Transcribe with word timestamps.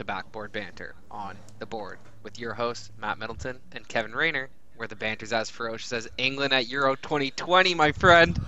to 0.00 0.04
Backboard 0.04 0.50
Banter 0.50 0.94
on 1.10 1.36
the 1.58 1.66
board 1.66 1.98
with 2.22 2.38
your 2.38 2.54
hosts, 2.54 2.90
Matt 2.98 3.18
Middleton 3.18 3.58
and 3.72 3.86
Kevin 3.86 4.12
Rayner, 4.12 4.48
where 4.76 4.88
the 4.88 4.96
banter's 4.96 5.30
as 5.30 5.50
ferocious 5.50 5.92
as 5.92 6.08
England 6.16 6.54
at 6.54 6.68
Euro 6.68 6.94
2020, 6.96 7.74
my 7.74 7.92
friend. 7.92 8.40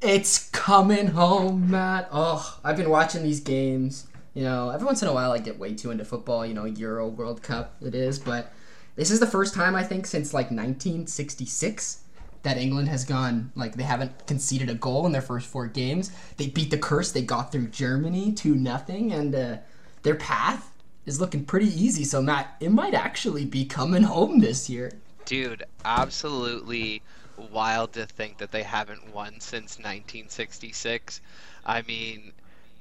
It's 0.00 0.50
coming 0.50 1.06
home, 1.06 1.70
Matt. 1.70 2.08
Oh, 2.10 2.58
I've 2.64 2.76
been 2.76 2.90
watching 2.90 3.22
these 3.22 3.38
games. 3.38 4.08
You 4.34 4.42
know, 4.42 4.70
every 4.70 4.84
once 4.84 5.00
in 5.00 5.06
a 5.06 5.12
while 5.12 5.30
I 5.30 5.38
get 5.38 5.60
way 5.60 5.74
too 5.74 5.92
into 5.92 6.04
football, 6.04 6.44
you 6.44 6.54
know, 6.54 6.64
Euro 6.64 7.06
World 7.06 7.40
Cup 7.40 7.76
it 7.80 7.94
is, 7.94 8.18
but 8.18 8.52
this 8.96 9.12
is 9.12 9.20
the 9.20 9.28
first 9.28 9.54
time 9.54 9.76
I 9.76 9.84
think 9.84 10.06
since 10.06 10.34
like 10.34 10.46
1966 10.46 12.02
that 12.42 12.56
England 12.56 12.88
has 12.88 13.04
gone 13.04 13.52
like 13.54 13.76
they 13.76 13.84
haven't 13.84 14.26
conceded 14.26 14.68
a 14.68 14.74
goal 14.74 15.06
in 15.06 15.12
their 15.12 15.22
first 15.22 15.46
four 15.46 15.68
games. 15.68 16.10
They 16.36 16.48
beat 16.48 16.72
the 16.72 16.78
curse. 16.78 17.12
They 17.12 17.22
got 17.22 17.52
through 17.52 17.68
Germany 17.68 18.32
to 18.32 18.56
nothing, 18.56 19.12
and 19.12 19.32
uh, 19.32 19.56
their 20.02 20.16
path 20.16 20.69
is 21.10 21.20
looking 21.20 21.44
pretty 21.44 21.66
easy. 21.66 22.04
So 22.04 22.22
Matt, 22.22 22.56
it 22.60 22.70
might 22.70 22.94
actually 22.94 23.44
be 23.44 23.64
coming 23.64 24.04
home 24.04 24.38
this 24.38 24.70
year. 24.70 24.92
Dude, 25.24 25.64
absolutely 25.84 27.02
wild 27.50 27.92
to 27.94 28.06
think 28.06 28.38
that 28.38 28.52
they 28.52 28.62
haven't 28.62 29.12
won 29.12 29.40
since 29.40 29.76
1966. 29.78 31.20
I 31.66 31.82
mean, 31.82 32.32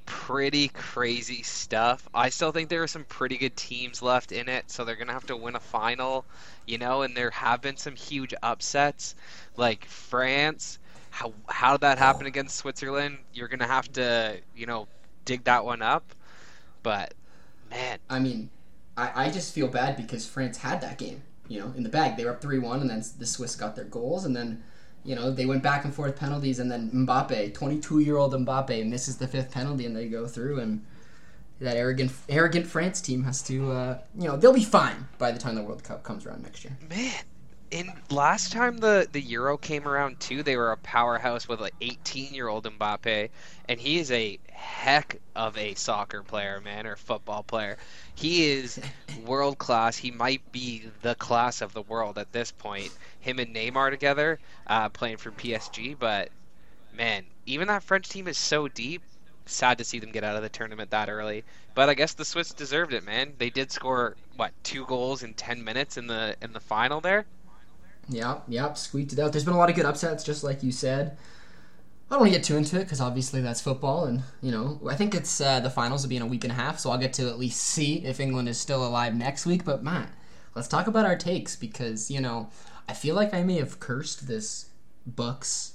pretty 0.05 0.67
crazy 0.69 1.41
stuff. 1.41 2.07
I 2.13 2.29
still 2.29 2.51
think 2.51 2.69
there 2.69 2.83
are 2.83 2.87
some 2.87 3.03
pretty 3.05 3.37
good 3.37 3.55
teams 3.55 4.01
left 4.01 4.31
in 4.31 4.47
it, 4.47 4.69
so 4.69 4.85
they're 4.85 4.95
going 4.95 5.07
to 5.07 5.13
have 5.13 5.27
to 5.27 5.35
win 5.35 5.55
a 5.55 5.59
final, 5.59 6.23
you 6.67 6.77
know, 6.77 7.01
and 7.01 7.17
there 7.17 7.31
have 7.31 7.61
been 7.61 7.77
some 7.77 7.95
huge 7.95 8.33
upsets 8.43 9.15
like 9.57 9.85
France. 9.85 10.77
How 11.09 11.33
how 11.47 11.73
did 11.73 11.81
that 11.81 11.97
happen 11.97 12.27
against 12.27 12.57
Switzerland? 12.57 13.17
You're 13.33 13.47
going 13.47 13.59
to 13.59 13.67
have 13.67 13.91
to, 13.93 14.37
you 14.55 14.67
know, 14.67 14.87
dig 15.25 15.45
that 15.45 15.65
one 15.65 15.81
up. 15.81 16.03
But 16.83 17.13
man, 17.69 17.99
I 18.09 18.19
mean, 18.19 18.49
I, 18.97 19.25
I 19.25 19.29
just 19.31 19.53
feel 19.53 19.67
bad 19.67 19.97
because 19.97 20.25
France 20.25 20.57
had 20.57 20.81
that 20.81 20.97
game, 20.97 21.23
you 21.47 21.59
know, 21.59 21.73
in 21.75 21.83
the 21.83 21.89
bag. 21.89 22.17
They 22.17 22.25
were 22.25 22.31
up 22.31 22.41
3 22.41 22.59
1, 22.59 22.81
and 22.81 22.89
then 22.89 23.03
the 23.17 23.25
Swiss 23.25 23.55
got 23.55 23.75
their 23.75 23.85
goals, 23.85 24.25
and 24.25 24.35
then, 24.35 24.63
you 25.03 25.15
know, 25.15 25.31
they 25.31 25.45
went 25.45 25.63
back 25.63 25.85
and 25.85 25.93
forth 25.93 26.15
penalties, 26.15 26.59
and 26.59 26.71
then 26.71 26.89
Mbappe, 26.91 27.53
22 27.53 27.99
year 27.99 28.17
old 28.17 28.33
Mbappe, 28.33 28.85
misses 28.87 29.17
the 29.17 29.27
fifth 29.27 29.51
penalty, 29.51 29.85
and 29.85 29.95
they 29.95 30.07
go 30.07 30.27
through, 30.27 30.59
and 30.59 30.85
that 31.59 31.75
arrogant 31.75 32.11
arrogant 32.29 32.67
France 32.67 33.01
team 33.01 33.23
has 33.23 33.41
to, 33.43 33.71
uh, 33.71 33.99
you 34.17 34.27
know, 34.27 34.37
they'll 34.37 34.53
be 34.53 34.63
fine 34.63 35.07
by 35.17 35.31
the 35.31 35.39
time 35.39 35.55
the 35.55 35.63
World 35.63 35.83
Cup 35.83 36.03
comes 36.03 36.25
around 36.25 36.43
next 36.43 36.63
year. 36.63 36.77
Man, 36.89 37.23
in 37.71 37.91
last 38.09 38.51
time 38.51 38.77
the 38.77 39.07
the 39.11 39.21
Euro 39.21 39.55
came 39.57 39.87
around 39.87 40.19
too, 40.19 40.41
they 40.41 40.55
were 40.55 40.71
a 40.71 40.77
powerhouse 40.77 41.47
with 41.47 41.61
an 41.61 41.69
18 41.81 42.33
year 42.33 42.47
old 42.47 42.65
Mbappe, 42.65 43.29
and 43.67 43.79
he 43.79 43.99
is 43.99 44.11
a 44.11 44.39
heck 44.51 45.19
of 45.35 45.55
a 45.57 45.75
soccer 45.75 46.23
player, 46.23 46.59
man, 46.61 46.87
or 46.87 46.95
football 46.95 47.43
player. 47.43 47.77
He 48.15 48.51
is 48.51 48.79
world 49.25 49.59
class. 49.59 49.97
He 49.97 50.09
might 50.09 50.51
be 50.51 50.89
the 51.01 51.15
class 51.15 51.61
of 51.61 51.73
the 51.73 51.83
world 51.83 52.17
at 52.17 52.31
this 52.31 52.51
point. 52.51 52.91
Him 53.19 53.37
and 53.39 53.55
Neymar 53.55 53.91
together, 53.91 54.39
uh, 54.65 54.89
playing 54.89 55.17
for 55.17 55.31
PSG, 55.31 55.93
but 55.93 56.29
man, 56.93 57.25
even 57.45 57.67
that 57.67 57.83
French 57.83 58.09
team 58.09 58.27
is 58.27 58.37
so 58.37 58.67
deep. 58.67 59.03
Sad 59.45 59.77
to 59.79 59.83
see 59.83 59.99
them 59.99 60.11
get 60.11 60.23
out 60.23 60.35
of 60.35 60.43
the 60.43 60.49
tournament 60.49 60.91
that 60.91 61.09
early, 61.09 61.43
but 61.75 61.89
I 61.89 61.93
guess 61.95 62.13
the 62.13 62.25
Swiss 62.25 62.51
deserved 62.51 62.93
it, 62.93 63.03
man. 63.03 63.33
They 63.37 63.49
did 63.49 63.71
score 63.71 64.15
what 64.35 64.53
two 64.63 64.85
goals 64.85 65.23
in 65.23 65.33
10 65.33 65.63
minutes 65.63 65.97
in 65.97 66.07
the 66.07 66.35
in 66.41 66.53
the 66.53 66.59
final 66.59 67.01
there. 67.01 67.25
Yep, 68.09 68.45
yep, 68.47 68.77
squeaked 68.77 69.13
it 69.13 69.19
out. 69.19 69.31
There's 69.31 69.45
been 69.45 69.53
a 69.53 69.57
lot 69.57 69.69
of 69.69 69.75
good 69.75 69.85
upsets, 69.85 70.23
just 70.23 70.43
like 70.43 70.63
you 70.63 70.71
said. 70.71 71.17
I 72.09 72.15
don't 72.15 72.21
want 72.21 72.33
to 72.33 72.39
get 72.39 72.45
too 72.45 72.57
into 72.57 72.77
it 72.77 72.85
because 72.85 73.01
obviously 73.01 73.39
that's 73.39 73.61
football, 73.61 74.05
and 74.05 74.23
you 74.41 74.51
know 74.51 74.79
I 74.89 74.95
think 74.95 75.13
it's 75.13 75.39
uh, 75.39 75.59
the 75.59 75.69
finals 75.69 76.01
will 76.01 76.09
be 76.09 76.15
in 76.15 76.23
a 76.23 76.27
week 76.27 76.43
and 76.43 76.51
a 76.51 76.55
half, 76.55 76.79
so 76.79 76.89
I'll 76.89 76.97
get 76.97 77.13
to 77.13 77.29
at 77.29 77.37
least 77.37 77.61
see 77.61 78.03
if 78.03 78.19
England 78.19 78.49
is 78.49 78.59
still 78.59 78.85
alive 78.85 79.15
next 79.15 79.45
week. 79.45 79.63
But 79.63 79.83
Matt, 79.83 80.09
let's 80.55 80.67
talk 80.67 80.87
about 80.87 81.05
our 81.05 81.15
takes 81.15 81.55
because 81.55 82.09
you 82.09 82.19
know 82.19 82.49
I 82.87 82.93
feel 82.93 83.13
like 83.13 83.31
I 83.31 83.43
may 83.43 83.57
have 83.57 83.79
cursed 83.79 84.27
this 84.27 84.69
Bucks 85.05 85.73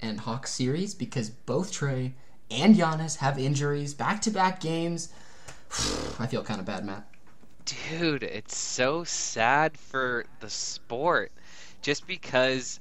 and 0.00 0.18
Hawks 0.18 0.52
series 0.52 0.92
because 0.92 1.30
both 1.30 1.72
Trae 1.72 2.14
and 2.50 2.74
Giannis 2.74 3.18
have 3.18 3.38
injuries, 3.38 3.94
back-to-back 3.94 4.60
games. 4.60 5.08
I 6.18 6.26
feel 6.26 6.42
kind 6.42 6.58
of 6.58 6.66
bad, 6.66 6.84
Matt. 6.84 7.08
Dude, 7.64 8.22
it's 8.22 8.56
so 8.56 9.04
sad 9.04 9.76
for 9.76 10.26
the 10.40 10.50
sport 10.50 11.32
just 11.82 12.06
because 12.06 12.80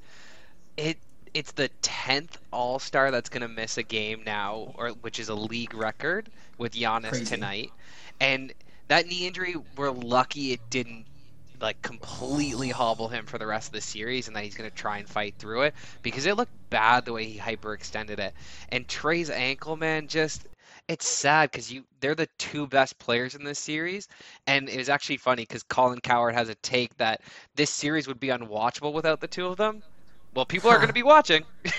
it 0.78 0.98
it's 1.34 1.52
the 1.54 1.70
tenth 1.82 2.38
All 2.52 2.80
Star 2.80 3.12
that's 3.12 3.30
gonna 3.30 3.48
miss 3.50 3.78
a 3.78 3.84
game 3.84 4.24
now, 4.26 4.72
or 4.76 4.90
which 4.90 5.20
is 5.20 5.30
a 5.30 5.36
league 5.36 5.74
record 5.74 6.30
with 6.58 6.74
Giannis 6.74 7.10
Crazy. 7.12 7.26
tonight, 7.26 7.74
and 8.20 8.54
that 8.88 9.08
knee 9.08 9.28
injury, 9.28 9.56
we're 9.78 9.92
lucky 9.92 10.54
it 10.54 10.62
didn't 10.70 11.06
like 11.62 11.82
completely 11.82 12.70
hobble 12.70 13.08
him 13.08 13.26
for 13.26 13.38
the 13.38 13.48
rest 13.48 13.70
of 13.70 13.74
the 13.74 13.82
series, 13.82 14.28
and 14.28 14.36
that 14.36 14.44
he's 14.44 14.56
gonna 14.56 14.70
try 14.72 14.98
and 14.98 15.10
fight 15.10 15.36
through 15.40 15.64
it 15.64 15.76
because 16.02 16.26
it 16.26 16.36
looked 16.36 16.54
bad 16.70 17.06
the 17.06 17.14
way 17.14 17.26
he 17.26 17.40
hyperextended 17.40 18.20
it, 18.20 18.34
and 18.70 18.88
Trae's 18.88 19.30
ankle, 19.30 19.76
man, 19.78 20.08
just. 20.08 20.48
It's 20.88 21.08
sad 21.08 21.52
because 21.52 21.72
you 21.72 21.84
they're 22.00 22.16
the 22.16 22.30
two 22.38 22.68
best 22.68 23.00
players 23.00 23.34
in 23.36 23.44
this 23.44 23.60
series, 23.60 24.08
and 24.46 24.70
it 24.70 24.78
was 24.78 24.90
actually 24.90 25.18
funny 25.18 25.44
because 25.44 25.64
Colin 25.64 26.00
Cowherd 26.00 26.36
has 26.36 26.50
a 26.50 26.56
take 26.56 26.96
that 26.98 27.22
this 27.56 27.72
series 27.72 28.08
would 28.08 28.20
be 28.20 28.28
unwatchable 28.28 28.94
without 28.94 29.20
the 29.20 29.28
two 29.28 29.48
of 29.48 29.58
them. 29.58 29.82
Well, 30.36 30.46
people 30.46 30.70
are 30.70 30.76
going 30.76 30.88
to 30.88 30.94
be 30.94 31.04
watching. 31.04 31.44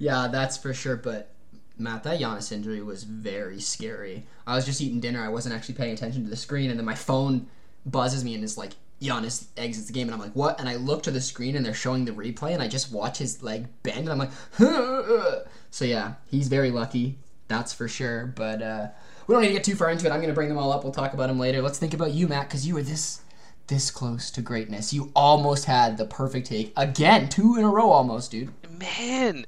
Yeah, 0.00 0.28
that's 0.28 0.56
for 0.56 0.74
sure. 0.74 0.96
But 0.96 1.30
Matt, 1.78 2.02
that 2.02 2.18
Giannis 2.18 2.50
injury 2.50 2.82
was 2.82 3.04
very 3.04 3.60
scary. 3.60 4.26
I 4.46 4.56
was 4.56 4.66
just 4.66 4.80
eating 4.80 4.98
dinner. 4.98 5.22
I 5.22 5.28
wasn't 5.28 5.54
actually 5.54 5.76
paying 5.76 5.92
attention 5.92 6.24
to 6.24 6.30
the 6.30 6.36
screen, 6.36 6.70
and 6.70 6.78
then 6.78 6.86
my 6.86 6.96
phone 6.96 7.46
buzzes 7.86 8.24
me 8.24 8.34
and 8.34 8.42
is 8.42 8.58
like, 8.58 8.72
Giannis 9.00 9.46
exits 9.56 9.86
the 9.86 9.92
game, 9.92 10.08
and 10.08 10.14
I'm 10.14 10.20
like, 10.20 10.32
what? 10.32 10.58
And 10.58 10.68
I 10.68 10.76
look 10.76 11.02
to 11.04 11.10
the 11.10 11.20
screen, 11.20 11.54
and 11.54 11.64
they're 11.64 11.74
showing 11.74 12.06
the 12.06 12.12
replay, 12.12 12.52
and 12.52 12.62
I 12.62 12.68
just 12.68 12.90
watch 12.90 13.18
his 13.18 13.42
leg 13.42 13.66
bend, 13.82 14.08
and 14.08 14.10
I'm 14.10 14.18
like, 14.18 14.30
so 15.70 15.84
yeah, 15.84 16.14
he's 16.26 16.48
very 16.48 16.70
lucky. 16.70 17.18
That's 17.50 17.72
for 17.72 17.88
sure. 17.88 18.26
But 18.26 18.62
uh, 18.62 18.88
we 19.26 19.34
don't 19.34 19.42
need 19.42 19.48
to 19.48 19.54
get 19.54 19.64
too 19.64 19.74
far 19.74 19.90
into 19.90 20.06
it. 20.06 20.12
I'm 20.12 20.20
gonna 20.20 20.32
bring 20.32 20.48
them 20.48 20.56
all 20.56 20.72
up. 20.72 20.84
We'll 20.84 20.92
talk 20.92 21.12
about 21.12 21.26
them 21.26 21.38
later. 21.38 21.60
Let's 21.60 21.78
think 21.78 21.92
about 21.92 22.12
you, 22.12 22.28
Matt, 22.28 22.48
because 22.48 22.66
you 22.66 22.74
were 22.74 22.82
this 22.82 23.22
this 23.66 23.90
close 23.90 24.30
to 24.30 24.40
greatness. 24.40 24.92
You 24.92 25.10
almost 25.16 25.64
had 25.64 25.98
the 25.98 26.04
perfect 26.04 26.46
take 26.46 26.72
again, 26.76 27.28
two 27.28 27.56
in 27.56 27.64
a 27.64 27.68
row, 27.68 27.90
almost, 27.90 28.30
dude. 28.30 28.50
Man, 28.78 29.46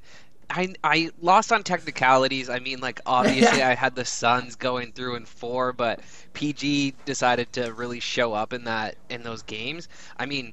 I 0.51 0.75
I 0.83 1.11
lost 1.21 1.53
on 1.53 1.63
technicalities. 1.63 2.51
I 2.51 2.59
mean, 2.59 2.81
like 2.81 3.01
obviously 3.07 3.63
I 3.63 3.77
had 3.77 3.95
the 3.95 4.05
Suns 4.05 4.57
going 4.57 4.91
through 4.91 5.15
in 5.15 5.25
four, 5.25 5.73
but 5.73 6.01
PG 6.33 6.95
decided 7.05 7.53
to 7.53 7.73
really 7.73 8.01
show 8.01 8.33
up 8.33 8.53
in 8.53 8.65
that 8.65 8.97
in 9.11 9.23
those 9.23 9.43
games. 9.43 9.89
I 10.17 10.27
mean, 10.27 10.53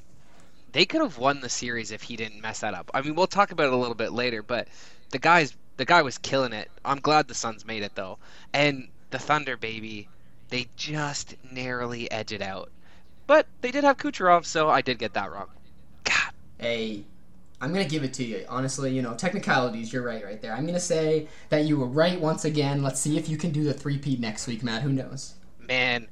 they 0.72 0.86
could 0.86 1.02
have 1.02 1.18
won 1.18 1.42
the 1.42 1.50
series 1.50 1.90
if 1.92 2.04
he 2.04 2.16
didn't 2.16 2.42
mess 2.42 2.60
that 2.60 2.76
up. 2.76 2.92
I 2.94 3.02
mean, 3.02 3.16
we'll 3.16 3.26
talk 3.26 3.50
about 3.52 3.68
it 3.68 3.74
a 3.74 3.78
little 3.78 3.96
bit 3.96 4.14
later, 4.14 4.44
but 4.44 4.68
the 5.10 5.18
guys 5.18 5.56
the 5.80 5.86
guy 5.86 6.02
was 6.02 6.18
killing 6.18 6.52
it. 6.52 6.70
I'm 6.84 7.00
glad 7.00 7.30
the 7.30 7.34
Suns 7.34 7.66
made 7.66 7.84
it 7.84 7.96
though. 7.96 8.18
And 8.54 8.90
the 9.12 9.18
Thunder 9.18 9.56
baby, 9.56 10.10
they 10.50 10.68
just 10.76 11.36
narrowly 11.52 12.12
edge 12.12 12.34
it 12.34 12.42
out. 12.42 12.70
But 13.28 13.48
they 13.62 13.72
did 13.72 13.86
have 13.86 13.98
Kucherov, 13.98 14.46
so 14.46 14.70
I 14.70 14.82
did 14.82 15.00
get 15.00 15.14
that 15.14 15.32
wrong. 15.32 15.48
God, 16.04 16.34
Hey, 16.58 17.06
I'm 17.62 17.72
gonna 17.72 17.86
give 17.86 18.04
it 18.04 18.14
to 18.16 18.26
you. 18.26 18.46
Honestly, 18.50 18.94
you 18.94 19.02
know, 19.02 19.14
technicalities, 19.14 19.94
you're 19.94 20.04
right 20.04 20.24
right 20.24 20.42
there. 20.42 20.54
I'm 20.54 20.66
gonna 20.66 20.82
say 20.82 21.30
that 21.48 21.64
you 21.64 21.78
were 21.78 21.88
right 21.88 22.20
once 22.20 22.44
again. 22.44 22.84
Let's 22.84 23.00
see 23.00 23.18
if 23.18 23.30
you 23.30 23.38
can 23.38 23.52
do 23.52 23.64
the 23.64 23.74
three-peat 23.74 24.20
next 24.20 24.48
week, 24.48 24.62
Matt. 24.62 24.82
Who 24.82 24.92
knows? 24.92 25.36
man. 25.66 26.08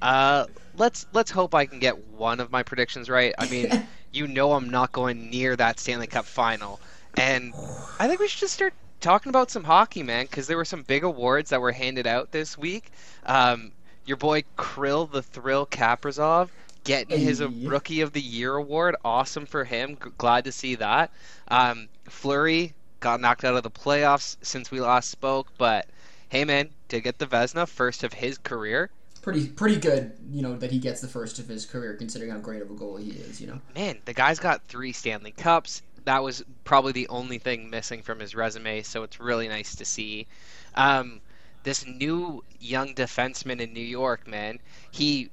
Uh, 0.00 0.46
let's 0.76 1.06
let's 1.12 1.30
hope 1.30 1.54
I 1.54 1.66
can 1.66 1.78
get 1.78 2.08
one 2.12 2.40
of 2.40 2.50
my 2.50 2.62
predictions 2.62 3.10
right. 3.10 3.34
I 3.38 3.46
mean, 3.50 3.86
you 4.12 4.26
know 4.26 4.54
I'm 4.54 4.70
not 4.70 4.92
going 4.92 5.28
near 5.28 5.56
that 5.56 5.78
Stanley 5.78 6.06
Cup 6.06 6.24
final, 6.24 6.80
and 7.18 7.52
I 7.98 8.08
think 8.08 8.18
we 8.18 8.28
should 8.28 8.40
just 8.40 8.54
start 8.54 8.72
talking 9.00 9.30
about 9.30 9.50
some 9.50 9.64
hockey, 9.64 10.02
man, 10.02 10.24
because 10.24 10.46
there 10.46 10.56
were 10.56 10.64
some 10.64 10.82
big 10.82 11.04
awards 11.04 11.50
that 11.50 11.60
were 11.60 11.72
handed 11.72 12.06
out 12.06 12.30
this 12.30 12.56
week. 12.56 12.90
Um, 13.26 13.72
your 14.04 14.16
boy 14.16 14.44
Kirill 14.56 15.06
the 15.06 15.22
Thrill 15.22 15.66
Kaprizov 15.66 16.48
getting 16.84 17.20
his 17.20 17.42
Rookie 17.42 18.00
of 18.00 18.12
the 18.12 18.20
Year 18.20 18.56
award. 18.56 18.96
Awesome 19.04 19.46
for 19.46 19.64
him. 19.64 19.96
G- 20.02 20.10
glad 20.18 20.44
to 20.44 20.52
see 20.52 20.76
that. 20.76 21.12
Um, 21.48 21.88
Fleury 22.08 22.74
got 23.00 23.20
knocked 23.20 23.44
out 23.44 23.56
of 23.56 23.62
the 23.62 23.70
playoffs 23.70 24.36
since 24.42 24.70
we 24.70 24.80
last 24.80 25.10
spoke, 25.10 25.48
but 25.58 25.86
hey, 26.28 26.44
man, 26.44 26.70
to 26.88 27.00
get 27.00 27.18
the 27.18 27.26
Vezina 27.26 27.68
first 27.68 28.04
of 28.04 28.12
his 28.12 28.38
career. 28.38 28.90
Pretty 29.22 29.48
pretty 29.48 29.76
good, 29.76 30.12
you 30.32 30.40
know, 30.40 30.56
that 30.56 30.70
he 30.70 30.78
gets 30.78 31.02
the 31.02 31.08
first 31.08 31.38
of 31.38 31.46
his 31.46 31.66
career, 31.66 31.94
considering 31.94 32.30
how 32.30 32.38
great 32.38 32.62
of 32.62 32.70
a 32.70 32.74
goalie 32.74 33.04
he 33.04 33.10
is. 33.10 33.38
You 33.38 33.48
know. 33.48 33.60
Man, 33.74 33.98
the 34.06 34.14
guy's 34.14 34.38
got 34.38 34.62
three 34.66 34.92
Stanley 34.92 35.32
Cups. 35.32 35.82
That 36.04 36.22
was 36.22 36.42
probably 36.64 36.92
the 36.92 37.08
only 37.08 37.38
thing 37.38 37.70
missing 37.70 38.02
from 38.02 38.20
his 38.20 38.34
resume, 38.34 38.82
so 38.82 39.02
it's 39.02 39.20
really 39.20 39.48
nice 39.48 39.74
to 39.76 39.84
see. 39.84 40.26
Um, 40.74 41.20
this 41.62 41.84
new 41.86 42.42
young 42.58 42.94
defenseman 42.94 43.60
in 43.60 43.72
New 43.72 43.80
York, 43.80 44.26
man, 44.26 44.58
he 44.90 45.30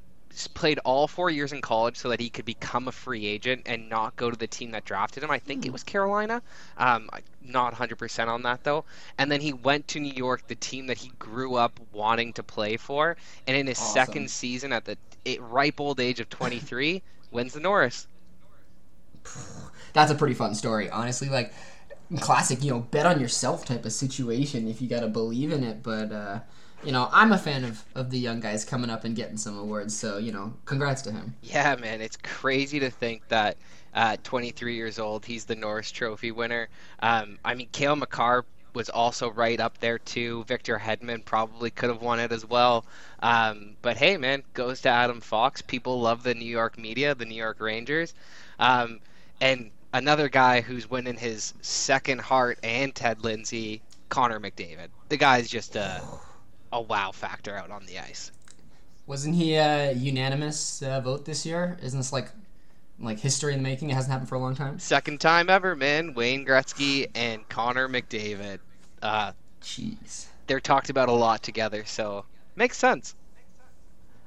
played 0.53 0.79
all 0.79 1.07
four 1.07 1.29
years 1.29 1.51
in 1.53 1.61
college 1.61 1.97
so 1.97 2.09
that 2.09 2.19
he 2.19 2.29
could 2.29 2.45
become 2.45 2.87
a 2.87 2.91
free 2.91 3.25
agent 3.25 3.63
and 3.65 3.89
not 3.89 4.15
go 4.15 4.29
to 4.29 4.37
the 4.37 4.47
team 4.47 4.71
that 4.71 4.85
drafted 4.85 5.23
him. 5.23 5.31
I 5.31 5.39
think 5.39 5.65
it 5.65 5.71
was 5.71 5.83
Carolina. 5.83 6.41
Um, 6.77 7.09
not 7.41 7.73
100% 7.73 8.29
on 8.29 8.43
that 8.43 8.63
though. 8.63 8.85
And 9.17 9.31
then 9.31 9.41
he 9.41 9.53
went 9.53 9.87
to 9.89 9.99
New 9.99 10.13
York, 10.13 10.47
the 10.47 10.55
team 10.55 10.87
that 10.87 10.97
he 10.97 11.11
grew 11.19 11.55
up 11.55 11.79
wanting 11.91 12.33
to 12.33 12.43
play 12.43 12.77
for. 12.77 13.17
And 13.47 13.57
in 13.57 13.67
his 13.67 13.79
Awesome. 13.79 13.93
second 13.93 14.29
season 14.31 14.73
at 14.73 14.85
the 14.85 14.97
ripe 15.39 15.79
old 15.79 15.99
age 15.99 16.19
of 16.19 16.29
23, 16.29 17.01
wins 17.31 17.53
the 17.53 17.59
Norris. 17.59 18.07
That's 19.93 20.11
a 20.11 20.15
pretty 20.15 20.35
fun 20.35 20.53
story, 20.55 20.89
honestly. 20.89 21.29
Like 21.29 21.53
classic, 22.19 22.63
you 22.63 22.71
know, 22.71 22.79
bet 22.79 23.05
on 23.05 23.19
yourself 23.19 23.65
type 23.65 23.85
of 23.85 23.91
situation 23.91 24.67
if 24.67 24.81
you 24.81 24.87
got 24.87 25.01
to 25.01 25.07
believe 25.07 25.51
in 25.51 25.63
it. 25.63 25.83
But 25.83 26.11
uh, 26.11 26.39
you 26.83 26.91
know, 26.91 27.09
I'm 27.11 27.31
a 27.31 27.37
fan 27.37 27.63
of 27.63 27.83
of 27.95 28.09
the 28.09 28.19
young 28.19 28.39
guys 28.39 28.63
coming 28.63 28.89
up 28.89 29.03
and 29.03 29.15
getting 29.15 29.37
some 29.37 29.57
awards. 29.57 29.97
So 29.97 30.17
you 30.17 30.31
know, 30.31 30.53
congrats 30.65 31.01
to 31.03 31.11
him. 31.11 31.33
Yeah, 31.41 31.75
man, 31.75 32.01
it's 32.01 32.17
crazy 32.17 32.79
to 32.79 32.89
think 32.89 33.27
that 33.29 33.57
at 33.93 34.23
23 34.23 34.75
years 34.75 34.99
old, 34.99 35.25
he's 35.25 35.45
the 35.45 35.55
Norris 35.55 35.91
Trophy 35.91 36.31
winner. 36.31 36.69
Um, 36.99 37.39
I 37.43 37.55
mean, 37.55 37.67
Cale 37.71 37.95
Makar 37.95 38.45
was 38.73 38.89
also 38.89 39.31
right 39.31 39.59
up 39.59 39.79
there 39.79 39.97
too. 39.97 40.43
Victor 40.43 40.77
Hedman 40.77 41.25
probably 41.25 41.71
could 41.71 41.89
have 41.89 42.03
won 42.03 42.19
it 42.19 42.31
as 42.31 42.45
well. 42.45 42.85
Um, 43.23 43.75
but 43.81 43.97
hey, 43.97 44.17
man, 44.17 44.43
goes 44.53 44.81
to 44.81 44.89
Adam 44.89 45.19
Fox. 45.19 45.63
People 45.63 45.99
love 45.99 46.21
the 46.21 46.35
New 46.35 46.45
York 46.45 46.77
media, 46.77 47.15
the 47.15 47.25
New 47.25 47.35
York 47.35 47.59
Rangers, 47.59 48.13
um, 48.59 48.99
and 49.41 49.71
another 49.93 50.29
guy 50.29 50.61
who's 50.61 50.89
winning 50.89 51.17
his 51.17 51.53
second 51.61 52.21
Hart 52.21 52.59
and 52.63 52.93
Ted 52.93 53.23
Lindsay, 53.23 53.81
Connor 54.09 54.39
McDavid. 54.39 54.89
The 55.09 55.17
guy's 55.17 55.49
just 55.49 55.75
a 55.75 56.01
a 56.71 56.81
wow 56.81 57.11
factor 57.11 57.55
out 57.55 57.71
on 57.71 57.85
the 57.85 57.99
ice. 57.99 58.31
Wasn't 59.05 59.35
he 59.35 59.55
a 59.55 59.93
unanimous 59.93 60.81
uh, 60.83 60.99
vote 60.99 61.25
this 61.25 61.45
year? 61.45 61.77
Isn't 61.81 61.99
this 61.99 62.11
like 62.11 62.29
like 62.99 63.19
history 63.19 63.53
in 63.53 63.59
the 63.59 63.63
making? 63.63 63.89
It 63.89 63.93
hasn't 63.93 64.11
happened 64.11 64.29
for 64.29 64.35
a 64.35 64.39
long 64.39 64.55
time. 64.55 64.79
Second 64.79 65.21
time 65.21 65.49
ever, 65.49 65.75
man. 65.75 66.13
Wayne 66.13 66.45
Gretzky 66.45 67.07
and 67.15 67.47
Connor 67.47 67.87
McDavid. 67.87 68.59
Uh, 69.01 69.31
Jeez. 69.61 70.25
they're 70.47 70.59
talked 70.59 70.89
about 70.89 71.09
a 71.09 71.13
lot 71.13 71.43
together, 71.43 71.85
so 71.85 72.25
makes 72.55 72.77
sense. 72.77 73.15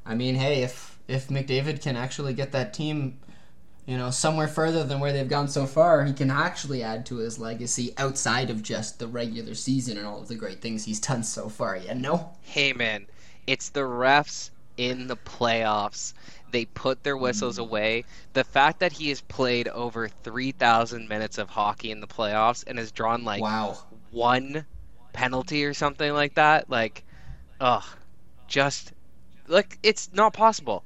I 0.06 0.14
mean, 0.14 0.34
hey, 0.34 0.62
if 0.62 0.98
if 1.08 1.28
McDavid 1.28 1.82
can 1.82 1.96
actually 1.96 2.32
get 2.32 2.52
that 2.52 2.72
team, 2.72 3.18
you 3.90 3.98
know, 3.98 4.08
somewhere 4.08 4.46
further 4.46 4.84
than 4.84 5.00
where 5.00 5.12
they've 5.12 5.28
gone 5.28 5.48
so 5.48 5.66
far, 5.66 6.04
he 6.04 6.12
can 6.12 6.30
actually 6.30 6.80
add 6.80 7.04
to 7.06 7.16
his 7.16 7.40
legacy 7.40 7.92
outside 7.96 8.48
of 8.48 8.62
just 8.62 9.00
the 9.00 9.08
regular 9.08 9.52
season 9.52 9.98
and 9.98 10.06
all 10.06 10.20
of 10.20 10.28
the 10.28 10.36
great 10.36 10.60
things 10.60 10.84
he's 10.84 11.00
done 11.00 11.24
so 11.24 11.48
far. 11.48 11.76
You 11.76 11.96
know? 11.96 12.30
Hey, 12.40 12.72
man, 12.72 13.08
it's 13.48 13.70
the 13.70 13.80
refs 13.80 14.50
in 14.76 15.08
the 15.08 15.16
playoffs. 15.16 16.14
They 16.52 16.66
put 16.66 17.02
their 17.02 17.16
whistles 17.16 17.56
mm-hmm. 17.56 17.64
away. 17.68 18.04
The 18.32 18.44
fact 18.44 18.78
that 18.78 18.92
he 18.92 19.08
has 19.08 19.22
played 19.22 19.66
over 19.66 20.06
3,000 20.06 21.08
minutes 21.08 21.38
of 21.38 21.50
hockey 21.50 21.90
in 21.90 22.00
the 22.00 22.06
playoffs 22.06 22.62
and 22.68 22.78
has 22.78 22.92
drawn 22.92 23.24
like 23.24 23.42
wow. 23.42 23.76
one 24.12 24.66
penalty 25.12 25.64
or 25.64 25.74
something 25.74 26.12
like 26.12 26.34
that, 26.36 26.70
like, 26.70 27.02
ugh, 27.60 27.84
just 28.46 28.92
like 29.48 29.80
it's 29.82 30.10
not 30.12 30.32
possible. 30.32 30.84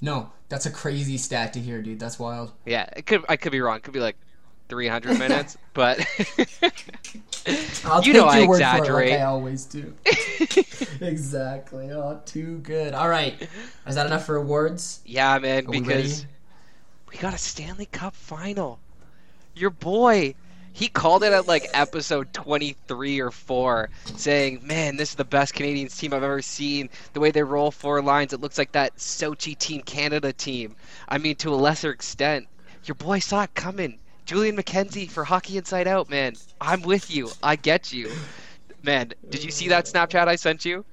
No, 0.00 0.32
that's 0.48 0.66
a 0.66 0.70
crazy 0.70 1.18
stat 1.18 1.52
to 1.54 1.60
hear, 1.60 1.82
dude. 1.82 1.98
That's 2.00 2.18
wild. 2.18 2.52
Yeah, 2.64 2.88
it 2.96 3.06
could 3.06 3.24
I 3.28 3.36
could 3.36 3.52
be 3.52 3.60
wrong. 3.60 3.76
It 3.76 3.82
could 3.82 3.94
be 3.94 4.00
like 4.00 4.16
300 4.68 5.18
minutes, 5.18 5.56
but 5.74 6.00
I'll 7.84 8.02
You 8.04 8.12
know 8.12 8.26
I 8.26 8.38
your 8.40 8.48
word 8.48 8.64
for 8.70 8.84
it 8.84 8.86
exaggerate. 8.86 9.10
like 9.12 9.20
I 9.20 9.24
always 9.24 9.64
do. 9.66 9.94
exactly. 11.00 11.90
Oh, 11.92 12.20
too 12.24 12.58
good. 12.58 12.94
All 12.94 13.08
right. 13.08 13.40
Is 13.86 13.94
that 13.94 14.06
enough 14.06 14.26
for 14.26 14.36
awards? 14.36 15.00
yeah, 15.04 15.38
man, 15.38 15.66
Are 15.66 15.70
we 15.70 15.80
because 15.80 16.20
ready? 16.24 16.32
we 17.10 17.16
got 17.18 17.34
a 17.34 17.38
Stanley 17.38 17.86
Cup 17.86 18.14
final. 18.14 18.80
Your 19.54 19.70
boy, 19.70 20.34
he 20.76 20.88
called 20.88 21.24
it 21.24 21.32
at 21.32 21.46
like 21.46 21.70
episode 21.72 22.34
23 22.34 23.20
or 23.20 23.30
4, 23.30 23.88
saying, 24.16 24.60
Man, 24.62 24.98
this 24.98 25.08
is 25.08 25.14
the 25.14 25.24
best 25.24 25.54
Canadiens 25.54 25.98
team 25.98 26.12
I've 26.12 26.22
ever 26.22 26.42
seen. 26.42 26.90
The 27.14 27.20
way 27.20 27.30
they 27.30 27.42
roll 27.42 27.70
four 27.70 28.02
lines, 28.02 28.34
it 28.34 28.42
looks 28.42 28.58
like 28.58 28.72
that 28.72 28.94
Sochi 28.98 29.56
Team 29.56 29.80
Canada 29.80 30.34
team. 30.34 30.76
I 31.08 31.16
mean, 31.16 31.36
to 31.36 31.54
a 31.54 31.56
lesser 31.56 31.90
extent, 31.90 32.46
your 32.84 32.94
boy 32.96 33.20
saw 33.20 33.44
it 33.44 33.54
coming. 33.54 33.98
Julian 34.26 34.54
McKenzie 34.54 35.08
for 35.10 35.24
Hockey 35.24 35.56
Inside 35.56 35.88
Out, 35.88 36.10
man. 36.10 36.34
I'm 36.60 36.82
with 36.82 37.10
you. 37.10 37.30
I 37.42 37.56
get 37.56 37.90
you. 37.90 38.12
Man, 38.82 39.14
did 39.30 39.42
you 39.42 39.50
see 39.50 39.68
that 39.68 39.86
Snapchat 39.86 40.28
I 40.28 40.36
sent 40.36 40.66
you? 40.66 40.84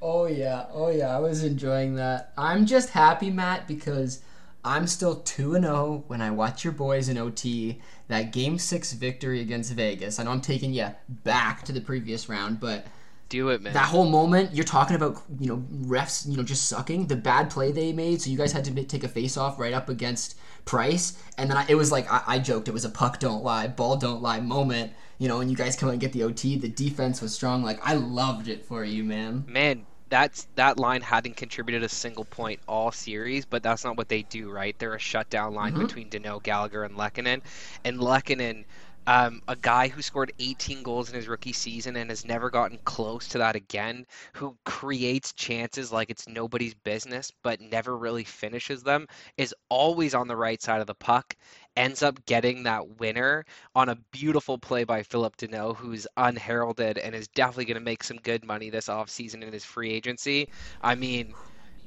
Oh 0.00 0.24
yeah, 0.24 0.64
oh 0.72 0.88
yeah, 0.88 1.14
I 1.14 1.18
was 1.18 1.44
enjoying 1.44 1.96
that. 1.96 2.32
I'm 2.38 2.64
just 2.64 2.88
happy, 2.88 3.28
Matt, 3.28 3.68
because 3.68 4.22
I'm 4.64 4.86
still 4.86 5.16
two 5.16 5.54
and 5.54 5.64
zero 5.64 6.04
when 6.08 6.20
I 6.20 6.30
watch 6.30 6.64
your 6.64 6.72
boys 6.72 7.08
in 7.08 7.16
OT. 7.18 7.80
That 8.08 8.32
Game 8.32 8.58
Six 8.58 8.92
victory 8.92 9.40
against 9.40 9.72
Vegas. 9.72 10.18
I 10.18 10.24
know 10.24 10.30
I'm 10.30 10.40
taking 10.40 10.72
you 10.72 10.88
back 11.08 11.64
to 11.64 11.72
the 11.72 11.80
previous 11.80 12.28
round, 12.28 12.58
but 12.60 12.86
Do 13.28 13.50
it, 13.50 13.62
man. 13.62 13.72
that 13.74 13.86
whole 13.86 14.08
moment 14.08 14.54
you're 14.54 14.64
talking 14.64 14.96
about, 14.96 15.22
you 15.38 15.46
know, 15.48 15.64
refs, 15.86 16.28
you 16.28 16.36
know, 16.36 16.42
just 16.42 16.68
sucking 16.68 17.06
the 17.06 17.16
bad 17.16 17.50
play 17.50 17.70
they 17.70 17.92
made. 17.92 18.20
So 18.22 18.30
you 18.30 18.38
guys 18.38 18.52
had 18.52 18.64
to 18.64 18.84
take 18.84 19.04
a 19.04 19.08
face 19.08 19.36
off 19.36 19.58
right 19.58 19.72
up 19.74 19.88
against 19.88 20.36
Price, 20.64 21.22
and 21.38 21.48
then 21.48 21.56
I, 21.56 21.64
it 21.68 21.76
was 21.76 21.90
like 21.90 22.10
I, 22.12 22.22
I 22.26 22.38
joked 22.38 22.68
it 22.68 22.72
was 22.72 22.84
a 22.84 22.90
puck 22.90 23.20
don't 23.20 23.42
lie, 23.42 23.68
ball 23.68 23.96
don't 23.96 24.20
lie 24.20 24.40
moment. 24.40 24.92
You 25.18 25.26
know, 25.26 25.40
and 25.40 25.50
you 25.50 25.56
guys 25.56 25.76
come 25.76 25.88
out 25.88 25.92
and 25.92 26.00
get 26.00 26.12
the 26.12 26.22
OT. 26.22 26.56
The 26.56 26.68
defense 26.68 27.20
was 27.22 27.34
strong. 27.34 27.62
Like 27.62 27.80
I 27.82 27.94
loved 27.94 28.48
it 28.48 28.64
for 28.66 28.84
you, 28.84 29.02
man. 29.02 29.44
man, 29.48 29.86
that's 30.08 30.48
that 30.56 30.78
line 30.78 31.02
hadn't 31.02 31.36
contributed 31.36 31.82
a 31.82 31.88
single 31.88 32.24
point 32.24 32.60
all 32.66 32.90
series, 32.92 33.44
but 33.44 33.62
that's 33.62 33.84
not 33.84 33.96
what 33.96 34.08
they 34.08 34.22
do, 34.22 34.50
right? 34.50 34.76
They're 34.78 34.94
a 34.94 34.98
shutdown 34.98 35.54
line 35.54 35.74
Mhm. 35.74 35.78
between 35.78 36.10
Danault, 36.10 36.42
Gallagher, 36.42 36.84
and 36.84 36.96
Lehkonen. 36.96 37.42
And 37.84 37.98
Lehkonen, 37.98 38.64
um, 39.08 39.40
a 39.48 39.56
guy 39.56 39.88
who 39.88 40.02
scored 40.02 40.32
18 40.38 40.82
goals 40.82 41.08
in 41.08 41.14
his 41.14 41.28
rookie 41.28 41.54
season 41.54 41.96
and 41.96 42.10
has 42.10 42.26
never 42.26 42.50
gotten 42.50 42.78
close 42.84 43.26
to 43.28 43.38
that 43.38 43.56
again, 43.56 44.06
who 44.34 44.56
creates 44.66 45.32
chances 45.32 45.90
like 45.90 46.10
it's 46.10 46.28
nobody's 46.28 46.74
business, 46.74 47.32
but 47.42 47.60
never 47.60 47.96
really 47.96 48.24
finishes 48.24 48.82
them, 48.82 49.06
is 49.38 49.54
always 49.70 50.14
on 50.14 50.28
the 50.28 50.36
right 50.36 50.60
side 50.62 50.82
of 50.82 50.86
the 50.86 50.94
puck. 50.94 51.34
Ends 51.76 52.02
up 52.02 52.22
getting 52.26 52.64
that 52.64 53.00
winner 53.00 53.46
on 53.74 53.88
a 53.88 53.96
beautiful 54.12 54.58
play 54.58 54.84
by 54.84 55.02
Phillip 55.02 55.36
Danault, 55.38 55.76
who's 55.76 56.06
unheralded 56.18 56.98
and 56.98 57.14
is 57.14 57.28
definitely 57.28 57.64
going 57.66 57.76
to 57.76 57.80
make 57.84 58.04
some 58.04 58.18
good 58.18 58.44
money 58.44 58.68
this 58.70 58.88
offseason 58.88 59.42
in 59.42 59.52
his 59.52 59.64
free 59.64 59.90
agency. 59.90 60.48
I 60.82 60.96
mean, 60.96 61.34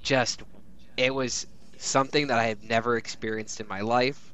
just 0.02 0.44
it 0.98 1.14
was 1.14 1.46
something 1.78 2.28
that 2.28 2.40
I 2.40 2.46
have 2.48 2.64
never 2.64 2.98
experienced 2.98 3.62
in 3.62 3.68
my 3.68 3.82
life, 3.82 4.31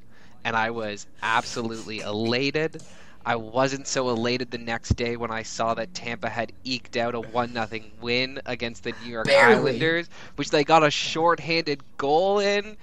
and 0.47 0.55
I 0.55 0.71
was 0.71 1.07
absolutely 1.21 1.99
elated. 1.99 2.81
I 3.25 3.35
wasn't 3.35 3.85
so 3.85 4.07
elated 4.07 4.49
the 4.49 4.57
next 4.57 4.95
day 4.95 5.17
when 5.17 5.29
I 5.29 5.43
saw 5.43 5.73
that 5.73 5.93
Tampa 5.93 6.29
had 6.29 6.53
eked 6.63 6.95
out 6.95 7.15
a 7.15 7.19
one 7.19 7.51
nothing 7.51 7.91
win 7.99 8.39
against 8.45 8.85
the 8.85 8.93
New 9.03 9.11
York 9.11 9.27
Barely. 9.27 9.71
Islanders, 9.71 10.07
which 10.37 10.49
they 10.49 10.63
got 10.63 10.83
a 10.85 10.89
shorthanded 10.89 11.81
goal 11.97 12.39
in. 12.39 12.77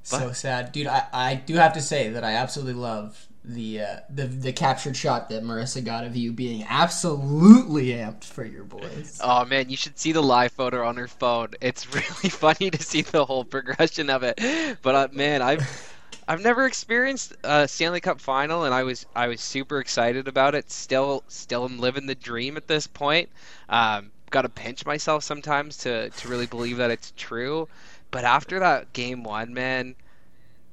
So 0.02 0.32
sad, 0.32 0.72
dude. 0.72 0.86
I, 0.86 1.04
I 1.12 1.34
do 1.34 1.54
have 1.54 1.74
to 1.74 1.80
say 1.80 2.08
that 2.08 2.24
I 2.24 2.32
absolutely 2.32 2.72
love 2.72 3.28
the 3.44 3.80
uh, 3.80 3.96
the 4.10 4.26
the 4.26 4.52
captured 4.52 4.96
shot 4.96 5.28
that 5.30 5.42
Marissa 5.42 5.84
got 5.84 6.04
of 6.04 6.14
you 6.16 6.32
being 6.32 6.64
absolutely 6.68 7.88
amped 7.88 8.24
for 8.24 8.44
your 8.44 8.64
boys. 8.64 9.18
Oh 9.30 9.44
man, 9.44 9.70
you 9.70 9.76
should 9.76 9.98
see 9.98 10.12
the 10.12 10.22
live 10.22 10.52
photo 10.52 10.86
on 10.86 10.96
her 10.96 11.08
phone. 11.08 11.48
It's 11.60 11.92
really 11.94 12.28
funny 12.30 12.70
to 12.70 12.82
see 12.82 13.02
the 13.02 13.24
whole 13.24 13.44
progression 13.44 14.10
of 14.10 14.22
it. 14.22 14.38
But 14.82 14.94
uh, 14.94 15.08
man, 15.12 15.42
I've 15.42 15.94
I've 16.28 16.42
never 16.42 16.66
experienced 16.66 17.34
a 17.42 17.66
Stanley 17.66 18.00
Cup 18.00 18.20
final, 18.20 18.64
and 18.64 18.74
I 18.74 18.82
was 18.84 19.06
I 19.16 19.28
was 19.28 19.40
super 19.40 19.80
excited 19.80 20.28
about 20.28 20.54
it. 20.54 20.70
Still, 20.70 21.24
still 21.28 21.64
am 21.64 21.78
living 21.78 22.06
the 22.06 22.14
dream 22.14 22.56
at 22.56 22.68
this 22.68 22.86
point. 22.86 23.30
Um, 23.68 24.12
Got 24.30 24.42
to 24.42 24.48
pinch 24.48 24.86
myself 24.86 25.24
sometimes 25.24 25.78
to 25.78 26.10
to 26.10 26.28
really 26.28 26.46
believe 26.46 26.76
that 26.76 26.90
it's 26.92 27.12
true. 27.16 27.68
But 28.12 28.24
after 28.24 28.60
that 28.60 28.92
game 28.92 29.24
one, 29.24 29.52
man, 29.54 29.96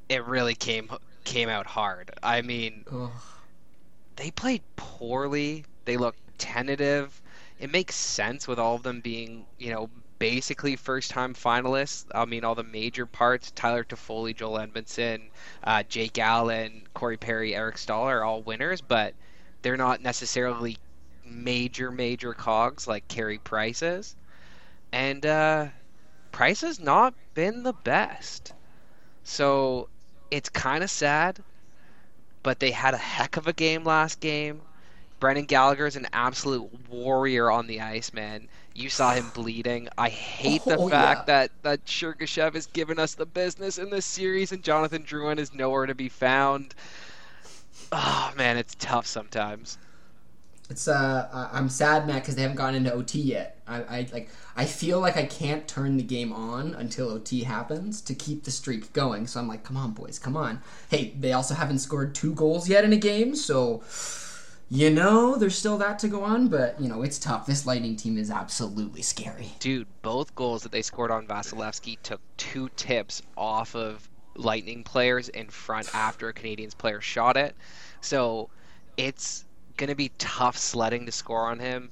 it 0.10 0.24
really 0.26 0.54
came 0.56 0.92
came 1.28 1.50
out 1.50 1.68
hard. 1.68 2.12
I 2.24 2.42
mean, 2.42 2.86
Ugh. 2.90 3.12
they 4.16 4.32
played 4.32 4.62
poorly. 4.78 5.66
They 5.84 5.98
looked 5.98 6.20
tentative. 6.38 7.22
It 7.60 7.70
makes 7.70 7.96
sense 7.96 8.48
with 8.48 8.60
all 8.60 8.76
of 8.76 8.84
them 8.84 9.02
being, 9.02 9.46
you 9.60 9.72
know, 9.72 9.90
basically 10.20 10.78
first-time 10.78 11.34
finalists. 11.34 12.06
I 12.16 12.24
mean, 12.26 12.46
all 12.46 12.56
the 12.56 12.64
major 12.64 13.06
parts: 13.06 13.52
Tyler 13.52 13.84
Toffoli, 13.84 14.34
Joel 14.34 14.60
Edmundson, 14.60 15.24
uh, 15.64 15.84
Jake 15.84 16.18
Allen, 16.18 16.88
Corey 16.94 17.18
Perry, 17.18 17.54
Eric 17.54 17.78
Staal 17.78 18.06
are 18.06 18.24
all 18.24 18.42
winners, 18.42 18.80
but 18.80 19.14
they're 19.62 19.78
not 19.78 20.02
necessarily 20.02 20.78
major, 21.26 21.92
major 21.92 22.34
cogs 22.34 22.88
like 22.88 23.08
Carey 23.10 23.38
Price 23.38 23.82
is. 23.82 24.16
And 24.94 25.26
uh, 25.26 25.68
Price 26.32 26.62
has 26.62 26.80
not 26.80 27.14
been 27.34 27.64
the 27.64 27.74
best. 27.74 28.54
So 29.26 29.90
it's 30.32 30.50
kind 30.50 30.84
of 30.84 30.90
sad, 30.90 31.44
but 32.44 32.60
they 32.60 32.72
had 32.72 32.94
a 32.94 32.98
heck 32.98 33.38
of 33.38 33.48
a 33.48 33.54
game 33.54 33.84
last 33.84 34.20
game. 34.20 34.62
Brendan 35.20 35.46
Gallagher 35.46 35.86
is 35.88 35.96
an 35.96 36.08
absolute 36.14 36.88
warrior 36.90 37.50
on 37.52 37.68
the 37.68 37.82
ice, 37.82 38.14
man. 38.14 38.48
You 38.74 38.90
saw 38.90 39.14
him 39.14 39.30
bleeding. 39.32 39.88
I 39.98 40.10
hate 40.10 40.68
the 40.68 40.78
Oh, 40.78 40.90
fact 40.90 41.26
yeah. 41.26 41.26
that 41.28 41.52
that 41.64 41.86
Sergachev 41.86 42.54
has 42.54 42.68
given 42.68 43.00
us 43.00 43.16
the 43.16 43.26
business 43.26 43.78
in 43.78 43.90
this 43.90 44.06
series, 44.06 44.52
and 44.52 44.64
Jonathan 44.64 45.04
Drouin 45.04 45.40
is 45.40 45.54
nowhere 45.54 45.86
to 45.88 45.96
be 45.96 46.10
found. 46.10 46.74
Oh 47.92 48.32
man, 48.36 48.58
it's 48.58 48.76
tough 48.76 49.06
sometimes. 49.08 49.78
It's 50.70 50.88
uh, 50.88 51.50
I'm 51.54 51.70
sad, 51.70 52.08
Matt, 52.08 52.24
because 52.24 52.36
they 52.36 52.42
haven't 52.42 52.58
gone 52.58 52.76
into 52.76 52.92
OT 52.92 53.20
yet. 53.22 53.62
I, 53.68 53.84
I 53.84 54.08
like, 54.12 54.30
I 54.56 54.66
feel 54.66 55.00
like 55.00 55.16
I 55.16 55.26
can't 55.26 55.66
turn 55.68 55.96
the 55.96 56.04
game 56.04 56.34
on 56.34 56.74
until 56.74 57.10
OT 57.10 57.44
happens 57.44 58.02
to 58.02 58.14
keep 58.14 58.44
the 58.44 58.52
streak 58.52 58.92
going. 58.92 59.28
So 59.28 59.40
I'm 59.40 59.48
like, 59.48 59.64
come 59.64 59.78
on, 59.78 59.92
boys, 59.92 60.20
come 60.20 60.36
on. 60.36 60.62
Hey, 60.90 61.14
they 61.18 61.32
also 61.32 61.54
haven't 61.54 61.80
scored 61.80 62.14
two 62.14 62.34
goals 62.34 62.68
yet 62.68 62.84
in 62.84 62.92
a 62.92 62.98
game, 62.98 63.34
so 63.34 63.82
you 64.70 64.90
know 64.90 65.38
there's 65.38 65.58
still 65.58 65.78
that 65.78 66.00
to 66.00 66.10
go 66.10 66.24
on. 66.24 66.50
But 66.50 66.80
you 66.82 66.90
know 66.90 67.02
it's 67.02 67.18
tough. 67.18 67.46
This 67.46 67.66
Lightning 67.66 67.96
team 67.96 68.18
is 68.18 68.30
absolutely 68.30 69.02
scary. 69.02 69.52
Dude, 69.60 69.88
both 70.02 70.36
goals 70.36 70.64
that 70.64 70.74
they 70.74 70.82
scored 70.82 71.12
on 71.12 71.28
Vasilevskiy 71.28 72.00
took 72.04 72.20
two 72.36 72.70
tips 72.76 73.22
off 73.38 73.74
of 73.74 74.10
Lightning 74.36 74.84
players 74.84 75.30
in 75.30 75.48
front 75.48 75.90
after 75.96 76.28
a 76.28 76.34
Canadiens 76.34 76.78
player 76.78 77.00
shot 77.00 77.38
it. 77.38 77.56
So 78.02 78.50
it's 78.98 79.46
going 79.78 79.90
to 79.90 79.96
be 79.96 80.12
tough 80.20 80.58
sledding 80.58 81.06
to 81.08 81.12
score 81.12 81.48
on 81.48 81.60
him. 81.60 81.92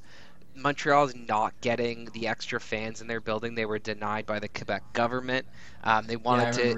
Montreal 0.55 1.05
is 1.05 1.15
not 1.15 1.53
getting 1.61 2.05
the 2.13 2.27
extra 2.27 2.59
fans 2.59 3.01
in 3.01 3.07
their 3.07 3.21
building. 3.21 3.55
They 3.55 3.65
were 3.65 3.79
denied 3.79 4.25
by 4.25 4.39
the 4.39 4.49
Quebec 4.49 4.83
government. 4.93 5.47
Um, 5.83 6.07
they 6.07 6.17
wanted 6.17 6.51
remember 6.51 6.53
to 6.53 6.75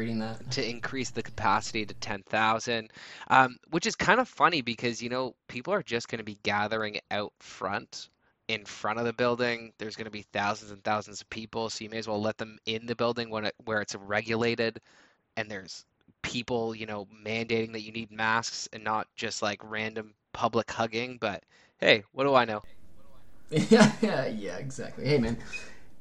to 0.52 0.70
increase 0.70 1.12
the 1.12 1.24
capacity 1.24 1.86
to 1.86 1.94
10,000, 1.96 2.92
um, 3.30 3.58
which 3.70 3.86
is 3.88 3.96
kind 3.96 4.20
of 4.20 4.28
funny 4.30 4.62
because, 4.62 5.02
you 5.02 5.10
know, 5.10 5.36
people 5.48 5.74
are 5.74 5.84
just 5.84 6.10
going 6.10 6.20
to 6.20 6.26
be 6.26 6.40
gathering 6.44 7.00
out 7.12 7.34
front 7.40 8.10
in 8.48 8.66
front 8.66 9.00
of 9.00 9.06
the 9.06 9.14
building. 9.14 9.74
There's 9.80 9.96
going 9.96 10.06
to 10.06 10.12
be 10.12 10.24
thousands 10.34 10.72
and 10.72 10.84
thousands 10.84 11.22
of 11.22 11.30
people, 11.30 11.70
so 11.70 11.84
you 11.84 11.90
may 11.90 11.98
as 12.00 12.08
well 12.08 12.22
let 12.22 12.38
them 12.38 12.58
in 12.66 12.86
the 12.86 12.96
building 12.96 13.30
when 13.30 13.46
it, 13.46 13.56
where 13.66 13.82
it's 13.82 13.96
regulated 13.96 14.80
and 15.38 15.50
there's 15.50 15.86
people, 16.22 16.76
you 16.76 16.86
know, 16.86 17.08
mandating 17.26 17.74
that 17.74 17.82
you 17.82 17.92
need 17.92 18.12
masks 18.12 18.68
and 18.74 18.84
not 18.84 19.08
just 19.16 19.42
like 19.42 19.60
random 19.64 20.14
public 20.38 20.70
hugging. 20.72 21.17
But 21.20 21.44
hey, 21.79 22.03
what 22.13 22.24
do 22.25 22.36
I 22.36 22.46
know? 22.46 22.63
yeah, 23.50 23.94
yeah, 24.01 24.27
yeah, 24.27 24.58
exactly. 24.58 25.06
Hey, 25.06 25.17
man, 25.17 25.38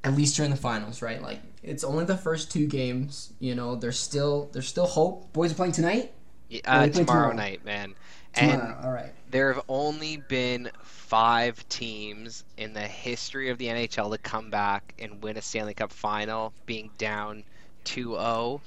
at 0.04 0.14
least 0.16 0.38
you're 0.38 0.44
in 0.44 0.50
the 0.50 0.56
finals, 0.56 1.02
right? 1.02 1.22
Like 1.22 1.40
it's 1.62 1.84
only 1.84 2.04
the 2.04 2.16
first 2.16 2.50
two 2.52 2.66
games. 2.66 3.32
You 3.40 3.54
know, 3.54 3.76
there's 3.76 3.98
still 3.98 4.50
there's 4.52 4.68
still 4.68 4.86
hope. 4.86 5.32
Boys 5.32 5.52
are 5.52 5.54
playing 5.56 5.72
tonight. 5.72 6.12
Yeah, 6.48 6.60
Uh, 6.64 6.88
tomorrow 6.88 7.32
tomorrow. 7.32 7.32
night, 7.32 7.64
man. 7.64 7.96
And 8.34 8.62
Tomorrow. 8.62 8.80
All 8.82 8.92
right. 8.92 9.12
There 9.30 9.52
have 9.52 9.64
only 9.68 10.18
been 10.18 10.70
five 10.82 11.66
teams 11.68 12.44
in 12.56 12.72
the 12.72 12.86
history 12.86 13.50
of 13.50 13.58
the 13.58 13.68
NHL 13.68 14.10
to 14.10 14.18
come 14.18 14.50
back 14.50 14.94
and 14.98 15.22
win 15.22 15.36
a 15.36 15.42
Stanley 15.42 15.74
Cup 15.74 15.92
final 15.92 16.54
being 16.66 16.90
down 16.98 17.44
2 17.84 18.12
0. 18.14 18.62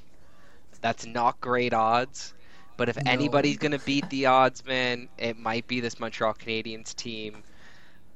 That's 0.81 1.05
not 1.05 1.39
great 1.41 1.73
odds. 1.73 2.33
But 2.79 2.89
if 2.89 2.97
No. 2.97 3.03
anybody's 3.05 3.59
going 3.59 3.73
to 3.73 3.79
beat 3.79 4.09
the 4.09 4.27
odds, 4.27 4.65
man, 4.65 5.09
it 5.19 5.37
might 5.37 5.67
be 5.67 5.81
this 5.81 5.99
Montreal 5.99 6.35
Canadiens 6.35 6.95
team. 6.95 7.45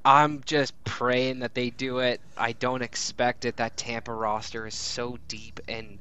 I'm 0.05 0.41
just 0.45 0.83
praying 0.85 1.39
that 1.41 1.55
they 1.55 1.71
do 1.71 1.99
it. 1.99 2.21
I 2.37 2.53
don't 2.53 2.81
expect 2.83 3.45
it. 3.45 3.57
That 3.57 3.77
Tampa 3.77 4.13
roster 4.13 4.67
is 4.67 4.75
so 4.75 5.17
deep 5.27 5.59
and 5.67 5.99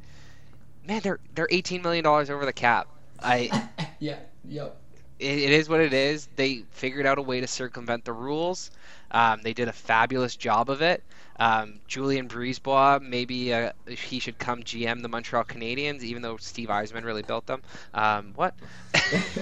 man, 0.85 1.03
they're 1.03 1.21
they're 1.35 1.49
18 1.51 1.83
million 1.83 2.05
dollars 2.05 2.31
over 2.31 2.47
the 2.47 2.55
cap. 2.55 2.89
I 3.23 3.55
yeah. 4.01 4.19
Yep. 4.45 4.77
it, 5.19 5.39
it 5.39 5.53
is 5.53 5.69
what 5.69 5.81
it 5.81 5.95
is. 5.95 6.29
They 6.37 6.65
figured 6.71 7.07
out 7.07 7.19
a 7.19 7.23
way 7.23 7.41
to 7.41 7.49
circumvent 7.49 8.05
the 8.05 8.13
rules. 8.13 8.71
Um, 9.11 9.43
they 9.43 9.55
did 9.55 9.69
a 9.69 9.73
fabulous 9.73 10.37
job 10.37 10.71
of 10.71 10.83
it. 10.83 11.05
Um, 11.39 11.81
Julien 11.87 12.29
BriseBois, 12.29 13.01
maybe 13.03 13.53
uh, 13.53 13.73
he 13.87 14.19
should 14.19 14.39
come 14.39 14.63
GM 14.63 15.03
the 15.03 15.09
Montreal 15.09 15.45
Canadiens, 15.45 16.03
even 16.03 16.23
though 16.23 16.37
Steve 16.37 16.69
Yzerman 16.69 17.05
really 17.05 17.23
built 17.23 17.47
them. 17.47 17.63
Um, 17.95 18.33
what? 18.35 18.55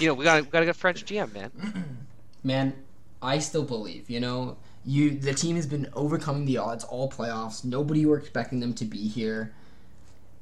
you 0.00 0.06
know, 0.06 0.14
we 0.14 0.24
got 0.24 0.42
we 0.42 0.50
got 0.50 0.60
to 0.60 0.66
get 0.66 0.76
French 0.76 1.04
GM, 1.04 1.32
man. 1.32 1.98
man, 2.44 2.74
I 3.22 3.38
still 3.38 3.64
believe. 3.64 4.08
You 4.08 4.20
know, 4.20 4.56
you 4.84 5.10
the 5.10 5.34
team 5.34 5.56
has 5.56 5.66
been 5.66 5.88
overcoming 5.94 6.44
the 6.44 6.58
odds 6.58 6.84
all 6.84 7.10
playoffs. 7.10 7.64
Nobody 7.64 8.06
were 8.06 8.18
expecting 8.18 8.60
them 8.60 8.72
to 8.74 8.84
be 8.84 9.08
here, 9.08 9.52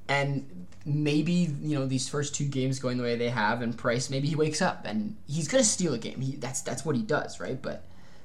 and 0.08 0.66
maybe 0.84 1.54
you 1.62 1.78
know 1.78 1.86
these 1.86 2.08
first 2.08 2.34
two 2.34 2.44
games 2.44 2.78
going 2.78 2.98
the 2.98 3.02
way 3.02 3.16
they 3.16 3.30
have, 3.30 3.62
and 3.62 3.76
Price 3.76 4.10
maybe 4.10 4.28
he 4.28 4.36
wakes 4.36 4.60
up 4.60 4.82
and 4.84 5.16
he's 5.26 5.48
gonna 5.48 5.64
steal 5.64 5.94
a 5.94 5.98
game. 5.98 6.20
He 6.20 6.36
that's 6.36 6.60
that's 6.60 6.84
what 6.84 6.96
he 6.96 7.02
does, 7.02 7.40
right? 7.40 7.60
But 7.60 7.84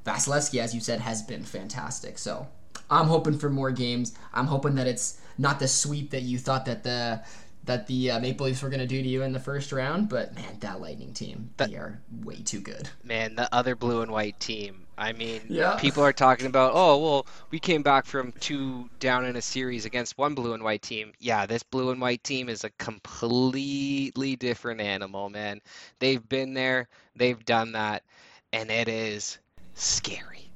Vasilevskiy, 0.10 0.60
as 0.60 0.74
you 0.74 0.82
said, 0.82 1.00
has 1.02 1.22
been 1.22 1.44
fantastic. 1.44 2.18
So 2.18 2.48
I'm 2.90 3.08
hoping 3.08 3.38
for 3.38 3.50
more 3.50 3.72
games. 3.72 4.14
I'm 4.34 4.48
hoping 4.48 4.76
that 4.76 4.88
it's 4.88 5.20
not 5.38 5.60
the 5.60 5.68
sweep 5.68 6.10
that 6.12 6.24
you 6.24 6.38
thought 6.38 6.66
that 6.66 6.84
the 6.84 7.22
that 7.66 7.86
the 7.88 8.10
uh, 8.12 8.20
Maple 8.20 8.48
Leafs 8.48 8.64
were 8.64 8.70
going 8.70 8.80
to 8.80 8.88
do 8.88 9.04
to 9.04 9.08
you 9.08 9.22
in 9.22 9.32
the 9.32 9.40
first 9.40 9.72
round. 9.72 10.10
But 10.10 10.34
man, 10.34 10.58
that 10.62 10.82
Lightning 10.82 11.14
team, 11.14 11.52
they 11.58 11.76
are 11.76 12.00
way 12.24 12.38
too 12.42 12.62
good. 12.62 12.90
Man, 13.04 13.36
the 13.36 13.54
other 13.54 13.76
blue 13.76 14.02
and 14.02 14.12
white 14.12 14.40
team. 14.40 14.88
I 14.98 15.14
mean, 15.14 15.42
Yeah. 15.48 15.78
people 15.78 16.04
are 16.04 16.12
talking 16.12 16.48
about, 16.48 16.72
oh, 16.74 16.98
well, 16.98 17.28
we 17.52 17.60
came 17.60 17.84
back 17.84 18.06
from 18.06 18.34
two 18.40 18.90
down 19.00 19.24
in 19.26 19.36
a 19.36 19.42
series 19.42 19.86
against 19.86 20.18
one 20.18 20.34
blue 20.36 20.54
and 20.54 20.64
white 20.64 20.82
team. 20.82 21.14
Yeah, 21.20 21.46
this 21.46 21.64
blue 21.64 21.92
and 21.92 22.02
white 22.02 22.24
team 22.24 22.50
is 22.50 22.64
a 22.64 22.70
completely 22.72 24.36
different 24.36 24.82
animal, 24.82 25.30
man. 25.30 25.62
They've 26.00 26.28
been 26.28 26.54
there, 26.54 26.88
they've 27.16 27.44
done 27.46 27.74
that, 27.74 28.04
and 28.52 28.70
it 28.72 28.88
is 28.90 29.38
scary. 29.80 30.50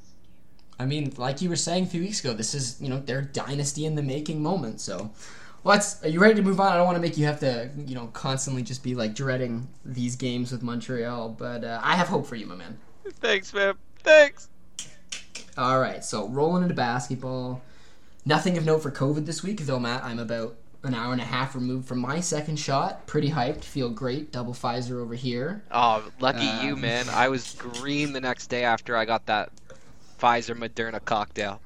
I 0.79 0.85
mean, 0.85 1.13
like 1.17 1.41
you 1.41 1.49
were 1.49 1.55
saying 1.55 1.85
a 1.85 1.87
few 1.87 2.01
weeks 2.01 2.19
ago, 2.19 2.33
this 2.33 2.53
is 2.53 2.81
you 2.81 2.89
know 2.89 2.99
their 2.99 3.21
dynasty 3.21 3.85
in 3.85 3.95
the 3.95 4.03
making 4.03 4.41
moment. 4.41 4.81
So, 4.81 5.11
let's. 5.63 6.03
Are 6.03 6.09
you 6.09 6.19
ready 6.19 6.35
to 6.35 6.41
move 6.41 6.59
on? 6.59 6.71
I 6.71 6.77
don't 6.77 6.85
want 6.85 6.97
to 6.97 7.01
make 7.01 7.17
you 7.17 7.25
have 7.25 7.39
to 7.41 7.69
you 7.85 7.95
know 7.95 8.07
constantly 8.07 8.63
just 8.63 8.83
be 8.83 8.95
like 8.95 9.15
dreading 9.15 9.67
these 9.85 10.15
games 10.15 10.51
with 10.51 10.63
Montreal, 10.63 11.29
but 11.29 11.63
uh, 11.63 11.79
I 11.83 11.95
have 11.95 12.07
hope 12.07 12.25
for 12.25 12.35
you, 12.35 12.45
my 12.45 12.55
man. 12.55 12.77
Thanks, 13.19 13.53
man. 13.53 13.75
Thanks. 13.99 14.49
All 15.57 15.79
right, 15.79 16.03
so 16.03 16.27
rolling 16.29 16.63
into 16.63 16.75
basketball. 16.75 17.61
Nothing 18.25 18.57
of 18.57 18.65
note 18.65 18.79
for 18.79 18.89
COVID 18.89 19.25
this 19.25 19.43
week, 19.43 19.59
though, 19.61 19.79
Matt. 19.79 20.03
I'm 20.03 20.17
about 20.17 20.55
an 20.83 20.93
hour 20.93 21.13
and 21.13 21.21
a 21.21 21.25
half 21.25 21.55
removed 21.55 21.87
from 21.87 21.99
my 21.99 22.19
second 22.19 22.57
shot. 22.57 23.07
Pretty 23.07 23.29
hyped. 23.29 23.63
Feel 23.63 23.89
great. 23.89 24.31
Double 24.31 24.53
Pfizer 24.53 25.01
over 25.01 25.15
here. 25.15 25.63
Oh, 25.71 26.03
lucky 26.19 26.45
you, 26.65 26.73
Um, 26.73 26.81
man. 26.81 27.07
I 27.09 27.29
was 27.29 27.55
green 27.55 28.13
the 28.13 28.21
next 28.21 28.47
day 28.47 28.63
after 28.65 28.95
I 28.97 29.05
got 29.05 29.25
that 29.27 29.49
Pfizer 30.19 30.55
Moderna 30.57 31.03
cocktail. 31.03 31.61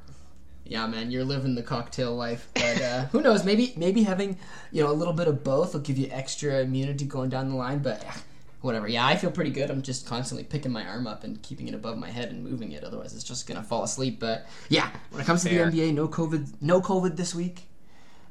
Yeah, 0.65 0.85
man, 0.85 1.11
you're 1.11 1.23
living 1.23 1.55
the 1.55 1.63
cocktail 1.63 2.15
life. 2.15 2.49
But 2.53 2.81
uh, 2.81 3.05
who 3.05 3.21
knows? 3.21 3.45
Maybe 3.45 3.73
maybe 3.77 4.03
having 4.03 4.37
you 4.71 4.83
know 4.83 4.91
a 4.91 4.93
little 4.93 5.13
bit 5.13 5.27
of 5.27 5.43
both 5.43 5.73
will 5.73 5.79
give 5.81 5.97
you 5.97 6.09
extra 6.11 6.59
immunity 6.59 7.05
going 7.05 7.29
down 7.29 7.49
the 7.49 7.55
line. 7.55 7.79
But 7.79 8.03
eh, 8.03 8.11
whatever. 8.61 8.87
Yeah, 8.87 9.05
I 9.07 9.15
feel 9.15 9.31
pretty 9.31 9.51
good. 9.51 9.71
I'm 9.71 9.81
just 9.81 10.05
constantly 10.05 10.43
picking 10.43 10.71
my 10.73 10.85
arm 10.85 11.07
up 11.07 11.23
and 11.23 11.41
keeping 11.41 11.67
it 11.69 11.73
above 11.73 11.97
my 11.97 12.09
head 12.11 12.29
and 12.31 12.43
moving 12.43 12.73
it. 12.73 12.83
Otherwise, 12.83 13.15
it's 13.15 13.23
just 13.23 13.47
gonna 13.47 13.63
fall 13.63 13.83
asleep. 13.83 14.19
But 14.19 14.45
yeah, 14.67 14.91
when 15.11 15.21
it 15.21 15.25
comes 15.25 15.43
to 15.43 15.49
the 15.49 15.55
NBA, 15.55 15.93
no 15.93 16.07
COVID, 16.09 16.55
no 16.61 16.81
COVID 16.81 17.15
this 17.15 17.33
week. 17.33 17.63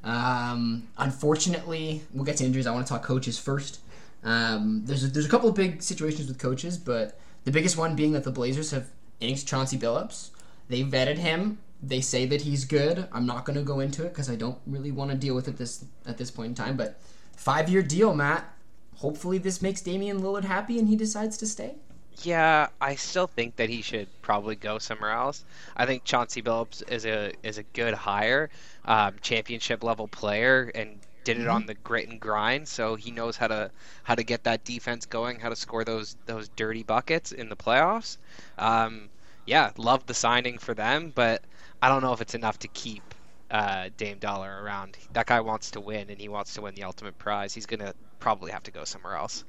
Um, 0.06 0.86
unfortunately, 0.96 2.02
we'll 2.14 2.24
get 2.24 2.36
to 2.36 2.44
injuries. 2.44 2.66
I 2.66 2.72
want 2.72 2.86
to 2.86 2.92
talk 2.92 3.02
coaches 3.02 3.38
first. 3.38 3.80
Um, 4.22 4.82
there's 4.84 5.04
a, 5.04 5.08
there's 5.08 5.26
a 5.26 5.28
couple 5.28 5.48
of 5.48 5.56
big 5.56 5.82
situations 5.82 6.28
with 6.28 6.38
coaches, 6.38 6.78
but 6.78 7.18
the 7.44 7.50
biggest 7.50 7.76
one 7.76 7.96
being 7.96 8.12
that 8.12 8.24
the 8.24 8.30
Blazers 8.30 8.70
have 8.70 8.86
inked 9.20 9.46
Chauncey 9.46 9.76
Billups. 9.76 10.30
They 10.68 10.82
vetted 10.84 11.18
him. 11.18 11.58
They 11.82 12.00
say 12.00 12.24
that 12.26 12.42
he's 12.42 12.64
good. 12.64 13.06
I'm 13.12 13.26
not 13.26 13.44
going 13.44 13.58
to 13.58 13.64
go 13.64 13.80
into 13.80 14.04
it 14.04 14.10
because 14.10 14.30
I 14.30 14.36
don't 14.36 14.58
really 14.66 14.92
want 14.92 15.10
to 15.10 15.16
deal 15.16 15.34
with 15.34 15.48
it 15.48 15.58
this 15.58 15.84
at 16.06 16.18
this 16.18 16.30
point 16.30 16.48
in 16.50 16.54
time. 16.54 16.76
But 16.76 17.00
five 17.36 17.68
year 17.68 17.82
deal, 17.82 18.14
Matt. 18.14 18.52
Hopefully, 18.96 19.38
this 19.38 19.60
makes 19.60 19.82
Damian 19.82 20.20
Lillard 20.22 20.44
happy 20.44 20.78
and 20.78 20.88
he 20.88 20.96
decides 20.96 21.36
to 21.38 21.46
stay. 21.46 21.74
Yeah, 22.22 22.68
I 22.80 22.94
still 22.96 23.26
think 23.26 23.56
that 23.56 23.68
he 23.70 23.82
should 23.82 24.08
probably 24.22 24.56
go 24.56 24.78
somewhere 24.78 25.10
else. 25.12 25.44
I 25.76 25.86
think 25.86 26.04
Chauncey 26.04 26.42
Billups 26.42 26.82
is 26.88 27.04
a 27.06 27.32
is 27.42 27.58
a 27.58 27.62
good 27.64 27.94
hire, 27.94 28.50
um, 28.84 29.16
championship 29.20 29.82
level 29.84 30.08
player, 30.08 30.70
and 30.74 31.00
did 31.24 31.38
it 31.38 31.48
on 31.48 31.66
the 31.66 31.74
grit 31.74 32.08
and 32.08 32.20
grind. 32.20 32.68
So 32.68 32.96
he 32.96 33.10
knows 33.10 33.36
how 33.36 33.48
to 33.48 33.70
how 34.04 34.14
to 34.14 34.24
get 34.24 34.44
that 34.44 34.64
defense 34.64 35.06
going, 35.06 35.40
how 35.40 35.48
to 35.50 35.56
score 35.56 35.84
those 35.84 36.16
those 36.26 36.48
dirty 36.50 36.82
buckets 36.82 37.32
in 37.32 37.48
the 37.48 37.56
playoffs. 37.56 38.18
Um, 38.58 39.10
yeah, 39.46 39.72
love 39.76 40.06
the 40.06 40.14
signing 40.14 40.58
for 40.58 40.74
them, 40.74 41.10
but 41.14 41.44
I 41.82 41.88
don't 41.88 42.02
know 42.02 42.12
if 42.12 42.20
it's 42.20 42.34
enough 42.34 42.58
to 42.60 42.68
keep 42.68 43.14
uh, 43.50 43.90
Dame 43.96 44.18
Dollar 44.18 44.62
around. 44.62 44.96
That 45.12 45.26
guy 45.26 45.40
wants 45.40 45.70
to 45.72 45.80
win, 45.80 46.10
and 46.10 46.20
he 46.20 46.28
wants 46.28 46.54
to 46.54 46.62
win 46.62 46.74
the 46.74 46.84
ultimate 46.84 47.18
prize. 47.18 47.54
He's 47.54 47.66
gonna 47.66 47.94
probably 48.20 48.52
have 48.52 48.62
to 48.64 48.70
go 48.72 48.84
somewhere 48.84 49.14
else. 49.16 49.44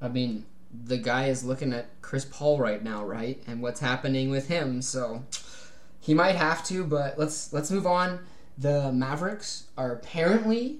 I 0.00 0.08
mean, 0.08 0.46
the 0.84 0.98
guy 0.98 1.26
is 1.26 1.44
looking 1.44 1.72
at 1.72 1.86
Chris 2.02 2.24
Paul 2.24 2.58
right 2.58 2.82
now, 2.82 3.04
right? 3.04 3.42
And 3.46 3.62
what's 3.62 3.80
happening 3.80 4.30
with 4.30 4.48
him. 4.48 4.82
So 4.82 5.24
he 6.00 6.14
might 6.14 6.36
have 6.36 6.64
to, 6.66 6.84
but 6.84 7.18
let's 7.18 7.52
let's 7.52 7.70
move 7.70 7.86
on. 7.86 8.20
The 8.58 8.92
Mavericks 8.92 9.64
are 9.76 9.92
apparently 9.92 10.78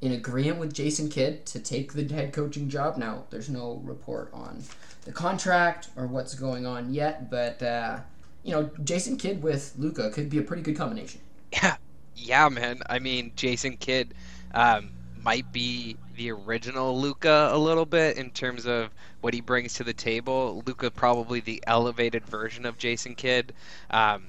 in 0.00 0.12
agreement 0.12 0.58
with 0.58 0.74
Jason 0.74 1.08
Kidd 1.08 1.46
to 1.46 1.58
take 1.58 1.94
the 1.94 2.06
head 2.12 2.32
coaching 2.32 2.68
job. 2.68 2.96
Now, 2.96 3.24
there's 3.30 3.48
no 3.48 3.80
report 3.84 4.30
on 4.32 4.62
the 5.04 5.12
contract 5.12 5.88
or 5.96 6.06
what's 6.06 6.34
going 6.34 6.66
on 6.66 6.92
yet, 6.92 7.30
but 7.30 7.62
uh, 7.62 8.00
you 8.42 8.52
know, 8.52 8.70
Jason 8.84 9.16
Kidd 9.16 9.42
with 9.42 9.74
Luka 9.78 10.10
could 10.10 10.28
be 10.28 10.38
a 10.38 10.42
pretty 10.42 10.62
good 10.62 10.76
combination. 10.76 11.20
Yeah, 11.52 11.76
yeah, 12.16 12.48
man. 12.48 12.82
I 12.88 12.98
mean, 12.98 13.32
Jason 13.36 13.76
Kidd 13.76 14.12
um, 14.52 14.90
might 15.24 15.50
be 15.52 15.96
the 16.16 16.30
original 16.30 17.00
Luka 17.00 17.48
a 17.50 17.58
little 17.58 17.86
bit 17.86 18.18
in 18.18 18.30
terms 18.30 18.66
of 18.66 18.90
what 19.22 19.32
he 19.32 19.40
brings 19.40 19.74
to 19.74 19.84
the 19.84 19.94
table. 19.94 20.62
Luka 20.66 20.90
probably 20.90 21.40
the 21.40 21.62
elevated 21.66 22.24
version 22.26 22.66
of 22.66 22.76
Jason 22.76 23.14
Kidd. 23.14 23.52
Um, 23.90 24.26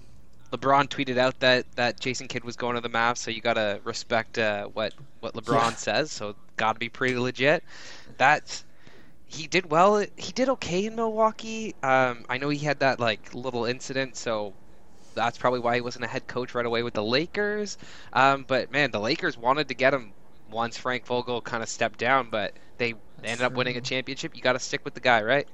LeBron 0.52 0.88
tweeted 0.88 1.18
out 1.18 1.40
that, 1.42 1.66
that 1.76 2.00
Jason 2.00 2.28
Kidd 2.28 2.46
was 2.46 2.56
going 2.56 2.76
to 2.76 2.82
the 2.82 2.90
Mavs, 2.90 3.18
so 3.18 3.30
you 3.30 3.42
gotta 3.42 3.82
respect 3.84 4.38
uh, 4.38 4.66
what 4.68 4.94
what 5.20 5.34
LeBron 5.34 5.72
yeah. 5.72 5.76
says. 5.76 6.12
So 6.12 6.36
gotta 6.56 6.80
be 6.80 6.88
pretty 6.88 7.18
legit. 7.18 7.64
That's 8.18 8.64
he 9.26 9.48
did 9.48 9.70
well. 9.70 10.06
He 10.16 10.32
did 10.32 10.50
okay 10.50 10.86
in 10.86 10.96
Milwaukee. 10.96 11.76
Um, 11.84 12.26
I 12.30 12.38
know 12.38 12.50
he 12.50 12.60
had 12.60 12.80
that 12.80 13.00
like 13.00 13.34
little 13.34 13.66
incident, 13.66 14.16
so 14.16 14.54
that's 15.14 15.38
probably 15.38 15.60
why 15.60 15.76
he 15.76 15.82
wasn't 15.82 16.06
a 16.06 16.08
head 16.08 16.28
coach 16.28 16.56
right 16.56 16.66
away 16.66 16.84
with 16.84 16.94
the 16.94 17.04
Lakers. 17.04 17.78
Um, 18.14 18.46
but 18.48 18.72
man, 18.72 18.92
the 18.92 19.00
Lakers 19.00 19.38
wanted 19.38 19.68
to 19.70 19.74
get 19.74 19.94
him 19.94 20.14
once 20.56 20.78
Frank 20.78 21.06
Vogel 21.06 21.42
kind 21.42 21.62
of 21.62 21.70
stepped 21.70 22.00
down, 22.00 22.30
but 22.32 22.54
they 22.78 22.94
that's 23.18 23.28
ended 23.28 23.46
up 23.46 23.54
winning 23.54 23.76
a 23.78 23.82
championship. 23.82 24.36
You 24.36 24.42
got 24.42 24.54
to 24.54 24.60
stick 24.60 24.86
with 24.86 24.94
the 24.94 25.02
guy, 25.02 25.22
right? 25.22 25.48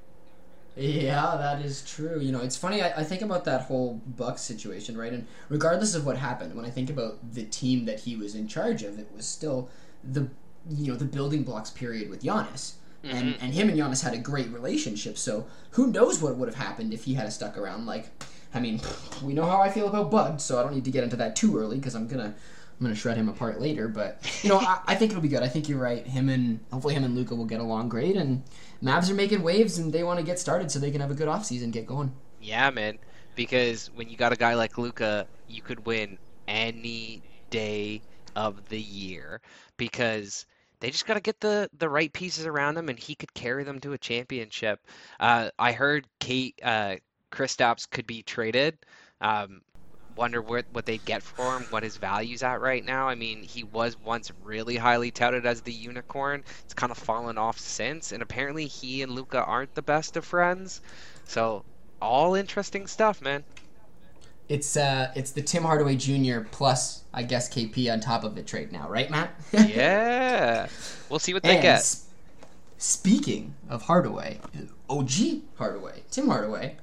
Yeah, 0.78 1.36
that 1.38 1.66
is 1.66 1.84
true. 1.84 2.20
You 2.22 2.32
know, 2.32 2.40
it's 2.40 2.56
funny. 2.56 2.82
I, 2.82 3.02
I 3.02 3.04
think 3.04 3.22
about 3.22 3.44
that 3.46 3.64
whole 3.64 4.02
Bucks 4.06 4.42
situation, 4.42 4.98
right? 4.98 5.12
And 5.12 5.28
regardless 5.50 5.96
of 5.96 6.06
what 6.06 6.18
happened, 6.18 6.56
when 6.56 6.64
I 6.64 6.70
think 6.70 6.90
about 6.90 7.34
the 7.34 7.44
team 7.44 7.86
that 7.86 8.00
he 8.02 8.16
was 8.16 8.36
in 8.36 8.48
charge 8.48 8.84
of, 8.84 8.98
it 8.98 9.10
was 9.14 9.26
still 9.26 9.70
the 10.04 10.30
you 10.70 10.92
know 10.92 10.98
the 10.98 11.06
building 11.06 11.44
blocks 11.44 11.72
period 11.72 12.10
with 12.10 12.24
Giannis. 12.24 12.74
Mm-hmm. 13.04 13.16
And, 13.18 13.38
and 13.42 13.54
him 13.54 13.68
and 13.68 13.78
Giannis 13.78 14.04
had 14.04 14.14
a 14.14 14.20
great 14.20 14.50
relationship. 14.52 15.18
So 15.18 15.48
who 15.72 15.88
knows 15.88 16.22
what 16.22 16.36
would 16.36 16.48
have 16.48 16.64
happened 16.64 16.94
if 16.94 17.06
he 17.06 17.16
had 17.16 17.34
stuck 17.34 17.58
around? 17.58 17.88
Like, 17.88 18.12
I 18.54 18.60
mean, 18.60 18.80
we 19.24 19.34
know 19.34 19.46
how 19.46 19.60
I 19.60 19.70
feel 19.72 19.88
about 19.88 20.12
Bud, 20.12 20.40
so 20.40 20.60
I 20.60 20.64
don't 20.64 20.76
need 20.76 20.86
to 20.86 20.92
get 20.92 21.04
into 21.04 21.16
that 21.16 21.36
too 21.36 21.58
early 21.58 21.78
because 21.78 21.96
I'm 21.96 22.08
gonna 22.08 22.36
I'm 22.82 22.88
gonna 22.88 22.96
shred 22.96 23.16
him 23.16 23.30
apart 23.30 23.62
later. 23.62 23.88
But 23.88 24.28
you 24.42 24.50
know, 24.50 24.58
I, 24.60 24.80
I, 24.88 24.96
think 24.96 25.12
it'll 25.12 25.22
be 25.22 25.28
good. 25.28 25.44
I 25.44 25.48
think 25.48 25.70
you're 25.70 25.80
right. 25.80 26.06
Him 26.06 26.30
and 26.30 26.60
hopefully 26.74 26.96
him 26.96 27.04
and 27.04 27.16
Luka 27.16 27.36
will 27.36 27.46
get 27.46 27.60
along 27.60 27.90
great. 27.90 28.16
And 28.16 28.42
Mavs 28.82 29.12
are 29.12 29.14
making 29.14 29.44
waves 29.44 29.78
and 29.78 29.94
they 29.94 30.04
want 30.04 30.20
to 30.20 30.26
get 30.26 30.40
started 30.40 30.72
so 30.72 30.80
they 30.80 30.90
can 30.90 31.00
have 31.00 31.12
a 31.12 31.16
good 31.16 31.28
offseason, 31.28 31.72
get 31.72 31.86
going. 31.86 32.12
Yeah, 32.42 32.72
man. 32.72 32.98
Because 33.36 33.92
when 33.94 34.10
you 34.10 34.18
got 34.18 34.34
a 34.34 34.36
guy 34.36 34.56
like 34.56 34.80
Luka, 34.80 35.28
you 35.48 35.62
could 35.62 35.86
win 35.86 36.18
any 36.48 37.22
day 37.52 38.02
of 38.36 38.68
the 38.70 38.82
year 38.82 39.42
because 39.78 40.48
they 40.80 40.90
just 40.90 41.06
got 41.06 41.14
to 41.14 41.22
get 41.22 41.40
the 41.40 41.70
the 41.78 41.88
right 41.88 42.12
pieces 42.12 42.48
around 42.48 42.78
him, 42.78 42.90
and 42.90 42.98
he 42.98 43.14
could 43.14 43.32
carry 43.36 43.64
them 43.64 43.80
to 43.82 43.94
a 43.94 43.98
championship. 44.00 44.80
Uh, 45.20 45.52
I 45.60 45.72
heard 45.72 46.08
Kate 46.20 46.60
uh, 46.64 46.96
Kristaps 47.32 47.88
could 47.88 48.08
be 48.08 48.24
traded. 48.24 48.80
Um, 49.22 49.62
wonder 50.16 50.42
what 50.42 50.66
what 50.72 50.86
they 50.86 50.98
get 50.98 51.24
for 51.24 51.58
him, 51.58 51.64
what 51.70 51.84
his 51.84 51.98
value's 51.98 52.44
at 52.44 52.62
right 52.62 52.84
now. 52.84 53.08
I 53.08 53.16
mean, 53.16 53.44
he 53.44 53.64
was 53.64 53.98
once 54.00 54.32
really 54.44 54.78
highly 54.78 55.12
touted 55.12 55.46
as 55.46 55.62
the 55.62 55.74
unicorn. 55.74 56.44
It's 56.64 56.74
kind 56.74 56.92
of 56.92 56.98
fallen 56.98 57.38
off 57.38 57.60
since, 57.60 58.12
and 58.12 58.22
apparently 58.22 58.68
he 58.68 59.02
and 59.02 59.12
Luka 59.14 59.44
aren't 59.44 59.76
the 59.76 59.82
best 59.82 60.18
of 60.18 60.26
friends. 60.26 60.82
So, 61.26 61.64
all 62.02 62.36
interesting 62.36 62.88
stuff, 62.88 63.22
man. 63.22 63.44
It's 64.50 64.76
uh, 64.76 65.12
it's 65.16 65.32
the 65.32 65.42
Tim 65.42 65.64
Hardaway 65.64 65.96
Jr. 65.96 66.42
plus, 66.52 67.04
I 67.14 67.24
guess, 67.24 67.48
KP 67.48 67.92
on 67.92 68.02
top 68.02 68.24
of 68.26 68.38
it 68.38 68.48
trade 68.48 68.72
now, 68.72 68.90
right, 68.90 69.10
Matt? 69.10 69.34
yeah, 69.54 70.68
we'll 71.10 71.20
see 71.20 71.34
what 71.34 71.44
they 71.44 71.56
and 71.56 71.62
get. 71.62 71.84
Sp- 71.88 72.12
speaking 72.78 73.54
of 73.70 73.84
Hardaway, 73.84 74.40
OG 74.90 75.12
Hardaway, 75.58 76.04
Tim 76.12 76.28
Hardaway. 76.28 76.76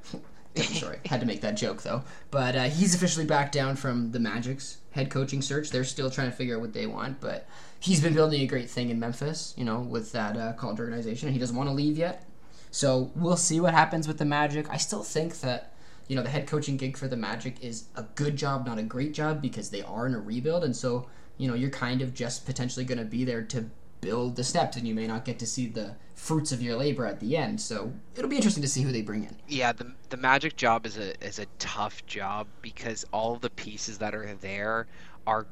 Sorry, 0.64 0.98
had 1.06 1.20
to 1.20 1.26
make 1.26 1.40
that 1.42 1.56
joke 1.56 1.82
though. 1.82 2.02
But 2.30 2.56
uh, 2.56 2.64
he's 2.64 2.94
officially 2.94 3.26
back 3.26 3.52
down 3.52 3.76
from 3.76 4.12
the 4.12 4.18
Magic's 4.18 4.78
head 4.90 5.10
coaching 5.10 5.42
search. 5.42 5.70
They're 5.70 5.84
still 5.84 6.10
trying 6.10 6.30
to 6.30 6.36
figure 6.36 6.56
out 6.56 6.60
what 6.60 6.72
they 6.72 6.86
want, 6.86 7.20
but 7.20 7.46
he's 7.80 8.00
been 8.00 8.14
building 8.14 8.42
a 8.42 8.46
great 8.46 8.70
thing 8.70 8.90
in 8.90 8.98
Memphis. 8.98 9.54
You 9.56 9.64
know, 9.64 9.80
with 9.80 10.12
that 10.12 10.36
uh, 10.36 10.52
college 10.54 10.80
organization, 10.80 11.32
he 11.32 11.38
doesn't 11.38 11.56
want 11.56 11.68
to 11.68 11.74
leave 11.74 11.96
yet. 11.96 12.24
So 12.70 13.10
we'll 13.14 13.36
see 13.36 13.60
what 13.60 13.74
happens 13.74 14.06
with 14.06 14.18
the 14.18 14.24
Magic. 14.24 14.68
I 14.70 14.76
still 14.76 15.02
think 15.02 15.40
that 15.40 15.72
you 16.08 16.16
know, 16.16 16.22
the 16.22 16.30
head 16.30 16.46
coaching 16.46 16.76
gig 16.76 16.96
for 16.96 17.06
the 17.06 17.16
Magic 17.16 17.62
is 17.62 17.84
a 17.94 18.02
good 18.14 18.36
job, 18.36 18.66
not 18.66 18.78
a 18.78 18.82
great 18.82 19.12
job, 19.12 19.42
because 19.42 19.70
they 19.70 19.82
are 19.82 20.06
in 20.06 20.14
a 20.14 20.18
rebuild, 20.18 20.64
and 20.64 20.74
so 20.74 21.06
you 21.36 21.46
know 21.46 21.54
you're 21.54 21.70
kind 21.70 22.02
of 22.02 22.14
just 22.14 22.46
potentially 22.46 22.84
going 22.84 22.98
to 22.98 23.04
be 23.04 23.24
there 23.24 23.42
to 23.42 23.66
build 24.00 24.36
the 24.36 24.44
steps, 24.44 24.76
and 24.76 24.86
you 24.86 24.94
may 24.94 25.06
not 25.06 25.24
get 25.24 25.38
to 25.40 25.46
see 25.46 25.66
the 25.66 25.94
fruits 26.14 26.52
of 26.52 26.60
your 26.60 26.76
labor 26.76 27.06
at 27.06 27.20
the 27.20 27.36
end. 27.36 27.60
So 27.60 27.92
it'll 28.16 28.30
be 28.30 28.36
interesting 28.36 28.62
to 28.62 28.68
see 28.68 28.82
who 28.82 28.92
they 28.92 29.02
bring 29.02 29.24
in. 29.24 29.36
Yeah, 29.48 29.72
the 29.72 29.92
the 30.10 30.16
Magic 30.16 30.56
job 30.56 30.86
is 30.86 30.96
a 30.96 31.22
is 31.24 31.38
a 31.38 31.46
tough 31.58 32.04
job 32.06 32.46
because 32.62 33.04
all 33.12 33.36
the 33.36 33.50
pieces 33.50 33.98
that 33.98 34.14
are 34.14 34.34
there 34.40 34.86
are 35.26 35.46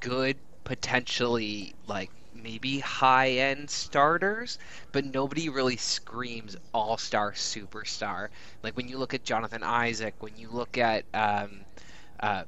good, 0.00 0.36
potentially 0.64 1.74
like 1.86 2.10
maybe 2.34 2.78
high 2.80 3.30
end 3.30 3.70
starters, 3.70 4.58
but 4.92 5.04
nobody 5.04 5.48
really 5.48 5.76
screams 5.76 6.56
all 6.72 6.96
star 6.96 7.32
superstar. 7.32 8.28
Like 8.62 8.76
when 8.76 8.88
you 8.88 8.98
look 8.98 9.14
at 9.14 9.24
Jonathan 9.24 9.62
Isaac, 9.62 10.14
when 10.20 10.36
you 10.36 10.48
look 10.50 10.76
at 10.76 11.04
um, 11.14 11.60
uh, 12.20 12.44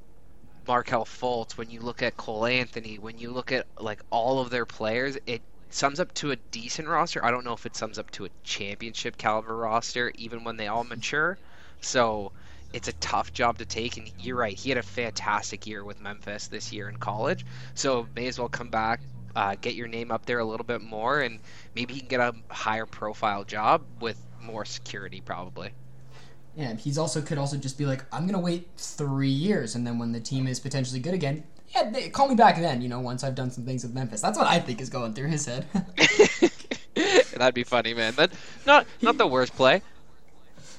Markelle 0.67 1.05
Fultz, 1.05 1.57
when 1.57 1.71
you 1.71 1.81
look 1.81 2.03
at 2.03 2.17
Cole 2.17 2.47
Anthony, 2.47 2.99
when 2.99 3.19
you 3.19 3.31
look 3.31 3.53
at 3.53 3.67
like 3.79 4.01
all 4.11 4.41
of 4.41 4.51
their 4.51 4.67
players, 4.67 5.17
it 5.27 5.43
sums 5.71 6.01
up 6.01 6.13
to 6.15 6.31
a 6.31 6.37
decent 6.51 6.89
roster. 6.89 7.25
I 7.25 7.31
don't 7.31 7.45
know 7.45 7.53
if 7.53 7.67
it 7.67 7.77
sums 7.77 7.99
up 7.99 8.11
to 8.13 8.25
a 8.25 8.31
championship 8.43 9.17
caliber 9.17 9.57
roster, 9.57 10.13
even 10.17 10.45
when 10.45 10.57
they 10.57 10.69
all 10.69 10.85
mature. 10.85 11.39
So 11.81 12.33
it's 12.73 12.89
a 12.89 12.93
tough 12.95 13.33
job 13.33 13.59
to 13.59 13.65
take. 13.65 13.97
And 13.97 14.11
you're 14.19 14.37
right, 14.37 14.57
he 14.57 14.71
had 14.71 14.79
a 14.79 14.83
fantastic 14.83 15.67
year 15.67 15.85
with 15.85 16.01
Memphis 16.01 16.49
this 16.49 16.73
year 16.73 16.89
in 16.89 16.97
college. 16.97 17.45
So 17.75 18.07
may 18.15 18.27
as 18.27 18.39
well 18.39 18.49
come 18.49 18.71
back, 18.71 19.01
uh, 19.35 19.57
get 19.61 19.75
your 19.75 19.89
name 19.89 20.11
up 20.11 20.27
there 20.27 20.39
a 20.39 20.45
little 20.45 20.67
bit 20.67 20.81
more, 20.81 21.21
and 21.21 21.41
maybe 21.75 21.95
he 21.95 22.01
can 22.01 22.09
get 22.09 22.21
a 22.21 22.35
higher 22.49 22.87
profile 22.87 23.45
job 23.45 23.83
with 24.01 24.19
more 24.41 24.65
security, 24.65 25.21
probably. 25.21 25.73
Yeah, 26.57 26.75
he's 26.75 26.97
also 26.97 27.21
could 27.21 27.37
also 27.37 27.59
just 27.59 27.77
be 27.77 27.85
like, 27.85 28.05
I'm 28.11 28.27
gonna 28.27 28.41
wait 28.41 28.69
three 28.79 29.29
years, 29.29 29.75
and 29.75 29.87
then 29.87 29.99
when 29.99 30.13
the 30.13 30.21
team 30.21 30.47
is 30.47 30.59
potentially 30.59 31.01
good 31.01 31.13
again, 31.13 31.45
yeah, 31.75 31.91
they, 31.91 32.09
call 32.09 32.29
me 32.29 32.35
back 32.35 32.57
then. 32.57 32.81
You 32.81 32.89
know, 32.89 33.01
once 33.01 33.23
I've 33.23 33.35
done 33.35 33.51
some 33.51 33.65
things 33.65 33.83
with 33.83 33.95
Memphis. 33.95 34.23
That's 34.23 34.39
what 34.39 34.47
I 34.47 34.59
think 34.59 34.81
is 34.81 34.89
going 34.89 35.13
through 35.13 35.29
his 35.29 35.45
head. 35.45 35.67
That'd 37.37 37.55
be 37.55 37.65
funny, 37.65 37.93
man. 37.93 38.15
That 38.15 38.33
not 38.65 38.87
not 39.03 39.19
the 39.19 39.27
worst 39.27 39.55
play. 39.55 39.83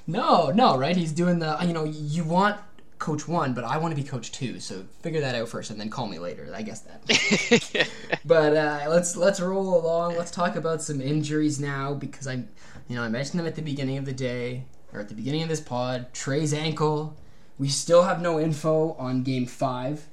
No, 0.07 0.49
no, 0.49 0.77
right? 0.77 0.95
He's 0.95 1.11
doing 1.11 1.37
the 1.37 1.57
you 1.61 1.73
know 1.73 1.83
you 1.83 2.23
want 2.23 2.59
coach 2.97 3.27
one, 3.27 3.53
but 3.53 3.63
I 3.63 3.77
want 3.77 3.95
to 3.95 4.01
be 4.01 4.07
coach 4.07 4.31
two. 4.31 4.59
So 4.59 4.85
figure 5.01 5.21
that 5.21 5.35
out 5.35 5.47
first, 5.49 5.69
and 5.69 5.79
then 5.79 5.91
call 5.91 6.07
me 6.07 6.17
later. 6.17 6.51
I 6.55 6.63
guess 6.63 6.81
that. 6.81 7.89
but 8.25 8.57
uh, 8.57 8.85
let's 8.89 9.15
let's 9.15 9.39
roll 9.39 9.79
along. 9.79 10.15
Let's 10.15 10.31
talk 10.31 10.55
about 10.55 10.81
some 10.81 11.01
injuries 11.01 11.59
now 11.59 11.93
because 11.93 12.25
I, 12.25 12.43
you 12.87 12.95
know, 12.95 13.03
I 13.03 13.09
mentioned 13.09 13.39
them 13.39 13.45
at 13.45 13.55
the 13.55 13.61
beginning 13.61 13.97
of 13.97 14.05
the 14.05 14.13
day 14.13 14.63
or 14.93 14.99
at 14.99 15.09
the 15.09 15.15
beginning 15.15 15.43
of 15.43 15.49
this 15.49 15.61
pod. 15.61 16.13
Trae's 16.13 16.53
ankle. 16.53 17.15
We 17.57 17.67
still 17.67 18.03
have 18.03 18.21
no 18.21 18.39
info 18.39 18.93
on 18.93 19.23
Game 19.23 19.45
Five, 19.45 20.07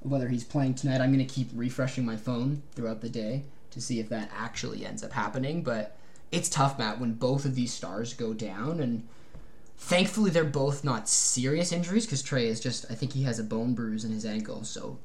whether 0.00 0.28
he's 0.28 0.44
playing 0.44 0.74
tonight. 0.74 1.00
I'm 1.00 1.12
gonna 1.12 1.24
keep 1.24 1.50
refreshing 1.54 2.04
my 2.04 2.16
phone 2.16 2.62
throughout 2.72 3.00
the 3.00 3.08
day 3.08 3.44
to 3.70 3.80
see 3.80 3.98
if 4.00 4.08
that 4.08 4.30
actually 4.36 4.86
ends 4.86 5.02
up 5.02 5.12
happening. 5.12 5.62
But 5.62 5.96
it's 6.30 6.48
tough, 6.48 6.78
Matt, 6.78 7.00
when 7.00 7.14
both 7.14 7.44
of 7.44 7.54
these 7.54 7.72
stars 7.72 8.14
go 8.14 8.32
down 8.32 8.80
and 8.80 9.06
Thankfully, 9.76 10.30
they're 10.30 10.44
both 10.44 10.84
not 10.84 11.08
serious 11.08 11.72
injuries 11.72 12.06
because 12.06 12.22
Trey 12.22 12.46
is 12.46 12.60
just, 12.60 12.86
I 12.90 12.94
think 12.94 13.12
he 13.12 13.24
has 13.24 13.38
a 13.38 13.44
bone 13.44 13.74
bruise 13.74 14.04
in 14.04 14.12
his 14.12 14.24
ankle. 14.24 14.64
So 14.64 14.98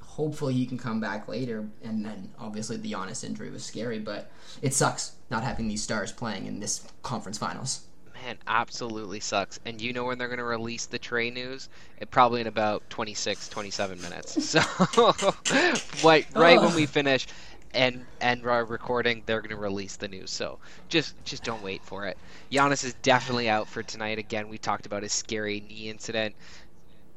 hopefully 0.00 0.54
he 0.54 0.66
can 0.66 0.78
come 0.78 1.00
back 1.00 1.28
later. 1.28 1.68
And 1.82 2.04
then 2.04 2.30
obviously 2.38 2.76
the 2.76 2.92
Giannis 2.92 3.24
injury 3.24 3.50
was 3.50 3.64
scary, 3.64 3.98
but 3.98 4.30
it 4.62 4.72
sucks 4.72 5.16
not 5.30 5.42
having 5.42 5.68
these 5.68 5.82
stars 5.82 6.12
playing 6.12 6.46
in 6.46 6.60
this 6.60 6.86
conference 7.02 7.38
finals. 7.38 7.82
Man, 8.24 8.38
absolutely 8.46 9.20
sucks. 9.20 9.58
And 9.66 9.80
you 9.80 9.92
know 9.92 10.04
when 10.04 10.16
they're 10.16 10.28
going 10.28 10.38
to 10.38 10.44
release 10.44 10.86
the 10.86 10.98
Trae 10.98 11.30
news? 11.30 11.68
It 11.98 12.10
probably 12.10 12.40
in 12.40 12.46
about 12.46 12.88
26, 12.88 13.48
27 13.50 14.00
minutes. 14.00 14.36
So 14.40 14.60
right, 16.04 16.26
right 16.34 16.60
when 16.60 16.74
we 16.74 16.86
finish, 16.86 17.26
and 17.72 18.06
and 18.20 18.46
our 18.46 18.64
recording, 18.64 19.24
they're 19.26 19.40
going 19.40 19.50
to 19.50 19.56
release 19.56 19.96
the 19.96 20.08
news. 20.08 20.30
So 20.30 20.58
just 20.88 21.22
just 21.24 21.44
don't 21.44 21.62
wait 21.62 21.82
for 21.84 22.06
it. 22.06 22.16
Giannis 22.50 22.84
is 22.84 22.94
definitely 23.02 23.48
out 23.48 23.68
for 23.68 23.82
tonight. 23.82 24.18
Again, 24.18 24.48
we 24.48 24.58
talked 24.58 24.86
about 24.86 25.02
his 25.02 25.12
scary 25.12 25.60
knee 25.60 25.90
incident. 25.90 26.34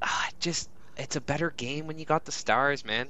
Uh, 0.01 0.07
just 0.39 0.69
it's 0.97 1.15
a 1.15 1.21
better 1.21 1.51
game 1.51 1.87
when 1.87 1.99
you 1.99 2.05
got 2.05 2.25
the 2.25 2.31
stars, 2.31 2.83
man. 2.83 3.07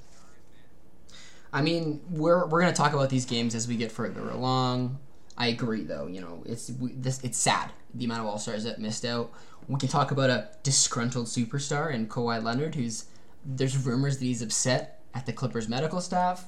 I 1.51 1.62
mean, 1.62 2.01
we're 2.12 2.45
we're 2.45 2.62
going 2.62 2.73
to 2.73 2.77
talk 2.77 2.93
about 2.93 3.10
these 3.10 3.25
games 3.25 3.55
as 3.55 3.67
we 3.67 3.75
get 3.75 3.91
further 3.91 4.29
along. 4.29 4.99
I 5.38 5.47
agree, 5.47 5.84
though. 5.84 6.08
You 6.08 6.21
know, 6.21 6.43
it's 6.45 6.71
we, 6.71 6.93
this 6.93 7.23
it's 7.23 7.38
sad 7.38 7.71
the 7.93 8.06
amount 8.06 8.21
of 8.21 8.28
all 8.28 8.39
stars 8.39 8.63
that 8.63 8.80
missed 8.80 9.06
out. 9.06 9.32
We 9.67 9.80
can 9.80 9.89
talk 9.89 10.12
about 10.12 10.30
a 10.30 10.50
disgruntled 10.63 11.28
superstar 11.28 11.93
in 11.93 12.08
Kawhi 12.08 12.41
Leonard, 12.41 12.76
who's 12.76 13.06
there's 13.45 13.78
rumors 13.78 14.17
that 14.17 14.26
he's 14.26 14.41
upset 14.41 15.02
at 15.13 15.26
the 15.26 15.34
Clippers 15.34 15.67
medical 15.67 16.02
staff 16.02 16.45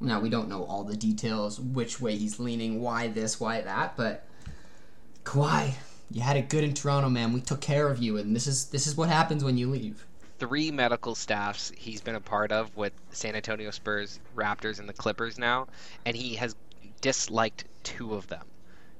now 0.00 0.20
we 0.20 0.30
don't 0.30 0.48
know 0.48 0.64
all 0.64 0.84
the 0.84 0.96
details, 0.96 1.58
which 1.58 2.00
way 2.00 2.16
he's 2.16 2.38
leaning, 2.38 2.80
why 2.80 3.08
this, 3.08 3.40
why 3.40 3.60
that, 3.60 3.96
but 3.96 4.24
Kawhi, 5.24 5.72
You 6.10 6.22
had 6.22 6.36
it 6.36 6.48
good 6.48 6.64
in 6.64 6.72
Toronto, 6.72 7.10
man. 7.10 7.32
We 7.32 7.40
took 7.40 7.60
care 7.60 7.88
of 7.88 7.98
you, 7.98 8.16
and 8.16 8.34
this 8.34 8.46
is 8.46 8.66
this 8.66 8.86
is 8.86 8.96
what 8.96 9.08
happens 9.08 9.44
when 9.44 9.58
you 9.58 9.68
leave. 9.68 10.06
Three 10.38 10.70
medical 10.70 11.14
staffs 11.14 11.72
he's 11.76 12.00
been 12.00 12.14
a 12.14 12.20
part 12.20 12.52
of 12.52 12.74
with 12.76 12.92
San 13.10 13.34
Antonio 13.34 13.70
Spurs, 13.70 14.20
Raptors, 14.36 14.78
and 14.78 14.88
the 14.88 14.94
Clippers 14.94 15.38
now, 15.38 15.66
and 16.06 16.16
he 16.16 16.36
has 16.36 16.54
disliked 17.00 17.64
two 17.88 18.14
of 18.14 18.26
them. 18.28 18.46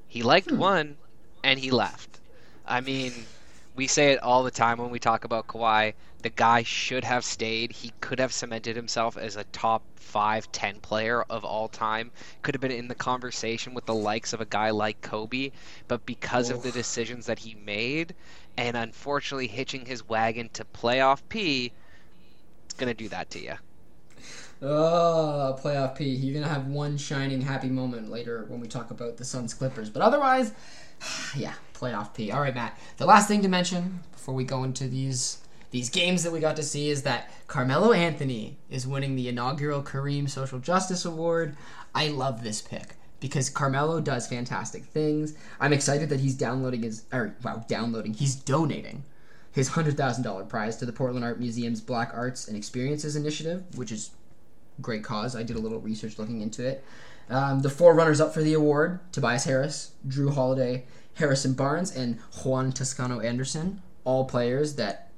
He 0.06 0.22
liked 0.22 0.50
Hmm. 0.50 0.56
one, 0.56 0.98
and 1.42 1.58
he 1.60 1.70
left. 1.70 2.20
I 2.64 2.80
mean, 2.80 3.28
we 3.74 3.86
say 3.86 4.12
it 4.12 4.20
all 4.22 4.42
the 4.42 4.50
time 4.50 4.78
when 4.78 4.90
we 4.90 4.98
talk 5.00 5.24
about 5.24 5.46
Kawhi. 5.46 5.94
The 6.22 6.30
guy 6.30 6.62
should 6.62 7.04
have 7.04 7.24
stayed. 7.24 7.72
He 7.72 7.92
could 8.00 8.18
have 8.20 8.32
cemented 8.32 8.76
himself 8.76 9.16
as 9.16 9.36
a 9.36 9.44
top 9.44 9.84
five, 9.96 10.50
ten 10.52 10.80
player 10.80 11.22
of 11.30 11.44
all 11.44 11.68
time. 11.68 12.12
Could 12.42 12.54
have 12.54 12.60
been 12.60 12.70
in 12.72 12.88
the 12.88 12.94
conversation 12.94 13.74
with 13.74 13.86
the 13.86 13.94
likes 13.94 14.32
of 14.32 14.40
a 14.40 14.46
guy 14.46 14.70
like 14.70 15.00
Kobe, 15.00 15.50
but 15.88 16.04
because 16.06 16.50
of 16.50 16.62
the 16.62 16.72
decisions 16.72 17.26
that 17.26 17.40
he 17.40 17.54
made, 17.54 18.14
and 18.56 18.76
unfortunately 18.76 19.48
hitching 19.48 19.86
his 19.86 20.04
wagon 20.08 20.50
to 20.54 20.64
playoff 20.64 21.22
P, 21.28 21.72
it's 22.64 22.74
gonna 22.74 22.94
do 22.94 23.08
that 23.10 23.30
to 23.30 23.40
you. 23.40 23.56
Oh, 24.60 25.56
playoff 25.62 25.96
P. 25.96 26.04
You're 26.08 26.40
gonna 26.40 26.52
have 26.52 26.66
one 26.66 26.96
shining 26.96 27.40
happy 27.40 27.68
moment 27.68 28.10
later 28.10 28.44
when 28.48 28.60
we 28.60 28.66
talk 28.66 28.90
about 28.90 29.16
the 29.16 29.24
Suns 29.24 29.54
Clippers. 29.54 29.88
But 29.88 30.02
otherwise, 30.02 30.52
yeah, 31.36 31.54
playoff 31.74 32.14
P. 32.14 32.32
All 32.32 32.40
right, 32.40 32.54
Matt. 32.54 32.78
The 32.96 33.06
last 33.06 33.28
thing 33.28 33.42
to 33.42 33.48
mention 33.48 34.00
before 34.12 34.34
we 34.34 34.44
go 34.44 34.64
into 34.64 34.88
these 34.88 35.38
these 35.70 35.90
games 35.90 36.22
that 36.22 36.32
we 36.32 36.40
got 36.40 36.56
to 36.56 36.62
see 36.62 36.88
is 36.88 37.02
that 37.02 37.30
Carmelo 37.46 37.92
Anthony 37.92 38.56
is 38.70 38.86
winning 38.86 39.16
the 39.16 39.28
inaugural 39.28 39.82
Kareem 39.82 40.28
Social 40.28 40.58
Justice 40.58 41.04
Award. 41.04 41.56
I 41.94 42.08
love 42.08 42.42
this 42.42 42.62
pick 42.62 42.96
because 43.20 43.50
Carmelo 43.50 44.00
does 44.00 44.26
fantastic 44.26 44.84
things. 44.84 45.34
I'm 45.60 45.72
excited 45.72 46.08
that 46.08 46.20
he's 46.20 46.34
downloading 46.34 46.82
his 46.82 47.04
or 47.12 47.36
wow, 47.44 47.64
downloading. 47.68 48.14
He's 48.14 48.34
donating 48.34 49.04
his 49.52 49.70
$100,000 49.70 50.48
prize 50.48 50.76
to 50.76 50.86
the 50.86 50.92
Portland 50.92 51.24
Art 51.24 51.40
Museum's 51.40 51.80
Black 51.80 52.12
Arts 52.14 52.48
and 52.48 52.56
Experiences 52.56 53.16
Initiative, 53.16 53.64
which 53.74 53.90
is 53.92 54.10
great 54.80 55.04
cause. 55.04 55.36
I 55.36 55.42
did 55.42 55.56
a 55.56 55.60
little 55.60 55.80
research 55.80 56.18
looking 56.18 56.40
into 56.40 56.66
it. 56.66 56.84
Um, 57.30 57.60
the 57.60 57.70
four 57.70 57.94
runners 57.94 58.20
up 58.20 58.32
for 58.32 58.42
the 58.42 58.54
award 58.54 59.00
Tobias 59.12 59.44
Harris, 59.44 59.92
Jrue 60.06 60.34
Holiday, 60.34 60.86
Harrison 61.14 61.52
Barnes, 61.52 61.94
and 61.94 62.18
Juan 62.42 62.72
Toscano 62.72 63.20
Anderson, 63.20 63.82
all 64.04 64.24
players 64.24 64.76
that 64.76 65.10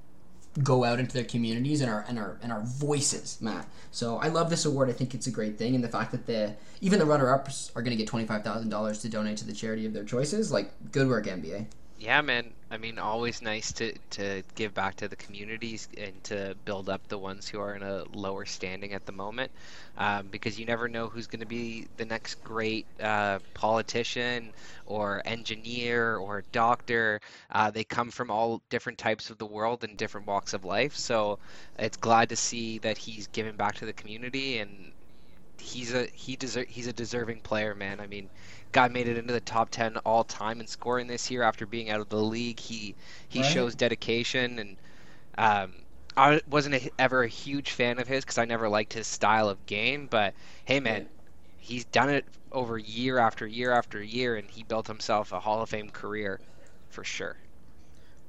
go 0.62 0.83
out 0.83 0.99
into 0.99 1.14
their 1.14 1.25
communities 1.25 1.81
and 1.81 1.90
are 1.90 2.05
and 2.09 2.18
are 2.18 2.38
and 2.42 2.51
are 2.51 2.62
voices, 2.62 3.38
Matt. 3.40 3.68
So 3.92 4.16
I 4.16 4.29
love 4.29 4.51
this 4.51 4.64
award. 4.64 4.88
I 4.88 4.92
think 4.92 5.14
it's 5.14 5.27
a 5.27 5.31
great 5.31 5.59
thing, 5.59 5.75
and 5.75 5.85
the 5.85 5.88
fact 5.88 6.11
that 6.12 6.27
the 6.27 6.55
even 6.81 6.99
the 6.99 7.07
runner 7.07 7.33
ups 7.33 7.70
are 7.77 7.83
going 7.83 7.96
to 7.96 7.96
get 7.96 8.09
twenty 8.09 8.27
five 8.27 8.42
thousand 8.42 8.70
dollars 8.70 8.99
to 9.03 9.09
donate 9.09 9.37
to 9.38 9.46
the 9.46 9.53
charity 9.53 9.87
of 9.87 9.92
their 9.92 10.05
choices. 10.05 10.51
Like 10.51 10.73
good 10.90 11.09
work, 11.09 11.27
NBA. 11.27 11.66
Yeah, 12.00 12.22
man. 12.22 12.54
I 12.70 12.78
mean, 12.78 12.98
always 12.98 13.42
nice 13.42 13.72
to, 13.74 13.92
to 14.12 14.42
give 14.54 14.72
back 14.72 14.94
to 14.96 15.08
the 15.08 15.16
communities 15.16 15.86
and 15.98 16.24
to 16.24 16.56
build 16.64 16.88
up 16.88 17.06
the 17.08 17.18
ones 17.18 17.46
who 17.46 17.60
are 17.60 17.74
in 17.76 17.82
a 17.82 18.04
lower 18.14 18.46
standing 18.46 18.94
at 18.94 19.04
the 19.04 19.12
moment, 19.12 19.52
um, 19.98 20.30
because 20.30 20.58
you 20.58 20.64
never 20.64 20.88
know 20.88 21.08
who's 21.10 21.26
going 21.26 21.40
to 21.40 21.46
be 21.46 21.86
the 21.98 22.06
next 22.06 22.36
great 22.42 22.86
uh, 23.00 23.38
politician 23.54 24.52
or 24.86 25.20
engineer 25.26 26.16
or 26.16 26.42
doctor. 26.52 27.20
Uh, 27.50 27.70
they 27.70 27.84
come 27.84 28.10
from 28.10 28.30
all 28.30 28.62
different 28.70 28.96
types 28.98 29.28
of 29.28 29.36
the 29.36 29.46
world 29.46 29.84
and 29.84 29.98
different 29.98 30.26
walks 30.26 30.54
of 30.54 30.64
life. 30.64 30.96
So 30.96 31.38
it's 31.78 31.98
glad 31.98 32.30
to 32.30 32.36
see 32.36 32.78
that 32.78 32.96
he's 32.96 33.26
giving 33.26 33.56
back 33.56 33.74
to 33.76 33.84
the 33.86 33.92
community 33.92 34.58
and 34.58 34.94
he's 35.58 35.92
a 35.94 36.06
he 36.14 36.36
deser- 36.36 36.66
he's 36.68 36.86
a 36.86 36.92
deserving 36.92 37.40
player, 37.42 37.74
man. 37.74 38.00
I 38.00 38.06
mean, 38.06 38.30
guy 38.72 38.88
made 38.88 39.09
it 39.09 39.16
into 39.18 39.33
the 39.33 39.40
top 39.40 39.70
10 39.70 39.96
all 39.98 40.24
time 40.24 40.61
in 40.61 40.66
scoring 40.66 41.06
this 41.06 41.30
year 41.30 41.42
after 41.42 41.66
being 41.66 41.90
out 41.90 42.00
of 42.00 42.09
the 42.09 42.20
league. 42.22 42.61
He 42.61 42.96
he 43.28 43.42
Right. 43.42 43.42
shows 43.42 43.74
dedication 43.74 44.59
and 44.59 44.78
um 45.38 45.85
I 46.16 46.40
wasn't 46.46 46.76
a, 46.76 46.90
ever 46.98 47.22
a 47.24 47.28
huge 47.28 47.70
fan 47.72 47.98
of 47.98 48.09
his 48.09 48.24
cuz 48.24 48.38
I 48.38 48.44
never 48.46 48.68
liked 48.68 48.92
his 48.94 49.09
style 49.09 49.48
of 49.48 49.66
game, 49.66 50.09
but 50.09 50.35
hey 50.66 50.80
man, 50.80 51.09
he's 51.56 51.85
done 51.87 52.11
it 52.11 52.26
over 52.52 52.78
year 52.78 53.18
after 53.18 53.46
year 53.46 53.72
after 53.72 54.02
year 54.02 54.37
and 54.37 54.50
he 54.50 54.62
built 54.64 54.88
himself 54.88 55.33
a 55.33 55.40
Hall 55.40 55.62
of 55.62 55.70
Fame 55.70 55.90
career 55.90 56.40
for 56.90 57.04
sure. 57.04 57.38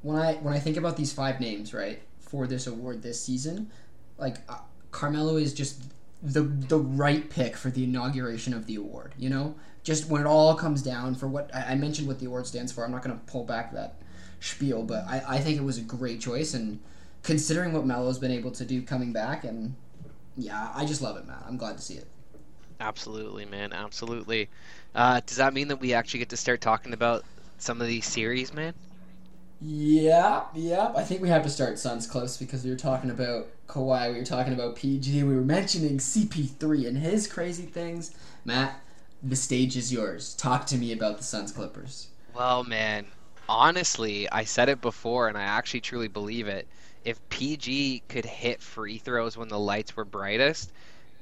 when 0.02 0.18
I 0.18 0.34
when 0.36 0.54
I 0.54 0.60
think 0.60 0.78
about 0.78 0.98
these 0.98 1.14
five 1.14 1.40
names, 1.40 1.74
right, 1.74 2.02
for 2.20 2.48
this 2.48 2.68
award 2.68 3.02
this 3.02 3.24
season, 3.24 3.72
like 4.18 4.38
uh, 4.50 4.58
Carmelo 4.92 5.38
is 5.38 5.54
just 5.54 5.84
the 6.22 6.42
the 6.42 6.78
right 6.80 7.30
pick 7.30 7.56
for 7.56 7.70
the 7.70 7.84
inauguration 7.84 8.54
of 8.54 8.66
the 8.66 8.76
award. 8.76 9.14
You 9.18 9.30
know, 9.30 9.56
just 9.84 10.10
when 10.10 10.22
it 10.22 10.28
all 10.28 10.56
comes 10.56 10.82
down 10.82 11.16
for 11.16 11.28
what 11.28 11.54
I, 11.54 11.72
I 11.72 11.76
mentioned, 11.76 12.08
what 12.08 12.20
the 12.20 12.26
award 12.28 12.48
stands 12.48 12.72
for. 12.72 12.84
I'm 12.84 12.92
not 12.92 13.04
going 13.04 13.18
to 13.18 13.26
pull 13.26 13.44
back 13.44 13.74
that 13.74 13.96
spiel, 14.40 14.84
but 14.84 15.06
I, 15.08 15.24
I 15.28 15.38
think 15.40 15.58
it 15.58 15.64
was 15.64 15.78
a 15.78 15.82
great 15.82 16.22
choice, 16.22 16.54
and 16.54 16.80
considering 17.24 17.74
what 17.74 17.86
Melo's 17.86 18.20
been 18.20 18.32
able 18.32 18.52
to 18.52 18.66
do 18.66 18.82
coming 18.82 19.14
back, 19.14 19.44
and 19.44 19.76
yeah, 20.38 20.72
I 20.76 20.86
just 20.86 21.02
love 21.02 21.18
it, 21.18 21.28
man. 21.28 21.38
I'm 21.48 21.58
glad 21.58 21.78
to 21.78 21.84
see 21.84 21.96
it. 21.96 22.08
Absolutely, 22.80 23.46
man. 23.46 23.74
Absolutely. 23.74 24.50
Uh, 24.96 25.22
does 25.26 25.38
that 25.38 25.54
mean 25.54 25.68
that 25.68 25.80
we 25.80 25.94
actually 25.94 26.20
get 26.20 26.30
to 26.30 26.38
start 26.38 26.62
talking 26.62 26.94
about 26.94 27.24
some 27.60 27.80
of 27.80 27.88
these 27.88 28.06
series, 28.06 28.54
man? 28.54 28.74
Yeah, 29.62 30.46
yeah. 30.56 30.92
I 30.96 31.04
think 31.04 31.22
we 31.22 31.30
have 31.30 31.44
to 31.44 31.50
start 31.50 31.78
Suns 31.78 32.08
close 32.08 32.38
because 32.38 32.64
we 32.64 32.72
were 32.72 32.78
talking 32.78 33.12
about 33.12 33.48
Kawhi, 33.68 34.12
we 34.12 34.20
were 34.20 34.26
talking 34.26 34.54
about 34.54 34.76
PG, 34.76 35.24
we 35.24 35.36
were 35.36 35.42
mentioning 35.42 36.00
CP3 36.00 36.88
and 36.88 36.98
his 36.98 37.28
crazy 37.28 37.68
things. 37.68 38.16
Matt, 38.44 38.82
the 39.24 39.36
stage 39.36 39.78
is 39.78 39.92
yours. 39.92 40.34
Talk 40.36 40.66
to 40.68 40.78
me 40.78 40.92
about 40.92 41.18
the 41.18 41.24
Suns 41.24 41.52
Clippers. 41.52 42.08
Well, 42.34 42.64
man, 42.64 43.06
honestly, 43.48 44.30
I 44.30 44.44
said 44.46 44.70
it 44.70 44.82
before 44.82 45.28
and 45.28 45.38
I 45.38 45.44
actually 45.44 45.82
truly 45.82 46.08
believe 46.08 46.48
it. 46.48 46.68
If 47.04 47.28
PG 47.30 48.04
could 48.08 48.26
hit 48.26 48.62
free 48.62 48.98
throws 48.98 49.38
when 49.38 49.48
the 49.50 49.60
lights 49.60 49.96
were 49.96 50.06
brightest, 50.06 50.72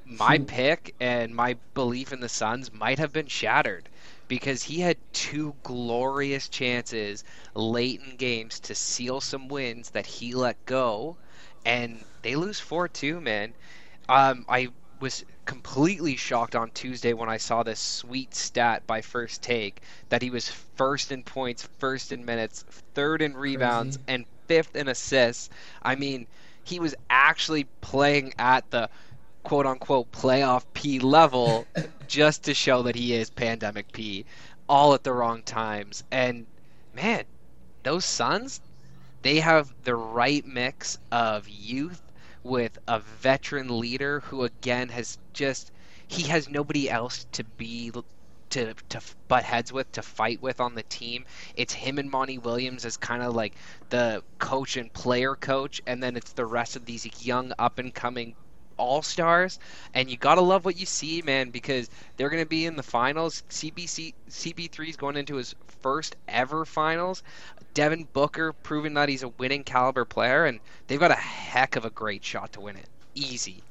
my 0.04 0.38
pick 0.46 0.94
and 1.00 1.34
my 1.34 1.56
belief 1.74 2.12
in 2.12 2.20
the 2.20 2.28
Suns 2.28 2.72
might 2.72 2.98
have 2.98 3.12
been 3.12 3.26
shattered 3.26 3.88
because 4.28 4.62
he 4.62 4.80
had 4.80 4.96
two 5.12 5.54
glorious 5.62 6.48
chances 6.48 7.24
late 7.54 8.00
in 8.00 8.16
games 8.16 8.60
to 8.60 8.74
seal 8.74 9.20
some 9.20 9.48
wins 9.48 9.90
that 9.90 10.06
he 10.06 10.34
let 10.34 10.64
go 10.66 11.16
and 11.64 12.04
they 12.22 12.36
lose 12.36 12.60
4-2, 12.60 13.20
man. 13.20 13.52
Um, 14.08 14.44
I 14.48 14.68
was 15.00 15.24
completely 15.50 16.14
shocked 16.14 16.54
on 16.54 16.70
Tuesday 16.70 17.12
when 17.12 17.28
I 17.28 17.36
saw 17.36 17.64
this 17.64 17.80
sweet 17.80 18.36
stat 18.36 18.86
by 18.86 19.00
First 19.00 19.42
Take 19.42 19.82
that 20.08 20.22
he 20.22 20.30
was 20.30 20.48
first 20.48 21.10
in 21.10 21.24
points, 21.24 21.68
first 21.80 22.12
in 22.12 22.24
minutes, 22.24 22.64
third 22.94 23.20
in 23.20 23.36
rebounds, 23.36 23.96
Crazy. 23.96 24.06
and 24.06 24.26
fifth 24.46 24.76
in 24.76 24.86
assists. 24.86 25.50
I 25.82 25.96
mean, 25.96 26.28
he 26.62 26.78
was 26.78 26.94
actually 27.10 27.64
playing 27.80 28.32
at 28.38 28.70
the 28.70 28.88
quote 29.42 29.66
unquote 29.66 30.12
playoff 30.12 30.62
P 30.72 31.00
level 31.00 31.66
just 32.06 32.44
to 32.44 32.54
show 32.54 32.82
that 32.82 32.94
he 32.94 33.12
is 33.12 33.28
pandemic 33.28 33.90
P, 33.90 34.24
all 34.68 34.94
at 34.94 35.02
the 35.02 35.12
wrong 35.12 35.42
times. 35.42 36.04
And 36.12 36.46
man, 36.94 37.24
those 37.82 38.04
Suns, 38.04 38.60
they 39.22 39.40
have 39.40 39.74
the 39.82 39.96
right 39.96 40.46
mix 40.46 40.96
of 41.10 41.48
youth 41.48 42.02
with 42.44 42.78
a 42.86 43.00
veteran 43.00 43.80
leader 43.80 44.20
who 44.20 44.44
again 44.44 44.90
has 44.90 45.18
just 45.32 45.72
he 46.08 46.24
has 46.24 46.48
nobody 46.48 46.90
else 46.90 47.26
to 47.32 47.44
be 47.44 47.92
to 48.50 48.74
to 48.88 49.00
butt 49.28 49.44
heads 49.44 49.72
with 49.72 49.90
to 49.92 50.02
fight 50.02 50.42
with 50.42 50.60
on 50.60 50.74
the 50.74 50.82
team. 50.84 51.24
It's 51.54 51.72
him 51.72 51.98
and 51.98 52.10
Monty 52.10 52.38
Williams 52.38 52.84
as 52.84 52.96
kind 52.96 53.22
of 53.22 53.34
like 53.34 53.54
the 53.90 54.22
coach 54.38 54.76
and 54.76 54.92
player 54.92 55.36
coach, 55.36 55.80
and 55.86 56.02
then 56.02 56.16
it's 56.16 56.32
the 56.32 56.44
rest 56.46 56.76
of 56.76 56.84
these 56.84 57.24
young 57.24 57.52
up 57.58 57.78
and 57.78 57.94
coming 57.94 58.34
all 58.76 59.02
stars. 59.02 59.58
And 59.94 60.10
you 60.10 60.16
gotta 60.16 60.40
love 60.40 60.64
what 60.64 60.76
you 60.76 60.86
see, 60.86 61.22
man, 61.22 61.50
because 61.50 61.88
they're 62.16 62.30
gonna 62.30 62.46
be 62.46 62.66
in 62.66 62.76
the 62.76 62.82
finals. 62.82 63.44
CBC 63.48 64.14
CP3 64.28 64.88
is 64.88 64.96
going 64.96 65.16
into 65.16 65.36
his 65.36 65.54
first 65.80 66.16
ever 66.26 66.64
finals. 66.64 67.22
Devin 67.74 68.08
Booker 68.12 68.52
proving 68.52 68.94
that 68.94 69.08
he's 69.08 69.22
a 69.22 69.28
winning 69.28 69.62
caliber 69.62 70.04
player, 70.04 70.46
and 70.46 70.58
they've 70.88 70.98
got 70.98 71.12
a 71.12 71.14
heck 71.14 71.76
of 71.76 71.84
a 71.84 71.90
great 71.90 72.24
shot 72.24 72.52
to 72.54 72.60
win 72.60 72.76
it. 72.76 72.88
Easy. 73.14 73.62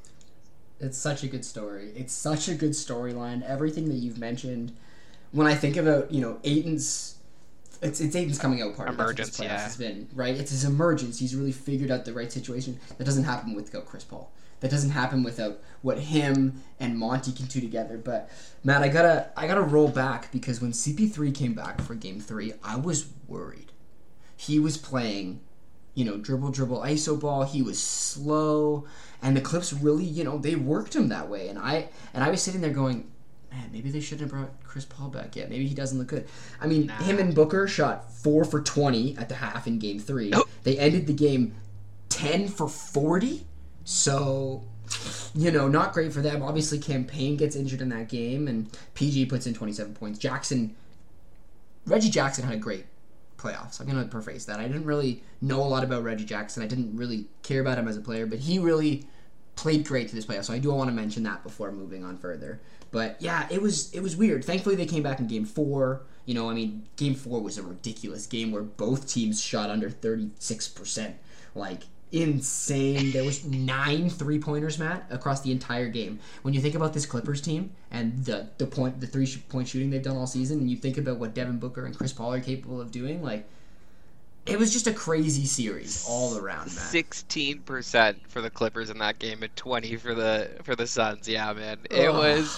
It's 0.80 0.98
such 0.98 1.24
a 1.24 1.28
good 1.28 1.44
story. 1.44 1.92
It's 1.96 2.14
such 2.14 2.48
a 2.48 2.56
good 2.56 2.72
storyline. 2.72 3.44
Everything 3.44 3.90
that 3.90 3.96
you've 3.96 4.18
mentioned. 4.18 4.76
When 5.32 5.46
I 5.46 5.54
think 5.54 5.78
about, 5.78 6.12
you 6.12 6.22
know, 6.22 6.40
Ayton's 6.44 7.20
it's 7.82 8.02
it's 8.02 8.16
Ayton's 8.16 8.40
coming 8.40 8.62
out 8.62 8.76
party. 8.76 8.96
That's 8.96 9.08
what 9.08 9.18
this 9.18 9.40
Emergence, 9.40 9.40
yeah. 9.40 9.62
Has 9.62 9.78
been 9.78 10.08
right. 10.14 10.36
It's 10.36 10.52
his 10.52 10.66
emergence. 10.66 11.20
He's 11.20 11.36
really 11.36 11.52
figured 11.52 11.92
out 11.92 12.06
the 12.06 12.14
right 12.14 12.32
situation. 12.32 12.80
That 12.98 13.06
doesn't 13.06 13.24
happen 13.24 13.56
without 13.56 13.86
Chris 13.86 14.04
Paul. 14.04 14.32
That 14.60 14.72
doesn't 14.72 14.90
happen 14.90 15.24
without 15.24 15.60
what 15.82 16.00
him 16.00 16.62
and 16.80 16.98
Monty 16.98 17.32
can 17.32 17.46
do 17.46 17.62
together. 17.62 17.98
But 17.98 18.30
Matt, 18.64 18.84
I 18.84 18.90
gotta 18.90 19.32
I 19.38 19.48
gotta 19.48 19.62
roll 19.62 19.88
back 19.88 20.32
because 20.32 20.62
when 20.62 20.72
CP3 20.72 21.34
came 21.34 21.54
back 21.54 21.82
for 21.82 21.96
Game 21.96 22.20
Three, 22.20 22.54
I 22.64 22.76
was 22.76 23.08
worried. 23.28 23.72
He 24.36 24.60
was 24.60 24.78
playing, 24.78 25.40
you 25.94 26.04
know, 26.04 26.18
dribble 26.18 26.52
dribble 26.52 26.82
iso 26.82 27.18
ball. 27.20 27.44
He 27.44 27.62
was 27.62 27.82
slow, 27.82 28.86
and 29.22 29.36
the 29.36 29.42
Clips 29.42 29.74
really, 29.74 30.06
you 30.06 30.24
know, 30.24 30.38
they 30.38 30.56
worked 30.56 30.96
him 30.96 31.10
that 31.10 31.30
way. 31.30 31.50
And 31.50 31.60
I 31.60 31.90
and 32.14 32.24
I 32.24 32.30
was 32.30 32.42
sitting 32.42 32.62
there 32.62 32.72
going, 32.72 33.10
man, 33.52 33.70
maybe 33.72 33.92
they 33.92 34.00
shouldn't 34.00 34.22
have 34.22 34.30
brought 34.32 34.64
Chris 34.64 34.86
Paul 34.86 35.10
back 35.10 35.36
yet. 35.36 35.50
Maybe 35.50 35.68
he 35.68 35.76
doesn't 35.76 35.98
look 35.98 36.08
good. 36.08 36.28
I 36.62 36.68
mean, 36.68 36.88
nah. 36.88 36.96
him 36.98 37.20
and 37.20 37.36
Booker 37.36 37.68
shot 37.68 38.12
four 38.14 38.46
for 38.46 38.62
twenty 38.62 39.18
at 39.18 39.30
the 39.30 39.36
half 39.36 39.68
in 39.68 39.80
Game 39.80 40.00
Three. 40.00 40.32
Oh. 40.34 40.46
They 40.64 40.78
ended 40.78 41.08
the 41.08 41.14
game 41.14 41.56
ten 42.10 42.50
for 42.50 42.68
forty. 42.68 43.46
So, 43.86 44.62
you 45.34 45.52
know, 45.52 45.70
not 45.70 45.94
great 45.94 46.12
for 46.12 46.20
them. 46.20 46.44
Obviously, 46.44 46.80
Cam 46.80 47.06
Payne 47.06 47.38
gets 47.38 47.56
injured 47.56 47.82
in 47.82 47.88
that 47.90 48.10
game, 48.10 48.50
and 48.50 48.70
PG 48.94 49.28
puts 49.28 49.48
in 49.48 49.54
twenty 49.54 49.72
seven 49.72 49.94
points. 49.94 50.20
Jackson, 50.20 50.76
Reggie 51.86 52.10
Jackson 52.10 52.44
had 52.44 52.56
a 52.56 52.58
great 52.58 52.86
playoffs. 53.40 53.80
I'm 53.80 53.88
gonna 53.88 54.06
preface 54.06 54.46
that. 54.46 54.60
I 54.60 54.68
didn't 54.68 54.86
really 54.86 55.24
know 55.42 55.62
a 55.62 55.66
lot 55.66 55.84
about 55.84 56.04
Reggie 56.04 56.26
Jackson. 56.26 56.62
I 56.62 56.68
didn't 56.68 56.96
really 56.96 57.26
care 57.42 57.62
about 57.62 57.78
him 57.78 57.88
as 57.88 57.98
a 57.98 58.02
player, 58.02 58.26
but 58.26 58.40
he 58.40 58.60
really 58.60 59.08
played 59.56 59.86
great 59.86 60.08
to 60.10 60.16
this 60.16 60.26
playoff. 60.26 60.46
So 60.46 60.54
I 60.54 60.60
do 60.60 60.72
want 60.72 60.90
to 60.90 60.96
mention 60.96 61.24
that 61.24 61.44
before 61.44 61.72
moving 61.72 62.04
on 62.04 62.18
further. 62.18 62.62
But 62.92 63.18
yeah, 63.20 63.48
it 63.52 63.62
was 63.62 63.92
it 63.94 64.02
was 64.02 64.16
weird. 64.16 64.44
Thankfully, 64.44 64.76
they 64.76 64.86
came 64.86 65.04
back 65.04 65.20
in 65.20 65.28
Game 65.28 65.46
Four. 65.46 66.04
You 66.26 66.34
know, 66.36 66.50
I 66.50 66.54
mean, 66.54 66.88
Game 66.96 67.16
Four 67.16 67.42
was 67.42 67.58
a 67.58 67.64
ridiculous 67.64 68.26
game 68.26 68.52
where 68.52 68.62
both 68.62 69.08
teams 69.08 69.42
shot 69.42 69.70
under 69.70 69.90
thirty 69.90 70.32
six 70.40 70.68
percent. 70.68 71.16
Like 71.56 71.84
insane. 72.12 73.12
There 73.12 73.24
was 73.24 73.46
nine 73.46 74.10
three 74.10 74.40
pointers, 74.40 74.80
Matt, 74.80 75.06
across 75.10 75.42
the 75.42 75.52
entire 75.52 75.88
game. 75.90 76.20
When 76.42 76.54
you 76.54 76.62
think 76.62 76.76
about 76.76 76.94
this 76.94 77.06
Clippers 77.06 77.42
team 77.42 77.72
and 77.92 78.26
the 78.26 78.50
the 78.58 78.66
point 78.66 79.00
the 79.00 79.08
three 79.08 79.28
point 79.50 79.68
shooting 79.68 79.90
they've 79.90 80.04
done 80.04 80.18
all 80.18 80.28
season, 80.28 80.60
and 80.60 80.70
you 80.70 80.78
think 80.78 80.98
about 80.98 81.18
what 81.18 81.34
Devin 81.34 81.60
Booker 81.60 81.86
and 81.86 81.98
Chris 81.98 82.14
Paul 82.14 82.34
are 82.34 82.40
capable 82.40 82.82
of 82.82 82.92
doing, 82.92 83.24
like 83.24 83.46
it 84.46 84.58
was 84.58 84.74
just 84.74 84.88
a 84.88 84.94
crazy 84.94 85.46
series 85.46 86.06
all 86.08 86.38
around. 86.38 86.70
Sixteen 86.70 87.60
percent 87.60 88.18
for 88.28 88.42
the 88.42 88.50
Clippers 88.50 88.90
in 88.90 88.98
that 89.00 89.20
game, 89.20 89.44
and 89.44 89.56
twenty 89.56 89.96
for 89.96 90.16
the 90.16 90.50
for 90.64 90.76
the 90.76 90.88
Suns. 90.88 91.28
Yeah, 91.28 91.54
man, 91.54 91.80
it 91.90 92.12
was 92.12 92.58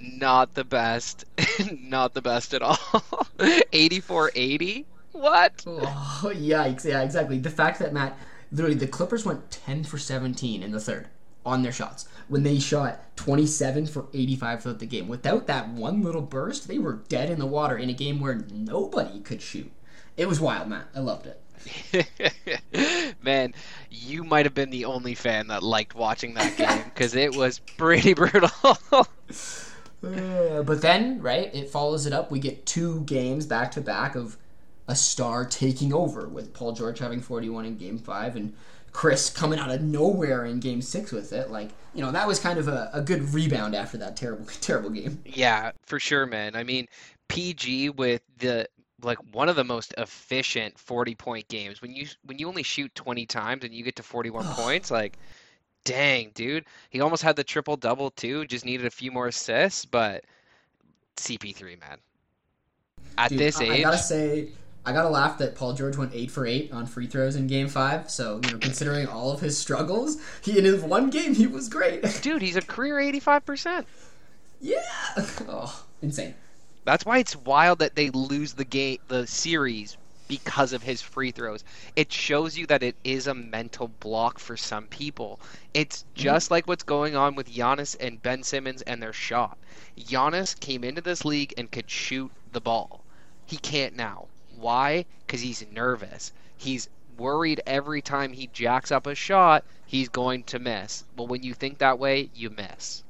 not 0.00 0.54
the 0.54 0.64
best, 0.64 1.24
not 1.80 2.14
the 2.14 2.22
best 2.22 2.54
at 2.54 2.62
all. 2.62 2.76
84-80? 3.38 4.84
What? 5.12 5.64
Oh, 5.66 6.32
yikes! 6.34 6.84
Yeah, 6.84 7.02
exactly. 7.02 7.38
The 7.38 7.50
fact 7.50 7.78
that 7.80 7.92
Matt, 7.92 8.16
literally, 8.50 8.76
the 8.76 8.86
Clippers 8.86 9.24
went 9.24 9.50
ten 9.50 9.84
for 9.84 9.98
seventeen 9.98 10.62
in 10.62 10.72
the 10.72 10.80
third 10.80 11.08
on 11.44 11.62
their 11.62 11.72
shots 11.72 12.06
when 12.28 12.42
they 12.42 12.58
shot 12.58 13.16
27 13.16 13.86
for 13.86 14.06
85 14.12 14.62
throughout 14.62 14.78
the 14.78 14.86
game. 14.86 15.08
Without 15.08 15.46
that 15.46 15.68
one 15.68 16.02
little 16.02 16.22
burst, 16.22 16.68
they 16.68 16.78
were 16.78 17.02
dead 17.08 17.30
in 17.30 17.38
the 17.38 17.46
water 17.46 17.76
in 17.76 17.88
a 17.88 17.94
game 17.94 18.20
where 18.20 18.44
nobody 18.52 19.20
could 19.20 19.42
shoot. 19.42 19.70
It 20.16 20.28
was 20.28 20.40
wild, 20.40 20.68
man. 20.68 20.84
I 20.94 21.00
loved 21.00 21.26
it. 21.26 21.40
man, 23.22 23.54
you 23.90 24.24
might 24.24 24.46
have 24.46 24.54
been 24.54 24.70
the 24.70 24.84
only 24.86 25.14
fan 25.14 25.48
that 25.48 25.62
liked 25.62 25.94
watching 25.94 26.34
that 26.34 26.56
game 26.56 26.84
because 26.84 27.14
it 27.14 27.34
was 27.34 27.58
pretty 27.58 28.14
brutal. 28.14 28.50
uh, 28.92 29.04
but 30.02 30.82
then, 30.82 31.20
right, 31.20 31.54
it 31.54 31.70
follows 31.70 32.06
it 32.06 32.12
up. 32.12 32.30
We 32.30 32.38
get 32.38 32.64
two 32.64 33.02
games 33.02 33.46
back 33.46 33.72
to 33.72 33.80
back 33.80 34.14
of 34.14 34.36
a 34.90 34.94
star 34.96 35.44
taking 35.44 35.94
over 35.94 36.28
with 36.28 36.52
Paul 36.52 36.72
George 36.72 36.98
having 36.98 37.20
41 37.20 37.64
in 37.64 37.76
game 37.76 37.96
five 37.96 38.34
and 38.34 38.52
Chris 38.92 39.30
coming 39.30 39.58
out 39.58 39.70
of 39.70 39.80
nowhere 39.82 40.44
in 40.44 40.58
game 40.58 40.82
six 40.82 41.12
with 41.12 41.32
it. 41.32 41.50
Like, 41.50 41.70
you 41.94 42.02
know, 42.02 42.10
that 42.10 42.26
was 42.26 42.40
kind 42.40 42.58
of 42.58 42.66
a, 42.66 42.90
a 42.92 43.00
good 43.00 43.32
rebound 43.32 43.76
after 43.76 43.96
that 43.98 44.16
terrible, 44.16 44.46
terrible 44.60 44.90
game. 44.90 45.22
Yeah, 45.24 45.70
for 45.86 46.00
sure, 46.00 46.26
man. 46.26 46.56
I 46.56 46.64
mean, 46.64 46.88
PG 47.28 47.90
with 47.90 48.22
the 48.38 48.68
like 49.02 49.18
one 49.32 49.48
of 49.48 49.56
the 49.56 49.64
most 49.64 49.94
efficient 49.96 50.78
40 50.78 51.14
point 51.14 51.48
games 51.48 51.80
when 51.80 51.94
you 51.94 52.06
when 52.24 52.38
you 52.38 52.48
only 52.48 52.62
shoot 52.62 52.94
20 52.94 53.24
times 53.24 53.64
and 53.64 53.72
you 53.72 53.82
get 53.82 53.96
to 53.96 54.02
41 54.02 54.44
points 54.44 54.90
like 54.90 55.16
dang 55.86 56.32
dude 56.34 56.66
he 56.90 57.00
almost 57.00 57.22
had 57.22 57.34
the 57.34 57.42
triple 57.42 57.78
double 57.78 58.10
too 58.10 58.44
just 58.44 58.66
needed 58.66 58.84
a 58.84 58.90
few 58.90 59.10
more 59.10 59.28
assists 59.28 59.86
but 59.86 60.24
cp3 61.16 61.80
man 61.80 61.96
at 63.16 63.30
dude, 63.30 63.38
this 63.38 63.58
age 63.58 63.70
i 63.70 63.80
gotta 63.80 63.96
say 63.96 64.50
I 64.90 64.92
gotta 64.92 65.08
laugh 65.08 65.38
that 65.38 65.54
Paul 65.54 65.74
George 65.74 65.96
went 65.96 66.10
eight 66.12 66.32
for 66.32 66.44
eight 66.44 66.72
on 66.72 66.84
free 66.84 67.06
throws 67.06 67.36
in 67.36 67.46
Game 67.46 67.68
Five. 67.68 68.10
So 68.10 68.40
you 68.44 68.50
know, 68.50 68.58
considering 68.58 69.06
all 69.06 69.30
of 69.30 69.38
his 69.38 69.56
struggles, 69.56 70.16
he 70.42 70.58
in 70.58 70.64
his 70.64 70.82
one 70.82 71.10
game 71.10 71.32
he 71.32 71.46
was 71.46 71.68
great. 71.68 72.02
Dude, 72.22 72.42
he's 72.42 72.56
a 72.56 72.60
career 72.60 72.98
eighty 72.98 73.20
five 73.20 73.46
percent. 73.46 73.86
Yeah. 74.60 74.82
Oh, 75.48 75.84
insane. 76.02 76.34
That's 76.84 77.06
why 77.06 77.18
it's 77.18 77.36
wild 77.36 77.78
that 77.78 77.94
they 77.94 78.10
lose 78.10 78.54
the 78.54 78.64
game, 78.64 78.98
the 79.06 79.28
series, 79.28 79.96
because 80.26 80.72
of 80.72 80.82
his 80.82 81.00
free 81.00 81.30
throws. 81.30 81.62
It 81.94 82.12
shows 82.12 82.58
you 82.58 82.66
that 82.66 82.82
it 82.82 82.96
is 83.04 83.28
a 83.28 83.34
mental 83.34 83.88
block 84.00 84.40
for 84.40 84.56
some 84.56 84.86
people. 84.86 85.38
It's 85.72 86.02
mm-hmm. 86.02 86.20
just 86.20 86.46
mm-hmm. 86.46 86.54
like 86.54 86.66
what's 86.66 86.82
going 86.82 87.14
on 87.14 87.36
with 87.36 87.52
Giannis 87.52 87.96
and 88.00 88.20
Ben 88.20 88.42
Simmons 88.42 88.82
and 88.82 89.00
their 89.00 89.12
shot. 89.12 89.56
Giannis 89.96 90.58
came 90.58 90.82
into 90.82 91.00
this 91.00 91.24
league 91.24 91.54
and 91.56 91.70
could 91.70 91.88
shoot 91.88 92.32
the 92.50 92.60
ball. 92.60 93.04
He 93.46 93.56
can't 93.56 93.94
now. 93.94 94.26
Why? 94.60 95.06
Because 95.26 95.40
he's 95.40 95.64
nervous. 95.72 96.32
He's 96.56 96.88
worried 97.16 97.60
every 97.66 98.02
time 98.02 98.32
he 98.32 98.48
jacks 98.52 98.92
up 98.92 99.06
a 99.06 99.14
shot, 99.14 99.64
he's 99.86 100.08
going 100.08 100.44
to 100.44 100.58
miss. 100.58 101.04
But 101.16 101.24
when 101.24 101.42
you 101.42 101.54
think 101.54 101.78
that 101.78 101.98
way, 101.98 102.30
you 102.34 102.50
miss. 102.50 103.02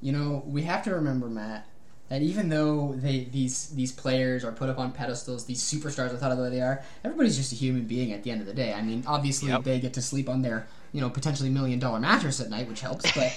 You 0.00 0.12
know, 0.12 0.42
we 0.46 0.62
have 0.62 0.84
to 0.84 0.94
remember, 0.94 1.28
Matt, 1.28 1.66
that 2.08 2.22
even 2.22 2.48
though 2.48 2.94
they 2.96 3.24
these 3.24 3.70
these 3.70 3.90
players 3.90 4.44
are 4.44 4.52
put 4.52 4.68
up 4.68 4.78
on 4.78 4.92
pedestals, 4.92 5.46
these 5.46 5.62
superstars 5.62 6.14
I 6.14 6.16
thought 6.16 6.30
of 6.30 6.38
the 6.38 6.44
way 6.44 6.50
they 6.50 6.60
are, 6.60 6.82
everybody's 7.02 7.36
just 7.36 7.52
a 7.52 7.56
human 7.56 7.86
being 7.86 8.12
at 8.12 8.22
the 8.22 8.30
end 8.30 8.40
of 8.40 8.46
the 8.46 8.54
day. 8.54 8.72
I 8.72 8.82
mean, 8.82 9.02
obviously 9.06 9.48
yep. 9.48 9.64
they 9.64 9.80
get 9.80 9.94
to 9.94 10.02
sleep 10.02 10.28
on 10.28 10.42
their 10.42 10.68
you 10.92 11.00
know 11.00 11.10
potentially 11.10 11.50
million 11.50 11.78
dollar 11.78 11.98
mattress 11.98 12.40
at 12.40 12.50
night, 12.50 12.68
which 12.68 12.80
helps, 12.80 13.10
but 13.12 13.32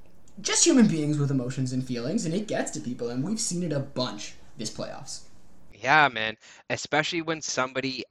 just 0.40 0.64
human 0.64 0.86
beings 0.86 1.18
with 1.18 1.30
emotions 1.30 1.72
and 1.72 1.84
feelings, 1.84 2.24
and 2.24 2.34
it 2.34 2.46
gets 2.46 2.70
to 2.72 2.80
people, 2.80 3.10
and 3.10 3.24
we've 3.24 3.40
seen 3.40 3.62
it 3.62 3.72
a 3.72 3.80
bunch 3.80 4.34
this 4.56 4.70
playoffs. 4.70 5.25
Yeah, 5.86 6.08
man. 6.08 6.36
Especially 6.70 7.22
when 7.22 7.42
somebody 7.42 8.04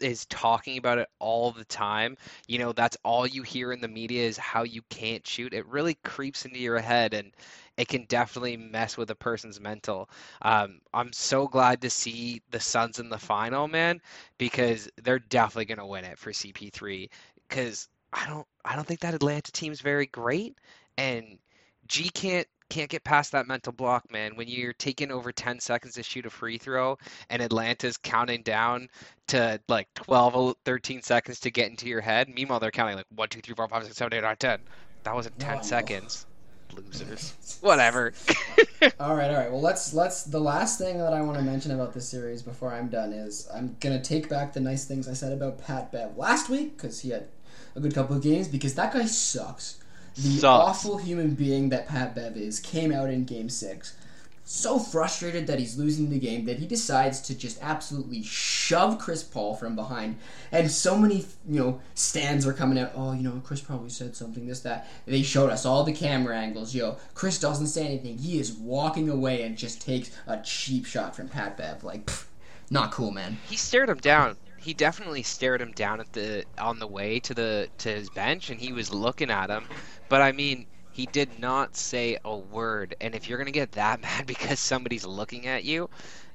is 0.00 0.26
talking 0.26 0.78
about 0.78 0.98
it 0.98 1.08
all 1.20 1.52
the 1.52 1.64
time. 1.66 2.16
You 2.48 2.58
know, 2.58 2.72
that's 2.72 2.98
all 3.04 3.26
you 3.26 3.42
hear 3.42 3.72
in 3.72 3.80
the 3.80 3.88
media 3.88 4.24
is 4.26 4.38
how 4.38 4.64
you 4.64 4.82
can't 4.90 5.26
shoot. 5.26 5.54
It 5.54 5.66
really 5.68 5.94
creeps 6.04 6.44
into 6.46 6.58
your 6.60 6.78
head 6.80 7.14
and 7.14 7.32
it 7.78 7.88
can 7.88 8.04
definitely 8.06 8.56
mess 8.58 8.96
with 8.96 9.10
a 9.10 9.16
person's 9.16 9.60
mental. 9.60 10.10
Um, 10.42 10.80
I'm 10.94 11.12
so 11.12 11.48
glad 11.48 11.82
to 11.82 11.90
see 11.90 12.42
the 12.50 12.60
Suns 12.60 13.00
in 13.00 13.10
the 13.10 13.18
final, 13.18 13.68
man, 13.68 14.00
because 14.38 14.90
they're 15.02 15.20
definitely 15.20 15.66
going 15.66 15.78
to 15.78 15.86
win 15.86 16.04
it 16.04 16.18
for 16.18 16.32
CP3. 16.32 17.10
Because 17.48 17.88
I 18.12 18.28
don't, 18.28 18.46
I 18.64 18.76
don't 18.76 18.86
think 18.86 19.00
that 19.00 19.14
Atlanta 19.14 19.52
team's 19.52 19.80
very 19.82 20.06
great, 20.06 20.56
and 20.98 21.38
G 21.86 22.08
can't 22.10 22.48
can't 22.72 22.88
get 22.88 23.04
past 23.04 23.32
that 23.32 23.46
mental 23.46 23.72
block, 23.72 24.10
man. 24.10 24.34
When 24.34 24.48
you're 24.48 24.72
taking 24.72 25.10
over 25.10 25.30
10 25.30 25.60
seconds 25.60 25.94
to 25.94 26.02
shoot 26.02 26.24
a 26.24 26.30
free 26.30 26.56
throw 26.56 26.96
and 27.28 27.42
Atlanta's 27.42 27.98
counting 27.98 28.42
down 28.42 28.88
to 29.28 29.60
like 29.68 29.88
12, 29.94 30.56
13 30.64 31.02
seconds 31.02 31.38
to 31.40 31.50
get 31.50 31.68
into 31.68 31.86
your 31.86 32.00
head. 32.00 32.30
Meanwhile, 32.30 32.60
they're 32.60 32.70
counting 32.70 32.96
like 32.96 33.06
1, 33.14 33.28
2, 33.28 33.40
3, 33.42 33.54
4, 33.54 33.68
5, 33.68 33.84
6, 33.84 33.96
7, 33.96 34.12
8, 34.14 34.20
9, 34.22 34.36
10. 34.36 34.60
That 35.04 35.14
wasn't 35.14 35.38
10 35.38 35.56
no, 35.56 35.62
seconds. 35.62 36.26
Losers. 36.74 37.58
Whatever. 37.60 38.14
all 38.98 39.14
right, 39.16 39.28
all 39.28 39.36
right. 39.36 39.50
Well, 39.52 39.60
let's 39.60 39.92
let's 39.92 40.22
the 40.24 40.40
last 40.40 40.78
thing 40.78 40.96
that 40.96 41.12
I 41.12 41.20
want 41.20 41.36
to 41.36 41.44
mention 41.44 41.72
about 41.72 41.92
this 41.92 42.08
series 42.08 42.40
before 42.40 42.72
I'm 42.72 42.88
done 42.88 43.12
is 43.12 43.46
I'm 43.54 43.76
going 43.80 44.00
to 44.00 44.02
take 44.02 44.30
back 44.30 44.54
the 44.54 44.60
nice 44.60 44.86
things 44.86 45.06
I 45.06 45.12
said 45.12 45.34
about 45.34 45.62
Pat 45.62 45.92
Bev 45.92 46.16
last 46.16 46.48
week 46.48 46.78
cuz 46.78 47.00
he 47.00 47.10
had 47.10 47.28
a 47.76 47.80
good 47.80 47.94
couple 47.94 48.16
of 48.16 48.22
games 48.22 48.48
because 48.48 48.74
that 48.76 48.94
guy 48.94 49.04
sucks 49.04 49.81
the 50.14 50.38
Sucks. 50.38 50.44
awful 50.44 50.98
human 50.98 51.34
being 51.34 51.70
that 51.70 51.88
Pat 51.88 52.14
Bev 52.14 52.36
is 52.36 52.60
came 52.60 52.92
out 52.92 53.10
in 53.10 53.24
Game 53.24 53.48
Six. 53.48 53.96
So 54.44 54.78
frustrated 54.78 55.46
that 55.46 55.60
he's 55.60 55.78
losing 55.78 56.10
the 56.10 56.18
game 56.18 56.44
that 56.46 56.58
he 56.58 56.66
decides 56.66 57.20
to 57.22 57.34
just 57.34 57.62
absolutely 57.62 58.22
shove 58.24 58.98
Chris 58.98 59.22
Paul 59.22 59.54
from 59.54 59.76
behind. 59.76 60.18
And 60.50 60.70
so 60.70 60.98
many, 60.98 61.24
you 61.48 61.60
know, 61.60 61.80
stands 61.94 62.44
are 62.46 62.52
coming 62.52 62.76
out. 62.78 62.92
Oh, 62.94 63.12
you 63.12 63.22
know, 63.22 63.40
Chris 63.44 63.60
probably 63.60 63.88
said 63.88 64.16
something, 64.16 64.46
this, 64.46 64.60
that. 64.60 64.88
They 65.06 65.22
showed 65.22 65.50
us 65.50 65.64
all 65.64 65.84
the 65.84 65.92
camera 65.92 66.36
angles. 66.36 66.74
Yo, 66.74 66.96
Chris 67.14 67.38
doesn't 67.38 67.68
say 67.68 67.86
anything. 67.86 68.18
He 68.18 68.40
is 68.40 68.52
walking 68.52 69.08
away 69.08 69.42
and 69.42 69.56
just 69.56 69.80
takes 69.80 70.10
a 70.26 70.40
cheap 70.42 70.86
shot 70.86 71.14
from 71.14 71.28
Pat 71.28 71.56
Bev. 71.56 71.84
Like, 71.84 72.04
pff, 72.06 72.24
not 72.68 72.90
cool, 72.90 73.12
man. 73.12 73.38
He 73.48 73.56
stared 73.56 73.88
him 73.88 73.98
down 73.98 74.36
he 74.62 74.74
definitely 74.74 75.24
stared 75.24 75.60
him 75.60 75.72
down 75.72 76.00
at 76.00 76.12
the 76.12 76.44
on 76.56 76.78
the 76.78 76.86
way 76.86 77.18
to 77.20 77.34
the 77.34 77.68
to 77.78 77.88
his 77.88 78.08
bench 78.08 78.48
and 78.48 78.60
he 78.60 78.72
was 78.72 78.92
looking 78.92 79.30
at 79.30 79.50
him. 79.50 79.64
But 80.08 80.22
i 80.22 80.32
mean 80.32 80.66
he 80.92 81.06
did 81.06 81.38
not 81.38 81.74
say 81.74 82.18
a 82.24 82.36
word. 82.36 82.94
And 83.00 83.14
if 83.14 83.28
you're 83.28 83.38
gonna 83.38 83.50
get 83.50 83.72
that 83.72 84.00
mad 84.02 84.26
because 84.26 84.60
somebody's 84.60 85.04
looking 85.04 85.46
at 85.46 85.64
you 85.64 85.90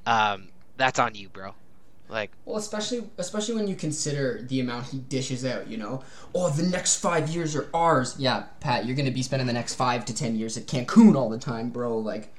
um, 0.06 0.50
that's 0.76 1.00
on 1.00 1.16
you 1.16 1.30
bro. 1.30 1.54
Like 2.10 2.32
well 2.46 2.58
especially 2.58 3.10
especially 3.18 3.56
when 3.56 3.68
you 3.68 3.76
consider 3.76 4.42
the 4.42 4.60
amount 4.60 4.88
he 4.88 5.00
dishes 5.00 5.46
out 5.46 5.68
you 5.68 5.78
know? 5.78 6.04
Oh 6.36 6.50
the 6.50 6.64
next 6.64 6.98
five 6.98 7.30
years 7.30 7.56
are 7.56 7.70
ours. 7.74 8.16
Yeah 8.20 8.44
pat 8.60 8.86
you're 8.86 8.96
gonna 8.96 9.12
be 9.12 9.24
spending 9.24 9.48
the 9.48 9.54
next 9.54 9.76
five 9.76 10.04
to 10.06 10.14
ten 10.14 10.36
years 10.36 10.58
at 10.58 10.66
cancun 10.66 11.16
all 11.16 11.30
the 11.30 11.40
time 11.40 11.70
bro. 11.70 11.98
Like 11.98 12.34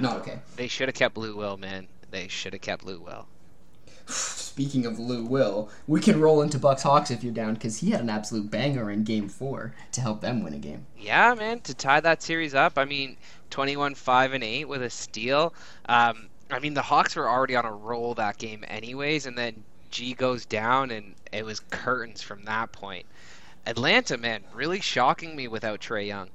not 0.00 0.16
okay. 0.16 0.40
They 0.56 0.68
should 0.68 0.88
have 0.88 0.96
kept 0.96 1.16
Lou 1.16 1.36
Will 1.36 1.56
man. 1.56 1.86
They 2.10 2.26
should 2.28 2.54
have 2.54 2.62
kept 2.62 2.84
Lou 2.84 3.00
Will 3.00 3.26
Speaking 4.06 4.84
of 4.84 4.98
Lou 4.98 5.24
Will, 5.24 5.70
we 5.86 6.00
can 6.00 6.20
roll 6.20 6.42
into 6.42 6.58
Bucks 6.58 6.82
Hawks 6.82 7.10
if 7.10 7.24
you're 7.24 7.32
down 7.32 7.54
because 7.54 7.78
he 7.78 7.90
had 7.90 8.00
an 8.00 8.10
absolute 8.10 8.50
banger 8.50 8.90
in 8.90 9.02
Game 9.02 9.28
Four 9.28 9.74
to 9.92 10.00
help 10.00 10.20
them 10.20 10.44
win 10.44 10.52
a 10.52 10.58
game. 10.58 10.86
Yeah, 10.98 11.34
man, 11.34 11.60
to 11.60 11.74
tie 11.74 12.00
that 12.00 12.22
series 12.22 12.54
up. 12.54 12.76
I 12.76 12.84
mean, 12.84 13.16
21 13.50 13.94
5 13.94 14.32
and 14.34 14.44
8 14.44 14.64
with 14.66 14.82
a 14.82 14.90
steal. 14.90 15.54
Um, 15.86 16.28
I 16.50 16.58
mean, 16.58 16.74
the 16.74 16.82
Hawks 16.82 17.16
were 17.16 17.28
already 17.28 17.56
on 17.56 17.64
a 17.64 17.72
roll 17.72 18.14
that 18.14 18.36
game, 18.36 18.64
anyways, 18.68 19.24
and 19.26 19.38
then 19.38 19.64
G 19.90 20.12
goes 20.12 20.44
down, 20.44 20.90
and 20.90 21.14
it 21.32 21.44
was 21.44 21.60
curtains 21.60 22.20
from 22.20 22.44
that 22.44 22.72
point. 22.72 23.06
Atlanta, 23.66 24.18
man, 24.18 24.42
really 24.52 24.80
shocking 24.80 25.34
me 25.34 25.48
without 25.48 25.80
Trae 25.80 26.06
Young. 26.06 26.28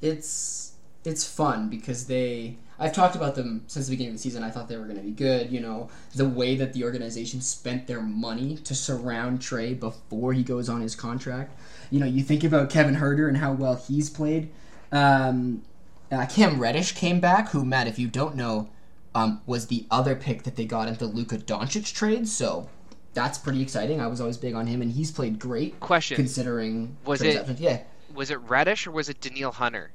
It's 0.00 0.63
it's 1.04 1.26
fun 1.26 1.68
because 1.68 2.06
they 2.06 2.56
I've 2.78 2.92
talked 2.92 3.14
about 3.14 3.34
them 3.34 3.62
since 3.66 3.86
the 3.86 3.92
beginning 3.92 4.14
of 4.14 4.16
the 4.16 4.22
season. 4.22 4.42
I 4.42 4.50
thought 4.50 4.68
they 4.68 4.76
were 4.76 4.84
going 4.84 4.96
to 4.96 5.02
be 5.02 5.12
good. 5.12 5.50
You 5.50 5.60
know, 5.60 5.88
the 6.14 6.28
way 6.28 6.56
that 6.56 6.72
the 6.72 6.84
organization 6.84 7.40
spent 7.40 7.86
their 7.86 8.00
money 8.00 8.56
to 8.56 8.74
surround 8.74 9.40
Trae 9.40 9.78
before 9.78 10.32
he 10.32 10.42
goes 10.42 10.68
on 10.68 10.80
his 10.80 10.96
contract. 10.96 11.58
You 11.90 12.00
know, 12.00 12.06
you 12.06 12.22
think 12.22 12.42
about 12.42 12.70
Kevin 12.70 12.96
Huerter 12.96 13.28
and 13.28 13.36
how 13.36 13.52
well 13.52 13.76
he's 13.76 14.10
played. 14.10 14.50
Um, 14.90 15.62
uh, 16.10 16.26
Cam 16.26 16.60
Reddish 16.60 16.92
came 16.92 17.20
back, 17.20 17.50
who, 17.50 17.64
Matt, 17.64 17.86
if 17.86 17.98
you 17.98 18.08
don't 18.08 18.34
know, 18.34 18.70
um, 19.14 19.40
was 19.46 19.68
the 19.68 19.86
other 19.90 20.16
pick 20.16 20.42
that 20.42 20.56
they 20.56 20.64
got 20.64 20.88
into 20.88 21.06
Luka 21.06 21.38
Doncic 21.38 21.92
trade. 21.94 22.26
So 22.28 22.68
that's 23.14 23.38
pretty 23.38 23.62
exciting. 23.62 24.00
I 24.00 24.08
was 24.08 24.20
always 24.20 24.36
big 24.36 24.54
on 24.54 24.66
him, 24.66 24.82
and 24.82 24.90
he's 24.90 25.12
played 25.12 25.38
great. 25.38 25.78
Question: 25.78 26.16
Considering 26.16 26.96
was 27.04 27.22
it? 27.22 27.48
Yeah. 27.60 27.82
Was 28.12 28.30
it 28.30 28.40
Reddish 28.40 28.86
or 28.86 28.90
was 28.90 29.08
it 29.08 29.20
Danielle 29.20 29.52
Hunter? 29.52 29.90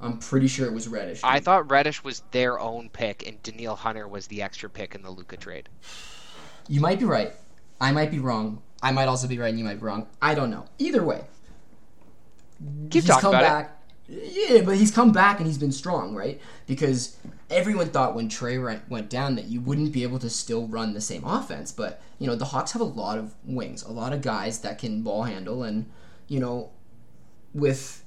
I'm 0.00 0.18
pretty 0.18 0.46
sure 0.46 0.66
it 0.66 0.72
was 0.72 0.88
Reddish. 0.88 1.20
I 1.24 1.40
thought 1.40 1.70
Reddish 1.70 2.04
was 2.04 2.22
their 2.30 2.60
own 2.60 2.90
pick, 2.90 3.26
and 3.26 3.42
Danielle 3.42 3.76
Hunter 3.76 4.06
was 4.06 4.26
the 4.26 4.42
extra 4.42 4.68
pick 4.68 4.94
in 4.94 5.02
the 5.02 5.10
Luka 5.10 5.36
trade. 5.36 5.68
You 6.68 6.80
might 6.80 6.98
be 6.98 7.06
right. 7.06 7.32
I 7.80 7.92
might 7.92 8.10
be 8.10 8.18
wrong. 8.18 8.62
I 8.82 8.92
might 8.92 9.06
also 9.06 9.26
be 9.26 9.38
right, 9.38 9.48
and 9.48 9.58
you 9.58 9.64
might 9.64 9.80
be 9.80 9.86
wrong. 9.86 10.06
I 10.20 10.34
don't 10.34 10.50
know. 10.50 10.66
Either 10.78 11.02
way, 11.02 11.24
keep 12.90 13.02
he's 13.02 13.06
talking 13.06 13.30
about 13.30 13.42
back. 13.42 13.82
it. 14.08 14.50
Yeah, 14.50 14.62
but 14.62 14.76
he's 14.76 14.92
come 14.92 15.10
back 15.10 15.38
and 15.38 15.46
he's 15.46 15.58
been 15.58 15.72
strong, 15.72 16.14
right? 16.14 16.40
Because 16.66 17.16
everyone 17.50 17.88
thought 17.88 18.14
when 18.14 18.28
Trae 18.28 18.80
went 18.88 19.10
down 19.10 19.34
that 19.34 19.46
you 19.46 19.60
wouldn't 19.60 19.92
be 19.92 20.04
able 20.04 20.20
to 20.20 20.30
still 20.30 20.68
run 20.68 20.94
the 20.94 21.00
same 21.00 21.24
offense. 21.24 21.72
But 21.72 22.00
you 22.18 22.26
know, 22.26 22.36
the 22.36 22.44
Hawks 22.46 22.72
have 22.72 22.82
a 22.82 22.84
lot 22.84 23.18
of 23.18 23.34
wings, 23.44 23.82
a 23.82 23.90
lot 23.90 24.12
of 24.12 24.22
guys 24.22 24.60
that 24.60 24.78
can 24.78 25.02
ball 25.02 25.24
handle, 25.24 25.64
and 25.64 25.86
you 26.28 26.38
know, 26.38 26.70
with 27.52 28.04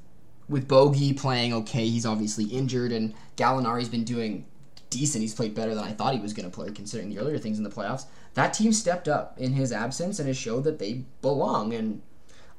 with 0.50 0.68
Bogi 0.68 1.16
playing 1.16 1.54
okay, 1.54 1.88
he's 1.88 2.06
obviously 2.06 2.46
injured, 2.46 2.92
and 2.92 3.14
Gallinari's 3.38 3.90
been 3.90 4.04
doing 4.04 4.46
decent. 4.90 5.22
He's 5.22 5.34
played 5.34 5.54
better 5.54 5.76
than 5.76 5.84
I 5.84 5.92
thought 5.92 6.16
he 6.16 6.20
was 6.20 6.34
going 6.34 6.50
to 6.50 6.54
play, 6.54 6.72
considering 6.72 7.10
the 7.10 7.20
earlier 7.20 7.38
things 7.38 7.58
in 7.58 7.64
the 7.64 7.70
playoffs. 7.70 8.06
That 8.34 8.54
team 8.54 8.74
stepped 8.74 9.08
up 9.08 9.38
in 9.38 9.54
his 9.54 9.72
absence 9.72 10.20
and 10.20 10.28
has 10.28 10.38
showed 10.38 10.64
that 10.64 10.80
they 10.80 11.04
belong. 11.22 11.74
And 11.74 12.02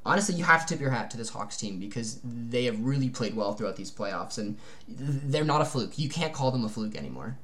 honestly, 0.07 0.37
you 0.37 0.45
have 0.45 0.65
to 0.67 0.75
tip 0.75 0.81
your 0.81 0.91
hat 0.91 1.11
to 1.11 1.17
this 1.17 1.31
Hawks 1.31 1.57
team 1.57 1.79
because 1.79 2.21
they 2.25 2.65
have 2.65 2.81
really 2.81 3.09
played 3.09 3.35
well 3.35 3.55
throughout 3.55 3.77
these 3.77 3.91
playoffs, 3.91 4.39
and 4.39 4.57
they're 4.89 5.45
not 5.45 5.61
a 5.61 5.65
fluke. 5.65 5.99
You 5.99 6.09
can't 6.09 6.33
call 6.33 6.51
them 6.53 6.65
a 6.65 6.69
fluke 6.69 6.97
anymore. 6.97 7.37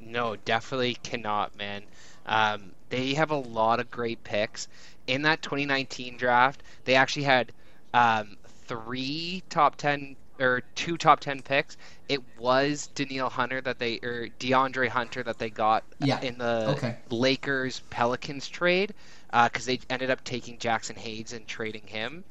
No, 0.00 0.36
definitely 0.44 0.98
cannot, 1.02 1.56
man. 1.56 1.82
Um, 2.26 2.72
they 2.90 3.14
have 3.14 3.30
a 3.30 3.36
lot 3.36 3.80
of 3.80 3.90
great 3.90 4.22
picks 4.24 4.68
in 5.06 5.22
that 5.22 5.42
2019 5.42 6.16
draft. 6.16 6.62
They 6.84 6.94
actually 6.94 7.24
had 7.24 7.52
um, 7.94 8.36
three 8.70 9.42
top 9.50 9.74
ten 9.74 10.14
or 10.38 10.62
two 10.76 10.96
top 10.96 11.18
ten 11.18 11.42
picks. 11.42 11.76
It 12.08 12.20
was 12.38 12.86
Danielle 12.94 13.28
Hunter 13.28 13.60
that 13.60 13.80
they 13.80 13.98
or 13.98 14.28
DeAndre 14.38 14.88
Hunter 14.88 15.24
that 15.24 15.38
they 15.38 15.50
got 15.50 15.82
yeah. 15.98 16.20
in 16.20 16.38
the 16.38 16.68
okay. 16.76 16.96
Lakers 17.10 17.82
Pelicans 17.90 18.48
trade 18.48 18.94
because 19.26 19.68
uh, 19.68 19.72
they 19.72 19.80
ended 19.90 20.10
up 20.10 20.22
taking 20.22 20.56
Jaxson 20.56 20.96
Hayes 20.96 21.32
and 21.32 21.46
trading 21.48 21.86
him, 21.86 22.22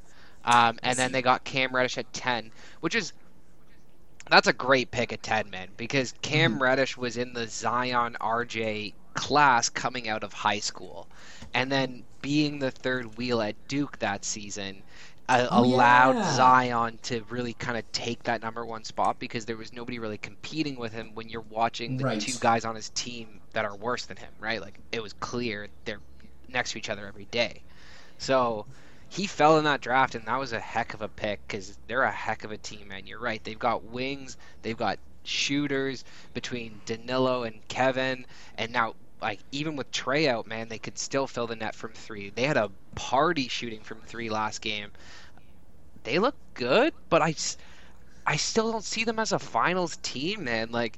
um, 0.45 0.79
and 0.81 0.97
then 0.97 1.11
they 1.11 1.21
got 1.21 1.43
Cam 1.43 1.75
Reddish 1.75 1.97
at 1.97 2.11
ten, 2.13 2.51
which 2.79 2.95
is 2.95 3.11
that's 4.29 4.47
a 4.47 4.53
great 4.53 4.91
pick 4.91 5.11
at 5.11 5.21
ten, 5.21 5.49
man, 5.49 5.67
because 5.75 6.13
Cam 6.21 6.53
mm-hmm. 6.53 6.63
Reddish 6.63 6.95
was 6.95 7.17
in 7.17 7.33
the 7.33 7.47
Zion 7.47 8.15
RJ 8.21 8.93
class 9.13 9.67
coming 9.67 10.07
out 10.07 10.23
of 10.23 10.31
high 10.31 10.59
school, 10.59 11.09
and 11.53 11.69
then 11.69 12.03
being 12.21 12.59
the 12.59 12.71
third 12.71 13.17
wheel 13.17 13.41
at 13.41 13.55
Duke 13.67 13.99
that 13.99 14.23
season 14.23 14.83
uh, 15.29 15.47
oh, 15.51 15.63
allowed 15.63 16.15
yeah. 16.15 16.33
Zion 16.33 16.99
to 17.03 17.21
really 17.29 17.53
kind 17.53 17.77
of 17.77 17.89
take 17.91 18.23
that 18.23 18.41
number 18.41 18.65
one 18.65 18.83
spot 18.83 19.19
because 19.19 19.45
there 19.45 19.57
was 19.57 19.71
nobody 19.71 19.99
really 19.99 20.17
competing 20.17 20.75
with 20.77 20.91
him 20.91 21.11
when 21.13 21.29
you're 21.29 21.45
watching 21.49 21.97
the 21.97 22.05
right. 22.05 22.19
two 22.19 22.37
guys 22.39 22.65
on 22.65 22.75
his 22.75 22.89
team 22.89 23.39
that 23.53 23.63
are 23.63 23.75
worse 23.75 24.07
than 24.07 24.17
him, 24.17 24.31
right? 24.39 24.59
Like 24.59 24.79
it 24.91 25.03
was 25.03 25.13
clear 25.13 25.67
they're 25.85 25.99
next 26.47 26.71
to 26.71 26.79
each 26.79 26.89
other 26.89 27.05
every 27.05 27.25
day. 27.25 27.61
So 28.17 28.65
he 29.07 29.27
fell 29.27 29.57
in 29.59 29.63
that 29.65 29.81
draft, 29.81 30.15
and 30.15 30.25
that 30.25 30.39
was 30.39 30.51
a 30.51 30.59
heck 30.59 30.93
of 30.93 31.01
a 31.01 31.07
pick 31.07 31.39
because 31.47 31.77
they're 31.87 32.03
a 32.03 32.11
heck 32.11 32.43
of 32.43 32.51
a 32.51 32.57
team, 32.57 32.87
man. 32.87 33.05
You're 33.05 33.19
right. 33.19 33.43
They've 33.43 33.57
got 33.57 33.83
wings, 33.83 34.35
they've 34.63 34.77
got 34.77 34.97
shooters 35.23 36.05
between 36.33 36.81
Danilo 36.85 37.43
and 37.43 37.55
Kevin, 37.67 38.25
and 38.57 38.71
now 38.71 38.95
like 39.21 39.39
even 39.51 39.75
with 39.75 39.91
Trae 39.91 40.27
out, 40.27 40.47
man, 40.47 40.69
they 40.69 40.77
could 40.77 40.97
still 40.97 41.27
fill 41.27 41.47
the 41.47 41.55
net 41.55 41.75
from 41.75 41.91
three. 41.91 42.29
They 42.29 42.43
had 42.43 42.57
a 42.57 42.71
party 42.95 43.47
shooting 43.47 43.81
from 43.81 43.99
three 44.01 44.29
last 44.29 44.61
game. 44.61 44.91
They 46.09 46.17
look 46.17 46.33
good, 46.55 46.95
but 47.09 47.21
I, 47.21 47.35
I 48.25 48.35
still 48.37 48.71
don't 48.71 48.83
see 48.83 49.03
them 49.03 49.19
as 49.19 49.31
a 49.31 49.37
finals 49.37 49.97
team, 49.97 50.45
man. 50.45 50.71
Like, 50.71 50.97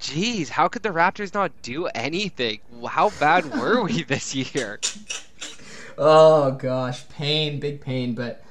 geez, 0.00 0.48
how 0.48 0.66
could 0.66 0.82
the 0.82 0.88
Raptors 0.88 1.32
not 1.32 1.52
do 1.62 1.86
anything? 1.86 2.58
How 2.84 3.10
bad 3.20 3.54
were 3.56 3.84
we 3.84 4.02
this 4.08 4.34
year? 4.34 4.80
Oh 5.96 6.50
gosh, 6.50 7.08
pain, 7.08 7.60
big 7.60 7.80
pain. 7.80 8.16
But 8.16 8.42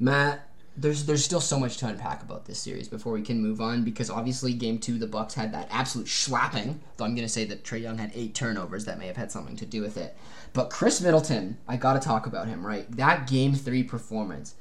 Matt, 0.00 0.48
there's 0.74 1.04
there's 1.04 1.22
still 1.22 1.38
so 1.42 1.60
much 1.60 1.76
to 1.78 1.86
unpack 1.86 2.22
about 2.22 2.46
this 2.46 2.58
series 2.58 2.88
before 2.88 3.12
we 3.12 3.20
can 3.20 3.42
move 3.42 3.60
on 3.60 3.84
because 3.84 4.08
obviously 4.08 4.54
game 4.54 4.78
two 4.78 4.98
the 4.98 5.06
Bucks 5.06 5.34
had 5.34 5.52
that 5.52 5.68
absolute 5.70 6.08
slapping. 6.08 6.80
Though 6.96 7.04
I'm 7.04 7.14
gonna 7.14 7.28
say 7.28 7.44
that 7.44 7.62
Trae 7.62 7.82
Young 7.82 7.98
had 7.98 8.10
eight 8.14 8.34
turnovers 8.34 8.86
that 8.86 8.98
may 8.98 9.06
have 9.06 9.18
had 9.18 9.30
something 9.30 9.56
to 9.56 9.66
do 9.66 9.82
with 9.82 9.98
it. 9.98 10.16
But 10.54 10.70
Khris 10.70 11.02
Middleton, 11.02 11.58
I 11.68 11.76
gotta 11.76 12.00
talk 12.00 12.24
about 12.24 12.48
him, 12.48 12.66
right? 12.66 12.90
That 12.96 13.26
game 13.26 13.52
three 13.54 13.82
performance, 13.82 14.54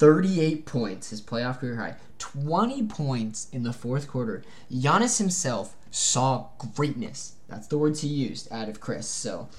38 0.00 0.64
points, 0.64 1.10
his 1.10 1.20
playoff 1.20 1.58
career 1.58 1.76
high, 1.76 1.94
20 2.18 2.86
points 2.86 3.48
in 3.52 3.64
the 3.64 3.72
fourth 3.72 4.08
quarter. 4.08 4.42
Giannis 4.72 5.18
himself 5.18 5.76
saw 5.90 6.46
greatness. 6.74 7.34
That's 7.48 7.66
the 7.66 7.76
words 7.76 8.00
he 8.00 8.08
used 8.08 8.50
out 8.50 8.70
of 8.70 8.80
Khris. 8.80 9.06
So, 9.06 9.50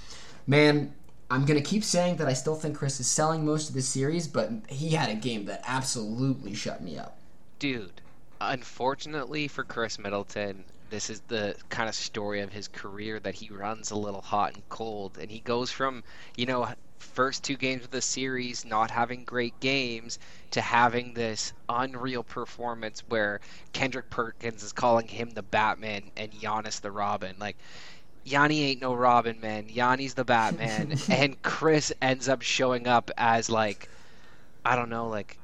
man, 0.47 0.93
I'm 1.29 1.45
gonna 1.45 1.61
keep 1.61 1.83
saying 1.83 2.15
that 2.15 2.27
I 2.27 2.33
still 2.33 2.55
think 2.55 2.75
Khris 2.75 2.99
is 2.99 3.05
selling 3.05 3.45
most 3.45 3.69
of 3.69 3.75
the 3.75 3.83
series, 3.83 4.27
but 4.27 4.49
he 4.67 4.89
had 4.89 5.09
a 5.09 5.13
game 5.13 5.45
that 5.45 5.61
absolutely 5.67 6.55
shut 6.55 6.81
me 6.81 6.97
up. 6.97 7.19
Dude, 7.59 8.01
unfortunately 8.39 9.47
for 9.47 9.63
Khris 9.63 9.99
Middleton, 9.99 10.63
this 10.89 11.11
is 11.11 11.21
the 11.27 11.55
kind 11.69 11.87
of 11.87 11.93
story 11.93 12.41
of 12.41 12.51
his 12.51 12.67
career 12.67 13.19
that 13.19 13.35
he 13.35 13.49
runs 13.49 13.91
a 13.91 13.95
little 13.95 14.21
hot 14.21 14.55
and 14.55 14.67
cold, 14.69 15.19
and 15.21 15.29
he 15.29 15.39
goes 15.41 15.69
from 15.69 16.03
you 16.35 16.47
know 16.47 16.67
first 17.01 17.43
two 17.43 17.57
games 17.57 17.83
of 17.83 17.91
the 17.91 18.01
series 18.01 18.65
not 18.65 18.91
having 18.91 19.23
great 19.23 19.59
games 19.59 20.19
to 20.51 20.61
having 20.61 21.13
this 21.13 21.53
unreal 21.69 22.23
performance 22.23 23.03
where 23.07 23.39
Kendrick 23.73 24.09
Perkins 24.09 24.63
is 24.63 24.71
calling 24.71 25.07
him 25.07 25.31
the 25.31 25.41
Batman 25.41 26.11
and 26.15 26.31
Giannis 26.31 26.81
the 26.81 26.91
Robin. 26.91 27.35
Like 27.39 27.57
Yanni 28.23 28.63
ain't 28.63 28.81
no 28.81 28.93
Robin, 28.93 29.39
man. 29.39 29.67
Yanni's 29.67 30.13
the 30.13 30.25
Batman, 30.25 30.95
and 31.09 31.41
Khris 31.41 31.91
ends 32.01 32.29
up 32.29 32.41
showing 32.41 32.87
up 32.87 33.09
as 33.17 33.49
like, 33.49 33.89
I 34.63 34.75
don't 34.75 34.89
know, 34.89 35.07
like 35.07 35.37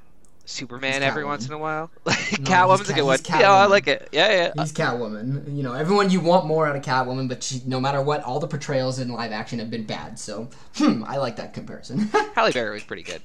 Superman 0.48 1.04
every 1.04 1.26
once 1.26 1.46
in 1.46 1.54
a 1.54 1.58
while. 1.58 1.92
no, 2.06 2.14
Catwoman's 2.14 2.90
a 2.90 2.94
good 2.94 3.04
one. 3.04 3.20
Yeah, 3.30 3.52
I 3.52 3.66
like 3.66 3.88
it. 3.88 4.10
Yeah, 4.12 4.30
yeah. 4.30 4.64
He's 4.64 4.72
Catwoman. 4.72 5.56
You 5.56 5.62
know, 5.62 5.74
everyone 5.74 6.10
you 6.10 6.22
want 6.22 6.46
more 6.46 6.66
out 6.66 6.76
of 6.76 6.82
Catwoman, 6.82 7.28
but 7.28 7.44
she, 7.44 7.62
no 7.66 7.80
matter 7.80 8.02
what, 8.02 8.24
all 8.24 8.40
the 8.40 8.48
portrayals 8.48 8.98
in 8.98 9.10
live 9.10 9.32
action 9.34 9.60
have 9.60 9.70
been 9.70 9.86
bad. 9.86 10.18
So, 10.18 10.50
hmm, 10.76 11.04
I 11.06 11.18
like 11.18 11.36
that 11.36 11.54
comparison. 11.54 12.00
Halle 12.36 12.52
Berry 12.54 12.74
was 12.74 12.84
pretty 12.84 13.04
good. 13.04 13.22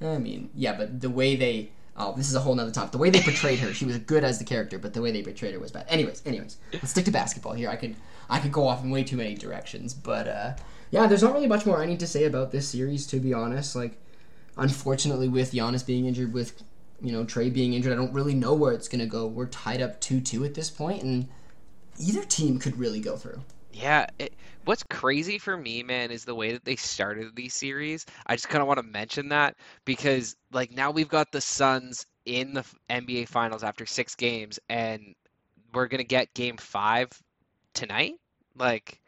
I 0.00 0.18
mean, 0.18 0.50
yeah, 0.54 0.76
but 0.76 1.00
the 1.00 1.08
way 1.08 1.36
they 1.36 1.70
Oh, 1.96 2.12
this 2.16 2.28
is 2.28 2.34
a 2.34 2.40
whole 2.40 2.56
nother 2.56 2.72
topic. 2.72 2.90
The 2.90 2.98
way 2.98 3.10
they 3.10 3.20
portrayed 3.20 3.60
her, 3.60 3.72
she 3.72 3.84
was 3.84 3.98
good 3.98 4.24
as 4.24 4.40
the 4.40 4.44
character, 4.44 4.78
but 4.78 4.94
the 4.94 5.00
way 5.00 5.12
they 5.12 5.22
portrayed 5.22 5.54
her 5.54 5.60
was 5.60 5.70
bad. 5.70 5.86
Anyways, 5.88 6.22
anyways, 6.26 6.56
let's 6.72 6.90
stick 6.90 7.04
to 7.04 7.12
basketball 7.12 7.52
here. 7.52 7.70
I 7.70 7.76
could 7.76 7.94
I 8.28 8.40
could 8.40 8.50
go 8.50 8.66
off 8.66 8.82
in 8.82 8.90
way 8.90 9.04
too 9.04 9.16
many 9.16 9.34
directions, 9.36 9.94
but 9.94 10.26
uh, 10.26 10.54
yeah, 10.90 11.06
there's 11.06 11.22
not 11.22 11.32
really 11.32 11.46
much 11.46 11.66
more 11.66 11.80
I 11.80 11.86
need 11.86 12.00
to 12.00 12.06
say 12.08 12.24
about 12.24 12.50
this 12.50 12.68
series, 12.68 13.06
to 13.08 13.20
be 13.20 13.32
honest. 13.32 13.76
Like, 13.76 13.96
unfortunately, 14.56 15.28
with 15.28 15.52
Giannis 15.52 15.84
being 15.84 16.06
injured, 16.06 16.32
with 16.32 16.62
you 17.00 17.12
know 17.12 17.24
Trae 17.24 17.52
being 17.52 17.74
injured, 17.74 17.92
I 17.92 17.96
don't 17.96 18.12
really 18.12 18.34
know 18.34 18.54
where 18.54 18.72
it's 18.72 18.88
gonna 18.88 19.06
go. 19.06 19.26
We're 19.26 19.46
tied 19.46 19.82
up 19.82 20.00
two 20.00 20.20
two 20.20 20.44
at 20.44 20.54
this 20.54 20.70
point, 20.70 21.02
and 21.02 21.28
either 21.98 22.24
team 22.24 22.58
could 22.58 22.78
really 22.78 23.00
go 23.00 23.16
through. 23.16 23.42
Yeah, 23.72 24.06
it, 24.18 24.34
what's 24.64 24.84
crazy 24.84 25.38
for 25.38 25.56
me, 25.56 25.82
man, 25.82 26.10
is 26.12 26.24
the 26.24 26.34
way 26.34 26.52
that 26.52 26.64
they 26.64 26.76
started 26.76 27.34
these 27.34 27.54
series. 27.54 28.06
I 28.26 28.36
just 28.36 28.48
kind 28.48 28.62
of 28.62 28.68
want 28.68 28.78
to 28.78 28.86
mention 28.86 29.28
that 29.30 29.56
because, 29.84 30.36
like, 30.52 30.70
now 30.70 30.92
we've 30.92 31.08
got 31.08 31.32
the 31.32 31.40
Suns 31.40 32.06
in 32.24 32.54
the 32.54 32.64
NBA 32.88 33.28
Finals 33.28 33.64
after 33.64 33.84
six 33.84 34.14
games, 34.14 34.60
and 34.68 35.14
we're 35.72 35.88
gonna 35.88 36.04
get 36.04 36.32
Game 36.34 36.56
Five 36.56 37.10
tonight. 37.74 38.14
Like, 38.56 39.00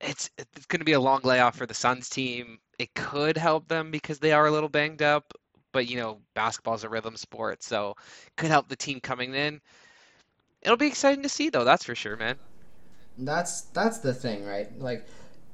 it's 0.00 0.30
it's 0.38 0.66
going 0.66 0.80
to 0.80 0.84
be 0.84 0.92
a 0.92 1.00
long 1.00 1.20
layoff 1.22 1.56
for 1.56 1.66
the 1.66 1.74
Suns 1.74 2.08
team. 2.08 2.58
It 2.78 2.94
could 2.94 3.36
help 3.36 3.68
them 3.68 3.90
because 3.90 4.18
they 4.18 4.32
are 4.32 4.46
a 4.46 4.50
little 4.50 4.68
banged 4.68 5.02
up, 5.02 5.34
but 5.72 5.88
you 5.88 5.96
know, 5.96 6.18
basketball's 6.34 6.84
a 6.84 6.88
rhythm 6.88 7.16
sport, 7.16 7.62
so 7.62 7.96
could 8.36 8.50
help 8.50 8.68
the 8.68 8.76
team 8.76 9.00
coming 9.00 9.34
in. 9.34 9.60
It'll 10.62 10.76
be 10.76 10.86
exciting 10.86 11.22
to 11.22 11.28
see 11.28 11.50
though, 11.50 11.64
that's 11.64 11.84
for 11.84 11.94
sure, 11.94 12.16
man. 12.16 12.36
That's 13.18 13.62
that's 13.62 13.98
the 13.98 14.14
thing, 14.14 14.44
right? 14.44 14.68
Like 14.78 15.06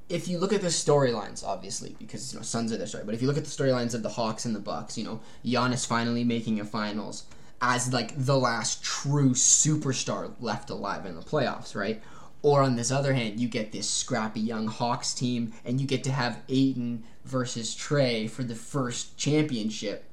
if 0.09 0.29
you 0.29 0.39
look 0.39 0.53
at 0.53 0.61
the 0.61 0.68
storylines, 0.68 1.43
obviously, 1.45 1.97
because 1.99 2.33
you 2.33 2.39
know 2.39 2.43
Suns 2.43 2.72
are 2.72 2.77
the 2.77 2.87
story, 2.87 3.05
but 3.05 3.14
if 3.14 3.22
you 3.22 3.29
look 3.29 3.39
at 3.39 3.45
the 3.45 3.51
storylines 3.51 3.95
of 3.95 4.03
the 4.03 4.11
Hawks 4.11 4.45
and 4.45 4.55
the 4.55 4.61
Bucks, 4.61 4.99
you 4.99 5.05
know 5.05 5.20
Giannis 5.45 5.87
finally 5.87 6.25
making 6.25 6.61
a 6.61 6.64
finals 6.64 7.25
as 7.62 7.93
like 7.93 8.12
the 8.16 8.39
last 8.39 8.85
true 8.85 9.31
superstar 9.31 10.33
left 10.41 10.68
alive 10.68 11.07
in 11.07 11.14
the 11.14 11.22
playoffs, 11.22 11.75
right? 11.75 12.03
Or 12.45 12.61
on 12.61 12.77
this 12.77 12.91
other 12.91 13.15
hand, 13.15 13.41
you 13.41 13.49
get 13.49 13.73
this 13.73 13.89
scrappy 13.89 14.39
young 14.39 14.67
Hawks 14.67 15.15
team, 15.15 15.55
and 15.65 15.81
you 15.81 15.87
get 15.87 16.05
to 16.05 16.13
have 16.13 16.43
Ayton 16.51 17.03
versus 17.25 17.75
Trae 17.75 18.29
for 18.29 18.43
the 18.45 18.55
first 18.55 19.17
championship 19.17 20.05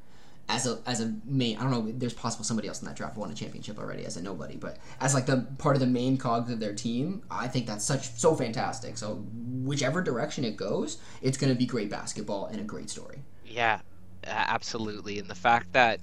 as 0.47 0.65
a 0.65 0.79
as 0.85 1.01
a 1.01 1.13
main. 1.25 1.57
I 1.57 1.63
don't 1.63 1.71
know. 1.71 1.91
There's 1.91 2.13
possible 2.13 2.45
somebody 2.45 2.69
else 2.69 2.81
in 2.81 2.87
that 2.87 2.95
draft 2.95 3.17
won 3.17 3.31
a 3.31 3.33
championship 3.33 3.77
already 3.77 4.05
as 4.05 4.15
a 4.15 4.21
nobody, 4.21 4.55
but 4.55 4.77
as 5.01 5.13
like 5.13 5.25
the 5.25 5.45
part 5.57 5.75
of 5.75 5.81
the 5.81 5.87
main 5.87 6.15
cogs 6.17 6.49
of 6.49 6.61
their 6.61 6.73
team, 6.73 7.21
I 7.29 7.49
think 7.49 7.67
that's 7.67 7.83
such 7.83 8.11
so 8.13 8.33
fantastic. 8.33 8.97
So 8.97 9.15
whichever 9.63 10.01
direction 10.01 10.45
it 10.45 10.55
goes, 10.55 10.99
it's 11.21 11.37
going 11.37 11.51
to 11.51 11.59
be 11.59 11.65
great 11.65 11.89
basketball 11.89 12.45
and 12.45 12.61
a 12.61 12.63
great 12.63 12.89
story. 12.89 13.23
Yeah, 13.45 13.81
absolutely. 14.23 15.19
And 15.19 15.29
the 15.29 15.35
fact 15.35 15.73
that 15.73 15.99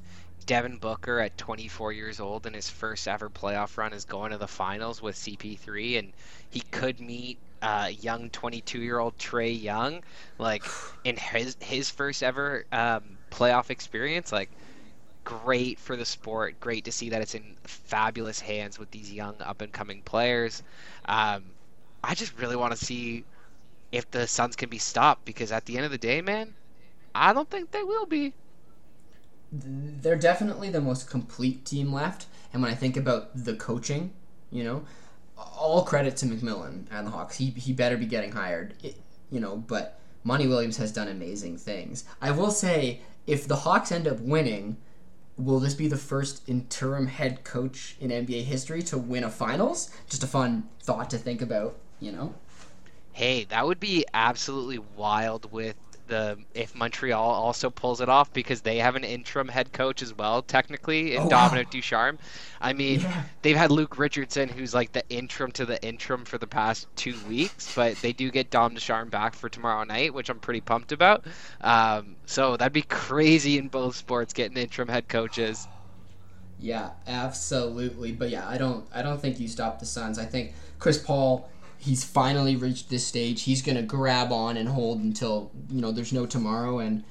Devin 0.49 0.79
Booker 0.79 1.21
at 1.21 1.37
24 1.37 1.93
years 1.93 2.21
old 2.21 2.47
in 2.47 2.55
his 2.55 2.71
first 2.71 3.07
ever 3.07 3.29
playoff 3.29 3.77
run 3.77 3.93
is 3.93 4.07
going 4.07 4.31
to 4.31 4.39
the 4.39 4.49
finals 4.49 5.03
with 5.03 5.15
CP3, 5.15 5.99
and 5.99 6.15
he 6.49 6.61
could 6.61 7.01
meet 7.01 7.37
uh, 7.61 7.91
young 8.01 8.31
22 8.31 8.81
year 8.81 8.99
old 8.99 9.19
Trae 9.19 9.63
Young, 9.63 10.03
like 10.39 10.65
in 11.05 11.19
his 11.19 11.55
his 11.61 11.91
first 11.91 12.23
ever 12.23 12.65
um, 12.73 13.19
playoff 13.31 13.69
experience. 13.69 14.33
Like, 14.33 14.49
great 15.23 15.79
for 15.79 15.97
the 15.97 16.07
sport. 16.07 16.59
Great 16.61 16.87
to 16.87 16.93
see 16.93 17.11
that 17.11 17.21
it's 17.21 17.35
in 17.35 17.59
fabulous 17.65 18.41
hands 18.41 18.79
with 18.79 18.91
these 18.91 19.13
young 19.13 19.35
up 19.41 19.61
and 19.61 19.71
coming 19.71 20.01
players. 20.01 20.63
Um, 21.05 21.45
I 22.03 22.15
just 22.15 22.39
really 22.39 22.57
want 22.57 22.75
to 22.75 22.83
see 22.83 23.27
if 23.93 24.11
the 24.11 24.27
Suns 24.27 24.57
can 24.57 24.71
be 24.71 24.79
stopped 24.79 25.27
because 25.27 25.53
at 25.53 25.67
the 25.67 25.77
end 25.77 25.85
of 25.85 25.91
the 25.93 25.99
day, 25.99 26.23
man, 26.23 26.55
I 27.15 27.35
don't 27.35 27.51
think 27.51 27.71
they 27.71 27.83
will 27.83 28.07
be. 28.07 28.33
They're 29.51 30.17
definitely 30.17 30.71
the 30.71 30.81
most 30.81 31.09
complete 31.09 31.65
team 31.65 31.93
left. 31.93 32.27
And 32.53 32.63
when 32.63 32.71
I 32.71 32.75
think 32.75 32.97
about 32.97 33.31
the 33.35 33.55
coaching, 33.55 34.13
you 34.51 34.65
know, 34.65 34.85
all 35.37 35.85
credit 35.85 36.17
to 36.19 36.27
McMillan 36.27 36.87
and 36.91 37.07
the 37.07 37.11
Hawks. 37.11 37.37
He 37.37 37.51
he 37.51 37.73
better 37.73 37.97
be 37.97 38.07
getting 38.07 38.33
hired, 38.33 38.75
it, 38.83 38.97
you 39.31 39.41
know. 39.41 39.57
But 39.57 39.99
Monty 40.25 40.47
Williams 40.47 40.77
has 40.79 40.93
done 40.93 41.09
amazing 41.09 41.59
things. 41.59 42.05
I 42.21 42.31
will 42.31 42.51
say, 42.51 43.01
if 43.27 43.47
the 43.47 43.57
Hawks 43.57 43.93
end 43.93 44.07
up 44.09 44.21
winning, 44.21 44.77
will 45.37 45.61
this 45.61 45.75
be 45.75 45.89
the 45.89 45.97
first 45.97 46.43
interim 46.49 47.07
head 47.07 47.45
coach 47.45 47.97
in 48.01 48.11
NBA 48.11 48.45
history 48.45 48.83
to 48.85 48.99
win 48.99 49.25
a 49.25 49.31
finals? 49.31 49.91
Just 50.09 50.25
a 50.25 50.27
fun 50.27 50.69
thought 50.83 51.11
to 51.11 51.19
think 51.19 51.43
about, 51.43 51.77
you 52.01 52.13
know. 52.13 52.35
Hey, 53.13 53.45
that 53.45 53.67
would 53.67 53.81
be 53.81 54.05
absolutely 54.15 54.79
wild 54.79 55.51
with 55.51 55.77
the 56.09 56.39
if 56.55 56.75
Montreal 56.75 57.31
also 57.31 57.71
pulls 57.71 58.01
it 58.01 58.09
off 58.09 58.33
because 58.33 58.63
they 58.63 58.79
have 58.79 58.97
an 58.97 59.05
interim 59.05 59.49
head 59.49 59.73
coach 59.73 60.03
as 60.03 60.13
well, 60.13 60.43
technically 60.43 61.15
in 61.15 61.23
oh, 61.23 61.29
Dominic 61.29 61.69
wow. 61.69 61.71
Ducharme. 61.71 62.19
I 62.61 62.73
mean, 62.73 63.01
yeah. 63.01 63.23
they've 63.43 63.57
had 63.57 63.71
Luke 63.71 63.99
Richardson, 63.99 64.49
who's 64.49 64.75
like 64.75 64.93
the 64.93 65.09
interim 65.09 65.53
to 65.53 65.65
the 65.65 65.81
interim 65.83 66.25
for 66.25 66.39
the 66.39 66.47
past 66.47 66.89
two 66.97 67.15
weeks, 67.29 67.73
but 67.75 67.97
they 67.99 68.13
do 68.13 68.31
get 68.31 68.51
Dom 68.51 68.75
Ducharme 68.75 69.09
back 69.09 69.35
for 69.35 69.49
tomorrow 69.49 69.85
night, 69.85 70.13
which 70.13 70.29
I'm 70.29 70.41
pretty 70.41 70.61
pumped 70.61 70.93
about. 70.93 71.25
Um, 71.61 72.17
so 72.27 72.57
that'd 72.57 72.73
be 72.73 72.83
crazy 72.83 73.59
in 73.59 73.69
both 73.69 73.97
sports 73.97 74.33
getting 74.33 74.57
interim 74.57 74.89
head 74.89 75.09
coaches. 75.09 75.69
Yeah, 76.61 76.91
absolutely. 77.07 78.13
But 78.13 78.31
yeah, 78.31 78.49
I 78.49 78.59
don't 78.59 78.85
I 78.93 79.03
don't 79.03 79.21
think 79.21 79.39
you 79.39 79.49
stop 79.49 79.79
the 79.79 79.87
Suns. 79.87 80.19
I 80.19 80.25
think 80.25 80.55
Chris 80.79 80.99
Paul 80.99 81.49
he's 81.89 82.05
finally 82.05 82.55
reached 82.55 82.91
this 82.91 83.07
stage. 83.07 83.43
He's 83.43 83.63
going 83.63 83.77
to 83.77 83.83
grab 83.83 84.31
on 84.31 84.57
and 84.57 84.69
hold 84.69 85.01
until, 85.01 85.51
you 85.71 85.81
know, 85.81 85.91
there's 85.91 86.13
no 86.13 86.27
tomorrow. 86.27 86.79
And 86.79 87.03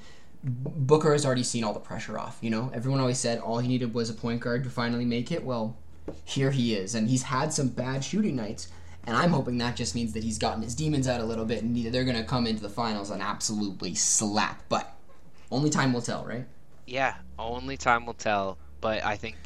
Booker 0.44 1.12
has 1.12 1.26
already 1.26 1.44
seen 1.44 1.64
all 1.64 1.74
the 1.74 1.80
pressure 1.80 2.20
off. 2.20 2.38
You 2.42 2.52
know, 2.52 2.72
everyone 2.74 3.00
always 3.00 3.18
said 3.18 3.40
all 3.40 3.58
he 3.58 3.68
needed 3.68 3.94
was 3.94 4.10
a 4.10 4.14
point 4.14 4.42
guard 4.42 4.64
to 4.66 4.70
finally 4.70 5.04
make 5.04 5.32
it. 5.32 5.44
Well, 5.44 5.76
here 6.24 6.52
he 6.52 6.76
is. 6.76 6.94
And 6.94 7.10
he's 7.10 7.24
had 7.24 7.52
some 7.52 7.70
bad 7.70 8.04
shooting 8.04 8.36
nights. 8.36 8.70
And 9.06 9.16
I'm 9.16 9.32
hoping 9.32 9.58
that 9.58 9.76
just 9.76 9.96
means 9.96 10.14
that 10.14 10.24
he's 10.24 10.38
gotten 10.38 10.62
his 10.62 10.76
demons 10.76 11.08
out 11.08 11.22
a 11.22 11.26
little 11.26 11.46
bit 11.46 11.64
and 11.64 11.76
they're 11.92 12.04
going 12.04 12.18
to 12.18 12.24
come 12.24 12.46
into 12.46 12.62
the 12.62 12.70
finals 12.70 13.10
and 13.10 13.22
absolutely 13.22 13.96
slap. 13.96 14.62
But 14.70 14.96
only 15.50 15.70
time 15.70 15.92
will 15.92 16.02
tell, 16.02 16.24
right? 16.24 16.46
Yeah, 16.86 17.16
only 17.40 17.78
time 17.78 18.06
will 18.06 18.14
tell. 18.14 18.58
But 18.80 19.04
I 19.04 19.16
think 19.16 19.38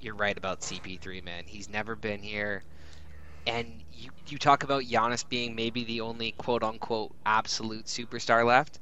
you're 0.00 0.16
right 0.16 0.36
about 0.36 0.62
CP3, 0.62 1.22
man. 1.22 1.44
He's 1.46 1.68
never 1.68 1.94
been 1.94 2.22
here. 2.22 2.64
And 3.46 3.83
you, 4.32 4.38
talk 4.38 4.62
about 4.62 4.82
Giannis 4.82 5.28
being 5.28 5.54
maybe 5.54 5.84
the 5.84 6.00
only 6.00 6.32
quote 6.32 6.62
unquote 6.62 7.12
absolute 7.26 7.86
superstar 7.86 8.44
left. 8.46 8.78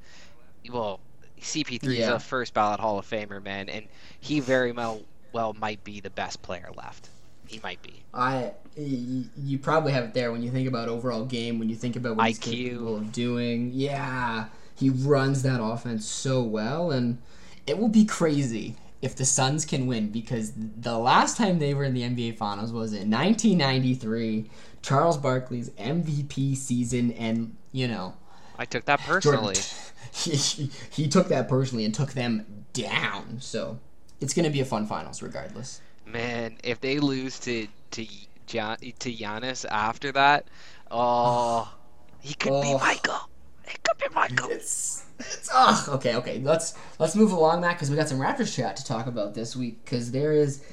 Well, 0.70 1.00
CP3 1.40 1.82
yeah. 1.82 2.02
is 2.02 2.08
a 2.08 2.18
first 2.20 2.54
ballot 2.54 2.80
Hall 2.80 2.98
of 2.98 3.08
Famer, 3.08 3.42
man, 3.42 3.68
and 3.68 3.86
he 4.20 4.40
very 4.40 4.72
well 4.72 5.02
well 5.32 5.54
might 5.54 5.82
be 5.84 6.00
the 6.00 6.10
best 6.10 6.42
player 6.42 6.70
left. 6.76 7.08
He 7.46 7.60
might 7.62 7.82
be. 7.82 8.02
I 8.14 8.52
you 8.76 9.58
probably 9.58 9.92
have 9.92 10.04
it 10.04 10.14
there 10.14 10.32
when 10.32 10.42
you 10.42 10.50
think 10.50 10.68
about 10.68 10.88
overall 10.88 11.24
game. 11.24 11.58
When 11.58 11.68
you 11.68 11.76
think 11.76 11.96
about 11.96 12.16
what 12.16 12.26
IQ. 12.26 12.28
he's 12.28 12.38
capable 12.38 12.96
of 12.96 13.12
doing, 13.12 13.70
yeah, 13.74 14.46
he 14.76 14.90
runs 14.90 15.42
that 15.42 15.62
offense 15.62 16.06
so 16.06 16.42
well, 16.42 16.90
and 16.90 17.18
it 17.66 17.78
will 17.78 17.88
be 17.88 18.04
crazy 18.04 18.76
if 19.02 19.16
the 19.16 19.24
Suns 19.24 19.64
can 19.64 19.86
win 19.86 20.10
because 20.10 20.52
the 20.56 20.96
last 20.96 21.36
time 21.36 21.58
they 21.58 21.74
were 21.74 21.84
in 21.84 21.92
the 21.92 22.02
NBA 22.02 22.38
Finals 22.38 22.72
was 22.72 22.92
in 22.92 23.10
1993. 23.10 24.48
Charles 24.80 25.16
Barkley's 25.16 25.70
MVP 25.70 26.56
season, 26.56 27.12
and 27.12 27.56
you 27.72 27.86
know, 27.88 28.14
I 28.58 28.64
took 28.64 28.84
that 28.86 29.00
personally. 29.00 29.54
Jordan, 29.54 29.62
he, 30.12 30.70
he 30.90 31.08
took 31.08 31.28
that 31.28 31.48
personally 31.48 31.84
and 31.84 31.94
took 31.94 32.12
them 32.12 32.64
down. 32.72 33.40
So 33.40 33.78
it's 34.20 34.34
going 34.34 34.44
to 34.44 34.50
be 34.50 34.60
a 34.60 34.64
fun 34.64 34.86
finals, 34.86 35.22
regardless. 35.22 35.80
Man, 36.06 36.56
if 36.64 36.80
they 36.80 36.98
lose 36.98 37.38
to 37.40 37.66
to 37.92 38.06
to 38.46 39.12
Giannis 39.12 39.64
after 39.68 40.12
that, 40.12 40.46
oh, 40.90 41.72
he 42.20 42.34
could 42.34 42.52
oh. 42.52 42.62
be 42.62 42.74
Michael. 42.74 43.28
He 43.66 43.76
could 43.82 43.98
be 43.98 44.14
Michael. 44.14 44.50
It's, 44.50 45.04
it's 45.18 45.48
oh, 45.52 45.86
okay, 45.94 46.16
okay. 46.16 46.40
Let's 46.40 46.74
let's 46.98 47.14
move 47.14 47.32
along 47.32 47.60
Matt, 47.60 47.76
because 47.76 47.90
we 47.90 47.96
got 47.96 48.08
some 48.08 48.18
Raptors 48.18 48.54
chat 48.54 48.76
to 48.76 48.84
talk 48.84 49.06
about 49.06 49.34
this 49.34 49.54
week 49.54 49.84
because 49.84 50.10
there 50.10 50.32
is 50.32 50.64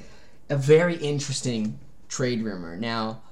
a 0.48 0.56
very 0.56 0.96
interesting 0.96 1.78
trade 2.08 2.42
rumor 2.42 2.76
now 2.76 3.22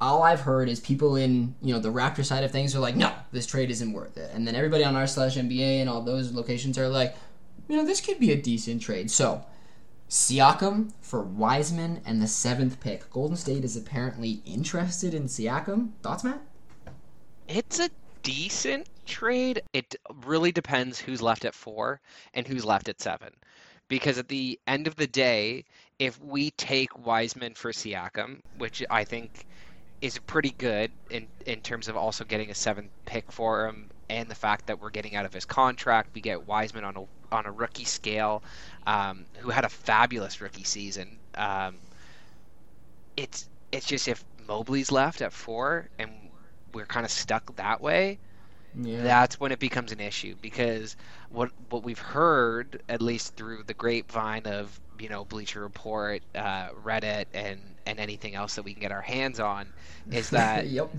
all 0.00 0.22
I've 0.22 0.40
heard 0.40 0.68
is 0.68 0.80
people 0.80 1.16
in 1.16 1.54
you 1.62 1.72
know 1.72 1.80
the 1.80 1.92
Raptor 1.92 2.24
side 2.24 2.44
of 2.44 2.50
things 2.50 2.74
are 2.74 2.80
like, 2.80 2.96
no, 2.96 3.12
this 3.32 3.46
trade 3.46 3.70
isn't 3.70 3.92
worth 3.92 4.16
it, 4.16 4.30
and 4.34 4.46
then 4.46 4.54
everybody 4.54 4.84
on 4.84 4.96
r 4.96 5.06
slash 5.06 5.36
NBA 5.36 5.80
and 5.80 5.88
all 5.88 6.02
those 6.02 6.32
locations 6.32 6.78
are 6.78 6.88
like, 6.88 7.14
you 7.68 7.76
know, 7.76 7.84
this 7.84 8.00
could 8.00 8.18
be 8.18 8.32
a 8.32 8.40
decent 8.40 8.82
trade. 8.82 9.10
So, 9.10 9.44
Siakam 10.08 10.92
for 11.00 11.22
Wiseman 11.22 12.00
and 12.04 12.20
the 12.20 12.28
seventh 12.28 12.80
pick. 12.80 13.10
Golden 13.10 13.36
State 13.36 13.64
is 13.64 13.76
apparently 13.76 14.42
interested 14.44 15.14
in 15.14 15.24
Siakam. 15.24 15.92
Thoughts, 16.02 16.24
Matt? 16.24 16.42
It's 17.48 17.78
a 17.78 17.88
decent 18.26 18.88
trade. 19.06 19.62
It 19.72 19.94
really 20.24 20.50
depends 20.50 20.98
who's 20.98 21.22
left 21.22 21.44
at 21.44 21.54
four 21.54 22.00
and 22.34 22.44
who's 22.46 22.64
left 22.64 22.88
at 22.88 23.00
seven. 23.00 23.30
Because 23.88 24.18
at 24.18 24.26
the 24.26 24.58
end 24.66 24.88
of 24.88 24.96
the 24.96 25.06
day, 25.06 25.64
if 26.00 26.20
we 26.20 26.50
take 26.50 27.06
Wiseman 27.06 27.54
for 27.54 27.70
Siakam, 27.70 28.40
which 28.58 28.82
I 28.90 29.04
think 29.04 29.46
is 30.00 30.18
pretty 30.18 30.50
good 30.58 30.90
in 31.08 31.28
in 31.46 31.60
terms 31.60 31.86
of 31.86 31.96
also 31.96 32.24
getting 32.24 32.50
a 32.50 32.54
seventh 32.54 32.90
pick 33.06 33.30
for 33.30 33.66
him 33.66 33.88
and 34.10 34.28
the 34.28 34.34
fact 34.34 34.66
that 34.66 34.80
we're 34.80 34.90
getting 34.90 35.14
out 35.14 35.24
of 35.24 35.32
his 35.32 35.44
contract. 35.44 36.10
We 36.12 36.20
get 36.20 36.46
Wiseman 36.48 36.82
on 36.82 36.96
a 36.96 37.34
on 37.34 37.46
a 37.46 37.52
rookie 37.52 37.84
scale, 37.84 38.42
um, 38.88 39.24
who 39.38 39.50
had 39.50 39.64
a 39.64 39.68
fabulous 39.68 40.40
rookie 40.40 40.64
season. 40.64 41.18
Um, 41.36 41.76
it's 43.16 43.48
it's 43.70 43.86
just 43.86 44.08
if 44.08 44.24
Mobley's 44.46 44.92
left 44.92 45.22
at 45.22 45.32
four 45.32 45.88
and 45.98 46.05
we're 46.76 46.86
kind 46.86 47.04
of 47.04 47.10
stuck 47.10 47.56
that 47.56 47.80
way, 47.80 48.18
yeah. 48.80 49.02
that's 49.02 49.40
when 49.40 49.52
it 49.52 49.58
becomes 49.58 49.92
an 49.92 50.00
issue 50.00 50.34
because 50.40 50.96
what 51.30 51.50
what 51.70 51.82
we've 51.82 51.98
heard 51.98 52.82
at 52.88 53.02
least 53.02 53.36
through 53.36 53.62
the 53.66 53.74
grapevine 53.74 54.46
of 54.46 54.78
you 55.00 55.08
know 55.08 55.24
Bleacher 55.24 55.60
Report, 55.60 56.22
uh, 56.34 56.68
Reddit, 56.84 57.26
and 57.34 57.60
and 57.86 57.98
anything 57.98 58.34
else 58.34 58.56
that 58.56 58.62
we 58.62 58.72
can 58.72 58.80
get 58.80 58.92
our 58.92 59.02
hands 59.02 59.40
on 59.40 59.68
is 60.10 60.30
that 60.38 60.66
yep. 60.66 60.90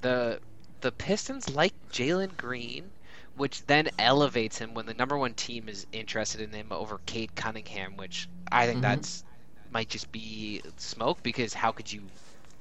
the 0.00 0.40
the 0.80 0.92
Pistons 0.92 1.54
like 1.54 1.74
Jalen 1.92 2.36
Green, 2.36 2.90
which 3.36 3.64
then 3.66 3.88
elevates 3.98 4.58
him 4.58 4.74
when 4.74 4.86
the 4.86 4.94
number 4.94 5.16
one 5.16 5.34
team 5.34 5.68
is 5.68 5.86
interested 5.92 6.40
in 6.40 6.52
him 6.52 6.68
over 6.70 7.00
Cade 7.06 7.34
Cunningham, 7.34 7.96
which 7.96 8.28
I 8.50 8.66
think 8.66 8.76
mm-hmm. 8.76 8.82
that's 8.82 9.24
might 9.70 9.88
just 9.88 10.10
be 10.10 10.62
smoke 10.76 11.22
because 11.22 11.52
how 11.52 11.72
could 11.72 11.92
you 11.92 12.02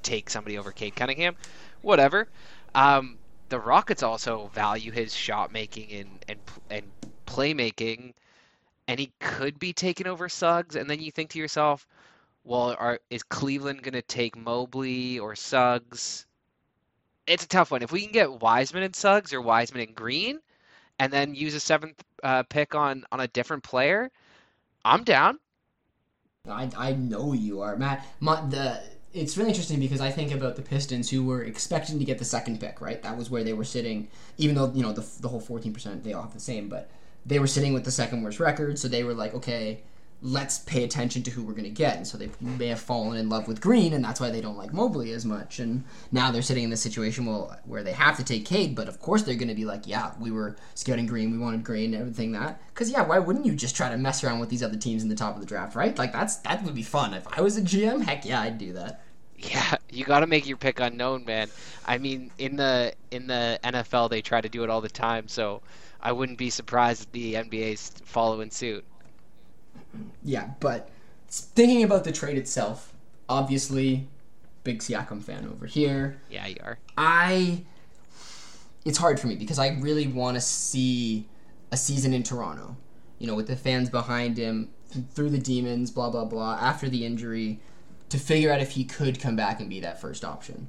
take 0.03 0.29
somebody 0.29 0.57
over 0.57 0.71
Cade 0.71 0.95
Cunningham? 0.95 1.35
Whatever. 1.81 2.27
Um, 2.77 3.17
the 3.49 3.59
Rockets 3.59 4.03
also 4.03 4.51
value 4.53 4.91
his 4.91 5.15
shot 5.15 5.51
making 5.51 5.91
and 5.91 6.25
and 6.27 6.39
and 6.69 6.91
playmaking, 7.25 8.13
and 8.87 8.99
he 8.99 9.11
could 9.19 9.57
be 9.57 9.73
taking 9.73 10.05
over 10.05 10.29
Suggs. 10.29 10.75
And 10.75 10.87
then 10.87 11.01
you 11.01 11.11
think 11.11 11.31
to 11.31 11.39
yourself, 11.39 11.87
well, 12.43 12.75
are 12.77 12.99
is 13.09 13.23
Cleveland 13.23 13.81
going 13.81 13.93
to 13.93 14.03
take 14.03 14.37
Mobley 14.37 15.17
or 15.17 15.35
Suggs? 15.35 16.27
It's 17.25 17.43
a 17.43 17.47
tough 17.47 17.71
one. 17.71 17.81
If 17.81 17.91
we 17.91 18.03
can 18.03 18.11
get 18.11 18.41
Wiseman 18.41 18.83
and 18.83 18.95
Suggs 18.95 19.33
or 19.33 19.41
Wiseman 19.41 19.81
and 19.81 19.95
Green, 19.95 20.39
and 20.99 21.11
then 21.11 21.33
use 21.33 21.55
a 21.55 21.59
seventh 21.59 22.03
uh, 22.21 22.43
pick 22.43 22.75
on 22.75 23.05
on 23.11 23.21
a 23.21 23.27
different 23.27 23.63
player, 23.63 24.11
I'm 24.85 25.03
down. 25.03 25.39
I, 26.47 26.69
I 26.77 26.93
know 26.93 27.33
you 27.33 27.59
are, 27.61 27.75
Matt. 27.75 28.05
My, 28.19 28.39
the 28.41 28.81
it's 29.17 29.37
really 29.37 29.49
interesting 29.49 29.79
because 29.79 30.01
I 30.01 30.11
think 30.11 30.31
about 30.31 30.55
the 30.55 30.61
Pistons 30.61 31.09
who 31.09 31.23
were 31.23 31.43
expecting 31.43 31.99
to 31.99 32.05
get 32.05 32.19
the 32.19 32.25
second 32.25 32.59
pick, 32.59 32.81
right? 32.81 33.01
That 33.01 33.17
was 33.17 33.29
where 33.29 33.43
they 33.43 33.53
were 33.53 33.63
sitting, 33.63 34.07
even 34.37 34.55
though 34.55 34.71
you 34.73 34.83
know 34.83 34.93
the 34.93 35.05
the 35.21 35.27
whole 35.27 35.39
fourteen 35.39 35.73
percent 35.73 36.03
they 36.03 36.13
all 36.13 36.23
have 36.23 36.33
the 36.33 36.39
same, 36.39 36.69
but 36.69 36.89
they 37.25 37.39
were 37.39 37.47
sitting 37.47 37.73
with 37.73 37.83
the 37.83 37.91
second 37.91 38.23
worst 38.23 38.39
record, 38.39 38.79
so 38.79 38.87
they 38.87 39.03
were 39.03 39.13
like, 39.13 39.33
okay, 39.33 39.81
let's 40.21 40.59
pay 40.59 40.83
attention 40.83 41.21
to 41.21 41.31
who 41.31 41.43
we're 41.43 41.53
going 41.53 41.63
to 41.63 41.69
get. 41.69 41.97
And 41.97 42.07
so 42.07 42.17
they 42.17 42.29
may 42.39 42.67
have 42.67 42.79
fallen 42.79 43.17
in 43.17 43.29
love 43.29 43.47
with 43.47 43.61
Green, 43.61 43.93
and 43.93 44.03
that's 44.03 44.19
why 44.19 44.31
they 44.31 44.41
don't 44.41 44.57
like 44.57 44.73
Mobley 44.73 45.11
as 45.11 45.25
much. 45.25 45.59
And 45.59 45.83
now 46.11 46.31
they're 46.31 46.41
sitting 46.41 46.63
in 46.63 46.69
this 46.69 46.81
situation 46.81 47.25
well, 47.25 47.55
where 47.65 47.83
they 47.83 47.91
have 47.91 48.17
to 48.17 48.23
take 48.23 48.45
Cade, 48.45 48.75
but 48.75 48.87
of 48.87 48.99
course 48.99 49.23
they're 49.23 49.35
going 49.35 49.47
to 49.49 49.55
be 49.55 49.65
like, 49.65 49.85
yeah, 49.85 50.13
we 50.19 50.31
were 50.31 50.55
scouting 50.73 51.05
Green, 51.05 51.31
we 51.31 51.37
wanted 51.37 51.63
Green, 51.63 51.93
and 51.93 52.01
everything 52.01 52.31
that. 52.31 52.61
Because 52.69 52.89
yeah, 52.89 53.01
why 53.01 53.19
wouldn't 53.19 53.45
you 53.45 53.53
just 53.53 53.75
try 53.75 53.89
to 53.89 53.97
mess 53.97 54.23
around 54.23 54.39
with 54.39 54.49
these 54.49 54.63
other 54.63 54.77
teams 54.77 55.03
in 55.03 55.09
the 55.09 55.15
top 55.15 55.35
of 55.35 55.41
the 55.41 55.47
draft, 55.47 55.75
right? 55.75 55.97
Like 55.97 56.13
that's 56.13 56.37
that 56.37 56.63
would 56.63 56.75
be 56.75 56.83
fun. 56.83 57.13
If 57.13 57.27
I 57.37 57.41
was 57.41 57.57
a 57.57 57.61
GM, 57.61 58.03
heck 58.03 58.25
yeah, 58.25 58.41
I'd 58.41 58.57
do 58.57 58.73
that. 58.73 59.03
Yeah, 59.37 59.75
you 59.91 60.03
got 60.03 60.21
to 60.21 60.27
make 60.27 60.47
your 60.47 60.57
pick 60.57 60.79
unknown, 60.79 61.25
man. 61.25 61.49
I 61.85 61.97
mean, 61.97 62.31
in 62.37 62.55
the 62.55 62.93
in 63.11 63.27
the 63.27 63.59
NFL, 63.63 64.09
they 64.09 64.21
try 64.21 64.41
to 64.41 64.49
do 64.49 64.63
it 64.63 64.69
all 64.69 64.81
the 64.81 64.89
time, 64.89 65.27
so 65.27 65.61
I 66.01 66.11
wouldn't 66.11 66.37
be 66.37 66.49
surprised 66.49 67.03
if 67.03 67.11
the 67.11 67.33
NBA's 67.35 67.91
following 68.03 68.49
suit. 68.49 68.83
Yeah, 70.23 70.49
but 70.59 70.89
thinking 71.29 71.83
about 71.83 72.03
the 72.03 72.11
trade 72.11 72.37
itself, 72.37 72.93
obviously, 73.29 74.07
big 74.63 74.79
Siakam 74.79 75.21
fan 75.21 75.47
over 75.47 75.65
here. 75.67 76.19
Yeah, 76.29 76.47
you 76.47 76.57
are. 76.63 76.79
I. 76.97 77.63
It's 78.85 78.97
hard 78.97 79.19
for 79.19 79.27
me 79.27 79.35
because 79.35 79.59
I 79.59 79.69
really 79.79 80.07
want 80.07 80.35
to 80.35 80.41
see 80.41 81.27
a 81.71 81.77
season 81.77 82.13
in 82.13 82.23
Toronto. 82.23 82.75
You 83.19 83.27
know, 83.27 83.35
with 83.35 83.47
the 83.47 83.55
fans 83.55 83.89
behind 83.89 84.37
him, 84.37 84.69
through 85.13 85.29
the 85.29 85.39
demons, 85.39 85.91
blah 85.91 86.09
blah 86.09 86.25
blah. 86.25 86.57
After 86.59 86.89
the 86.89 87.05
injury, 87.05 87.59
to 88.09 88.17
figure 88.17 88.51
out 88.51 88.61
if 88.61 88.71
he 88.71 88.83
could 88.83 89.19
come 89.19 89.35
back 89.35 89.59
and 89.59 89.69
be 89.69 89.79
that 89.81 90.01
first 90.01 90.23
option. 90.23 90.67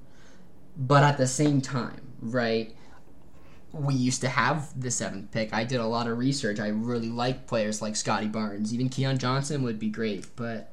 But 0.77 1.03
at 1.03 1.19
the 1.19 1.27
same 1.27 1.61
time, 1.61 2.13
right? 2.21 2.75
we 3.73 3.95
used 3.95 4.21
to 4.23 4.29
have 4.29 4.81
the 4.81 4.91
seventh 4.91 5.31
pick. 5.31 5.53
I 5.53 5.65
did 5.65 5.81
a 5.81 5.87
lot 5.87 6.07
of 6.07 6.19
research. 6.19 6.59
I 6.59 6.69
really 6.69 7.11
like 7.11 7.47
players 7.47 7.83
like 7.83 7.97
Scottie 7.97 8.29
Barnes. 8.29 8.73
Even 8.73 8.89
Keon 8.89 9.19
Johnson 9.19 9.63
would 9.63 9.79
be 9.79 9.91
great, 9.91 10.27
but 10.37 10.73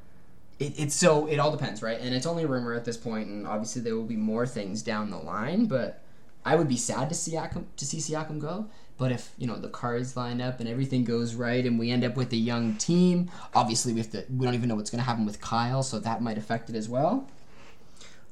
it, 0.59 0.80
it's 0.80 0.95
so 0.95 1.28
it 1.28 1.38
all 1.38 1.51
depends, 1.51 1.82
right? 1.82 1.99
And 1.99 2.16
it's 2.16 2.26
only 2.26 2.43
a 2.43 2.47
rumor 2.47 2.74
at 2.74 2.86
this 2.86 2.97
point, 2.97 3.28
and 3.28 3.45
obviously 3.45 3.82
there 3.82 3.95
will 3.95 4.03
be 4.03 4.16
more 4.16 4.47
things 4.47 4.82
down 4.82 5.09
the 5.09 5.18
line. 5.18 5.66
But 5.66 6.01
I 6.45 6.55
would 6.55 6.70
be 6.70 6.78
sad 6.78 7.09
to 7.09 7.16
see 7.16 7.34
Siakam, 7.34 7.66
to 7.76 7.86
see 7.86 7.97
Siakam 7.97 8.39
go. 8.39 8.68
But 8.97 9.11
if 9.11 9.31
you 9.37 9.45
know 9.45 9.57
the 9.57 9.69
cards 9.69 10.15
line 10.15 10.39
up 10.39 10.59
and 10.59 10.69
everything 10.69 11.03
goes 11.03 11.35
right, 11.35 11.65
and 11.65 11.77
we 11.77 11.91
end 11.91 12.03
up 12.03 12.15
with 12.15 12.31
a 12.31 12.37
young 12.37 12.75
team, 12.75 13.29
obviously 13.53 13.91
we 13.91 13.99
have 13.99 14.11
to, 14.11 14.25
we 14.29 14.45
don't 14.45 14.55
even 14.55 14.69
know 14.69 14.75
what's 14.75 14.89
going 14.89 14.99
to 14.99 15.05
happen 15.05 15.25
with 15.25 15.41
Kyle, 15.41 15.83
so 15.83 15.99
that 15.99 16.21
might 16.21 16.37
affect 16.37 16.69
it 16.69 16.75
as 16.75 16.87
well. 16.87 17.27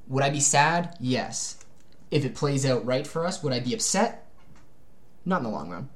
Would 0.07 0.23
I 0.23 0.29
be 0.29 0.39
sad? 0.39 0.95
Yes. 0.99 1.57
If 2.11 2.23
it 2.23 2.35
plays 2.35 2.65
out 2.65 2.85
right 2.85 3.05
for 3.05 3.25
us, 3.25 3.43
would 3.43 3.51
I 3.51 3.59
be 3.59 3.73
upset? 3.73 4.29
Not 5.25 5.37
in 5.37 5.43
the 5.43 5.49
long 5.49 5.69
run. 5.69 5.89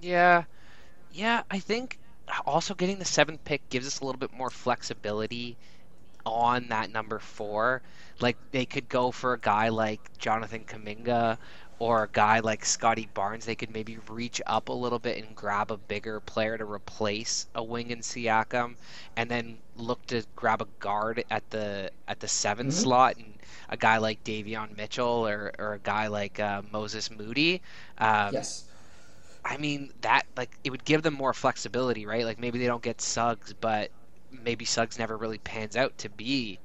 Yeah, 0.00 0.44
yeah. 1.12 1.42
I 1.50 1.58
think 1.58 1.98
also 2.46 2.74
getting 2.74 2.98
the 2.98 3.04
seventh 3.04 3.44
pick 3.44 3.68
gives 3.68 3.86
us 3.86 4.00
a 4.00 4.04
little 4.04 4.18
bit 4.18 4.32
more 4.32 4.50
flexibility 4.50 5.56
on 6.24 6.68
that 6.68 6.92
number 6.92 7.18
four. 7.18 7.82
Like 8.20 8.36
they 8.52 8.66
could 8.66 8.88
go 8.88 9.10
for 9.10 9.32
a 9.32 9.38
guy 9.38 9.68
like 9.68 10.16
Jonathan 10.18 10.64
Kuminga 10.64 11.38
or 11.78 12.04
a 12.04 12.08
guy 12.08 12.40
like 12.40 12.64
Scottie 12.64 13.08
Barnes. 13.14 13.44
They 13.44 13.54
could 13.54 13.72
maybe 13.72 13.98
reach 14.08 14.40
up 14.46 14.68
a 14.68 14.72
little 14.72 14.98
bit 14.98 15.22
and 15.22 15.34
grab 15.34 15.70
a 15.70 15.76
bigger 15.76 16.20
player 16.20 16.58
to 16.58 16.64
replace 16.64 17.46
a 17.54 17.62
wing 17.62 17.90
in 17.90 18.00
Siakam, 18.00 18.74
and 19.16 19.30
then 19.30 19.58
look 19.76 20.04
to 20.06 20.24
grab 20.34 20.60
a 20.60 20.66
guard 20.80 21.24
at 21.30 21.48
the 21.50 21.90
at 22.08 22.20
the 22.20 22.28
7 22.28 22.66
mm-hmm. 22.66 22.72
slot 22.72 23.16
and 23.16 23.34
a 23.68 23.76
guy 23.76 23.98
like 23.98 24.24
Davion 24.24 24.76
Mitchell 24.76 25.26
or, 25.26 25.52
or 25.58 25.74
a 25.74 25.78
guy 25.78 26.08
like 26.08 26.40
uh, 26.40 26.62
Moses 26.72 27.10
Moody. 27.10 27.62
Um, 27.98 28.32
yes. 28.32 28.64
I 29.44 29.56
mean 29.56 29.92
that 30.02 30.26
like 30.36 30.50
it 30.64 30.70
would 30.70 30.84
give 30.84 31.02
them 31.02 31.14
more 31.14 31.32
flexibility, 31.32 32.06
right? 32.06 32.24
Like 32.24 32.38
maybe 32.38 32.58
they 32.58 32.66
don't 32.66 32.82
get 32.82 33.00
Suggs, 33.00 33.54
but 33.54 33.90
maybe 34.30 34.64
Suggs 34.64 34.98
never 34.98 35.16
really 35.16 35.38
pans 35.38 35.76
out 35.76 35.96
to 35.98 36.08
be 36.08 36.58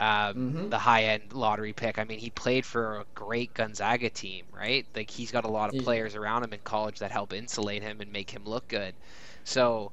um, 0.00 0.08
mm-hmm. 0.08 0.68
the 0.68 0.78
high 0.78 1.04
end 1.04 1.32
lottery 1.32 1.72
pick. 1.72 1.98
I 1.98 2.04
mean, 2.04 2.18
he 2.18 2.30
played 2.30 2.64
for 2.64 3.00
a 3.00 3.04
great 3.14 3.54
Gonzaga 3.54 4.10
team, 4.10 4.44
right? 4.52 4.86
Like 4.94 5.10
he's 5.10 5.30
got 5.30 5.44
a 5.44 5.48
lot 5.48 5.70
of 5.70 5.76
yeah. 5.76 5.82
players 5.82 6.14
around 6.14 6.44
him 6.44 6.52
in 6.52 6.60
college 6.64 7.00
that 7.00 7.10
help 7.10 7.32
insulate 7.32 7.82
him 7.82 8.00
and 8.00 8.12
make 8.12 8.30
him 8.30 8.44
look 8.44 8.68
good. 8.68 8.94
So 9.44 9.92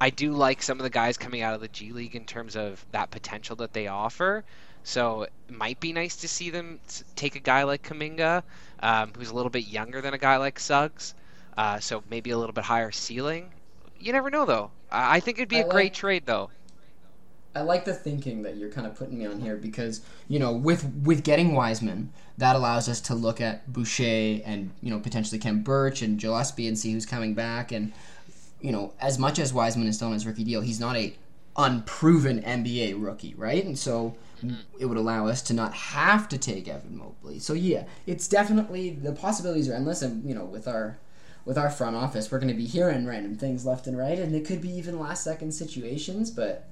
I 0.00 0.10
do 0.10 0.32
like 0.32 0.62
some 0.62 0.78
of 0.78 0.84
the 0.84 0.90
guys 0.90 1.16
coming 1.16 1.42
out 1.42 1.54
of 1.54 1.60
the 1.60 1.68
G 1.68 1.92
League 1.92 2.16
in 2.16 2.24
terms 2.24 2.56
of 2.56 2.84
that 2.92 3.10
potential 3.10 3.56
that 3.56 3.72
they 3.72 3.88
offer. 3.88 4.44
So 4.84 5.22
it 5.22 5.32
might 5.48 5.78
be 5.78 5.92
nice 5.92 6.16
to 6.16 6.28
see 6.28 6.50
them 6.50 6.80
take 7.14 7.36
a 7.36 7.40
guy 7.40 7.62
like 7.62 7.82
Kuminga, 7.82 8.42
um, 8.80 9.12
who's 9.16 9.30
a 9.30 9.34
little 9.34 9.50
bit 9.50 9.66
younger 9.68 10.00
than 10.00 10.12
a 10.12 10.18
guy 10.18 10.38
like 10.38 10.58
Suggs, 10.58 11.14
uh, 11.56 11.78
so 11.78 12.02
maybe 12.10 12.30
a 12.30 12.38
little 12.38 12.52
bit 12.52 12.64
higher 12.64 12.90
ceiling. 12.90 13.50
You 14.00 14.12
never 14.12 14.30
know, 14.30 14.44
though. 14.44 14.70
I 14.90 15.20
think 15.20 15.38
it'd 15.38 15.48
be 15.48 15.60
a 15.60 15.68
great 15.68 15.94
trade, 15.94 16.24
though. 16.26 16.50
I 17.54 17.60
like 17.62 17.84
the 17.84 17.92
thinking 17.92 18.42
that 18.42 18.56
you're 18.56 18.70
kind 18.70 18.86
of 18.86 18.94
putting 18.94 19.18
me 19.18 19.26
on 19.26 19.40
here 19.40 19.56
because 19.56 20.00
you 20.28 20.38
know 20.38 20.52
with 20.52 20.84
with 21.02 21.22
getting 21.22 21.54
Wiseman, 21.54 22.12
that 22.38 22.56
allows 22.56 22.88
us 22.88 23.00
to 23.02 23.14
look 23.14 23.40
at 23.40 23.70
Boucher 23.72 24.40
and 24.44 24.70
you 24.80 24.90
know 24.90 24.98
potentially 24.98 25.38
Khem 25.38 25.62
Birch 25.62 26.02
and 26.02 26.18
Gillespie 26.18 26.66
and 26.66 26.78
see 26.78 26.92
who's 26.92 27.06
coming 27.06 27.34
back 27.34 27.72
and 27.72 27.92
you 28.60 28.72
know 28.72 28.92
as 29.00 29.18
much 29.18 29.38
as 29.38 29.52
Wiseman 29.52 29.86
is 29.86 29.96
still 29.96 30.08
on 30.08 30.14
his 30.14 30.26
rookie 30.26 30.44
deal, 30.44 30.60
he's 30.60 30.80
not 30.80 30.96
a 30.96 31.14
unproven 31.56 32.40
NBA 32.42 32.94
rookie, 33.02 33.34
right? 33.34 33.64
And 33.64 33.78
so 33.78 34.14
it 34.78 34.86
would 34.86 34.96
allow 34.96 35.26
us 35.26 35.42
to 35.42 35.54
not 35.54 35.72
have 35.72 36.28
to 36.30 36.38
take 36.38 36.68
Evan 36.68 36.96
Mobley. 36.96 37.38
So 37.38 37.52
yeah, 37.52 37.84
it's 38.06 38.26
definitely 38.26 38.90
the 38.90 39.12
possibilities 39.12 39.68
are 39.68 39.74
endless, 39.74 40.02
and 40.02 40.24
you 40.28 40.34
know, 40.34 40.44
with 40.44 40.66
our 40.66 40.98
with 41.44 41.58
our 41.58 41.70
front 41.70 41.96
office, 41.96 42.30
we're 42.30 42.38
going 42.38 42.52
to 42.52 42.54
be 42.54 42.66
hearing 42.66 43.06
random 43.06 43.36
things 43.36 43.66
left 43.66 43.86
and 43.86 43.98
right, 43.98 44.18
and 44.18 44.34
it 44.34 44.44
could 44.44 44.60
be 44.60 44.70
even 44.70 44.98
last 44.98 45.24
second 45.24 45.52
situations. 45.52 46.30
But 46.30 46.68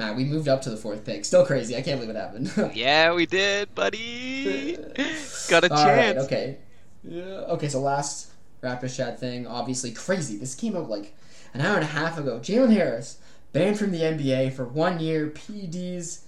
Matt, 0.00 0.16
we 0.16 0.24
moved 0.24 0.48
up 0.48 0.62
to 0.62 0.70
the 0.70 0.76
fourth 0.76 1.04
pick. 1.04 1.24
Still 1.24 1.46
crazy. 1.46 1.76
I 1.76 1.82
can't 1.82 2.00
believe 2.00 2.14
it 2.14 2.18
happened. 2.18 2.72
yeah, 2.74 3.12
we 3.12 3.26
did, 3.26 3.74
buddy. 3.74 4.74
Got 5.48 5.64
a 5.64 5.70
All 5.72 5.84
chance. 5.84 6.16
Right, 6.16 6.24
okay. 6.24 6.56
Yeah. 7.04 7.22
Okay. 7.22 7.68
So 7.68 7.80
last 7.80 8.30
Raptors 8.62 8.96
chat 8.96 9.20
thing, 9.20 9.46
obviously 9.46 9.92
crazy. 9.92 10.36
This 10.36 10.54
came 10.54 10.76
out 10.76 10.88
like 10.90 11.14
an 11.54 11.60
hour 11.60 11.74
and 11.76 11.84
a 11.84 11.88
half 11.88 12.18
ago. 12.18 12.40
Jalen 12.40 12.72
Harris 12.72 13.18
banned 13.52 13.78
from 13.78 13.92
the 13.92 14.00
NBA 14.00 14.52
for 14.54 14.64
one 14.64 14.98
year. 15.00 15.28
PEDs 15.28 16.22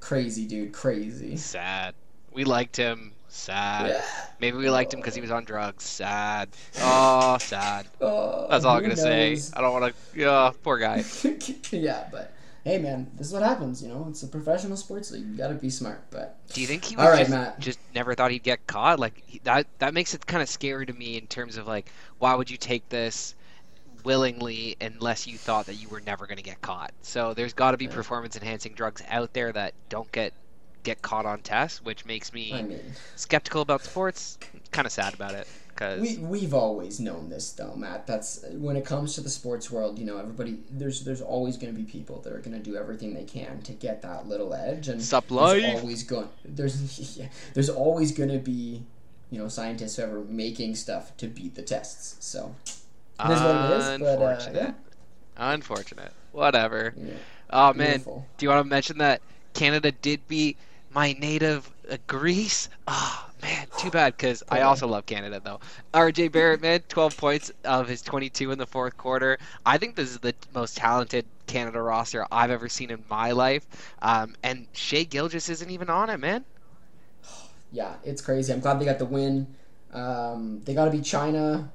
Crazy, 0.00 0.46
dude. 0.46 0.72
Crazy. 0.72 1.36
Sad. 1.36 1.94
We 2.32 2.44
liked 2.44 2.76
him. 2.76 3.12
Sad. 3.28 3.90
Yeah. 3.90 4.04
Maybe 4.40 4.56
we 4.56 4.70
liked 4.70 4.92
him 4.94 5.00
because 5.00 5.14
he 5.14 5.20
was 5.20 5.30
on 5.30 5.44
drugs. 5.44 5.84
Sad. 5.84 6.48
Oh, 6.80 7.36
sad. 7.38 7.86
Oh, 8.00 8.46
That's 8.48 8.64
all 8.64 8.76
I'm 8.76 8.82
gonna 8.82 8.94
knows? 8.94 9.02
say. 9.02 9.38
I 9.56 9.60
don't 9.60 9.78
want 9.78 9.92
to. 9.94 10.18
Yeah, 10.18 10.52
poor 10.62 10.78
guy. 10.78 11.04
yeah, 11.72 12.08
but 12.10 12.32
hey, 12.68 12.78
man, 12.78 13.10
this 13.16 13.28
is 13.28 13.32
what 13.32 13.42
happens. 13.42 13.82
You 13.82 13.88
know, 13.88 14.06
it's 14.10 14.22
a 14.22 14.28
professional 14.28 14.76
sports 14.76 15.10
league. 15.10 15.26
You 15.26 15.36
got 15.36 15.48
to 15.48 15.54
be 15.54 15.70
smart. 15.70 16.02
But 16.10 16.36
do 16.52 16.60
you 16.60 16.66
think 16.66 16.84
he 16.84 16.96
was 16.96 17.04
all 17.04 17.10
right, 17.10 17.20
just, 17.20 17.30
Matt. 17.30 17.60
just 17.60 17.78
never 17.94 18.14
thought 18.14 18.30
he'd 18.30 18.42
get 18.42 18.66
caught? 18.66 19.00
Like 19.00 19.22
he, 19.26 19.40
that. 19.44 19.66
That 19.78 19.94
makes 19.94 20.14
it 20.14 20.26
kind 20.26 20.42
of 20.42 20.48
scary 20.48 20.86
to 20.86 20.92
me 20.92 21.16
in 21.16 21.26
terms 21.26 21.56
of 21.56 21.66
like, 21.66 21.90
why 22.18 22.34
would 22.34 22.50
you 22.50 22.56
take 22.56 22.88
this? 22.88 23.34
willingly 24.04 24.76
unless 24.80 25.26
you 25.26 25.36
thought 25.36 25.66
that 25.66 25.74
you 25.74 25.88
were 25.88 26.00
never 26.00 26.26
going 26.26 26.36
to 26.36 26.42
get 26.42 26.62
caught. 26.62 26.92
So 27.02 27.34
there's 27.34 27.52
got 27.52 27.72
to 27.72 27.76
be 27.76 27.88
performance 27.88 28.36
enhancing 28.36 28.72
drugs 28.72 29.02
out 29.08 29.32
there 29.32 29.52
that 29.52 29.74
don't 29.88 30.10
get 30.12 30.32
get 30.84 31.02
caught 31.02 31.26
on 31.26 31.40
tests, 31.40 31.82
which 31.82 32.06
makes 32.06 32.32
me 32.32 32.54
I 32.54 32.62
mean, 32.62 32.80
skeptical 33.16 33.60
about 33.60 33.82
sports. 33.82 34.38
Kind 34.70 34.86
of 34.86 34.92
sad 34.92 35.14
about 35.14 35.34
it 35.34 35.48
because 35.78 36.00
we 36.00 36.18
we've 36.18 36.54
always 36.54 36.98
known 36.98 37.28
this 37.28 37.52
though, 37.52 37.74
Matt. 37.76 38.06
That's 38.06 38.44
when 38.52 38.76
it 38.76 38.84
comes 38.84 39.14
to 39.14 39.20
the 39.20 39.30
sports 39.30 39.70
world. 39.70 39.98
You 39.98 40.06
know, 40.06 40.18
everybody 40.18 40.58
there's 40.70 41.04
there's 41.04 41.20
always 41.20 41.56
going 41.56 41.72
to 41.72 41.78
be 41.78 41.84
people 41.84 42.20
that 42.22 42.32
are 42.32 42.40
going 42.40 42.56
to 42.56 42.62
do 42.62 42.76
everything 42.76 43.14
they 43.14 43.24
can 43.24 43.62
to 43.62 43.72
get 43.72 44.02
that 44.02 44.28
little 44.28 44.52
edge, 44.54 44.88
and 44.88 45.00
Sup 45.00 45.28
there's 45.28 45.76
always 45.76 46.02
going 46.02 46.28
there's 46.44 47.16
yeah, 47.18 47.28
there's 47.54 47.70
always 47.70 48.12
going 48.12 48.30
to 48.30 48.38
be 48.38 48.82
you 49.30 49.38
know 49.38 49.48
scientists 49.48 49.96
who 49.96 50.04
are 50.04 50.24
making 50.24 50.74
stuff 50.74 51.16
to 51.18 51.28
beat 51.28 51.54
the 51.54 51.62
tests. 51.62 52.16
So 52.24 52.54
it 52.66 53.30
is 53.30 53.40
what 53.40 53.56
it 53.56 53.70
is. 53.78 53.98
But, 54.00 54.22
uh, 54.22 54.50
yeah. 54.52 54.72
Unfortunate. 55.36 56.12
Whatever. 56.32 56.94
Yeah. 56.96 57.12
Oh 57.50 57.72
man, 57.72 57.98
Beautiful. 57.98 58.26
do 58.36 58.46
you 58.46 58.50
want 58.50 58.64
to 58.64 58.68
mention 58.68 58.98
that 58.98 59.22
Canada 59.54 59.92
did 59.92 60.26
beat 60.26 60.56
my 60.92 61.12
native 61.12 61.70
uh, 61.90 61.98
Greece? 62.08 62.68
Ah, 62.88 63.26
oh, 63.26 63.27
Man, 63.42 63.66
too 63.76 63.90
bad 63.90 64.16
because 64.16 64.42
I 64.48 64.62
also 64.62 64.86
love 64.88 65.06
Canada 65.06 65.40
though. 65.42 65.60
RJ 65.94 66.32
Barrett, 66.32 66.60
man, 66.60 66.80
12 66.88 67.16
points 67.16 67.52
of 67.64 67.88
his 67.88 68.02
22 68.02 68.50
in 68.50 68.58
the 68.58 68.66
fourth 68.66 68.96
quarter. 68.96 69.38
I 69.64 69.78
think 69.78 69.94
this 69.94 70.10
is 70.10 70.18
the 70.18 70.34
most 70.54 70.76
talented 70.76 71.24
Canada 71.46 71.80
roster 71.80 72.26
I've 72.32 72.50
ever 72.50 72.68
seen 72.68 72.90
in 72.90 73.02
my 73.08 73.30
life. 73.32 73.66
Um, 74.02 74.34
and 74.42 74.66
Shai 74.72 75.04
Gilgeous 75.04 75.48
isn't 75.48 75.70
even 75.70 75.88
on 75.88 76.10
it, 76.10 76.18
man. 76.18 76.44
Yeah, 77.70 77.94
it's 78.02 78.22
crazy. 78.22 78.52
I'm 78.52 78.60
glad 78.60 78.80
they 78.80 78.84
got 78.84 78.98
the 78.98 79.04
win. 79.04 79.46
Um, 79.92 80.62
they 80.64 80.74
got 80.74 80.86
to 80.86 80.90
beat 80.90 81.04
China 81.04 81.70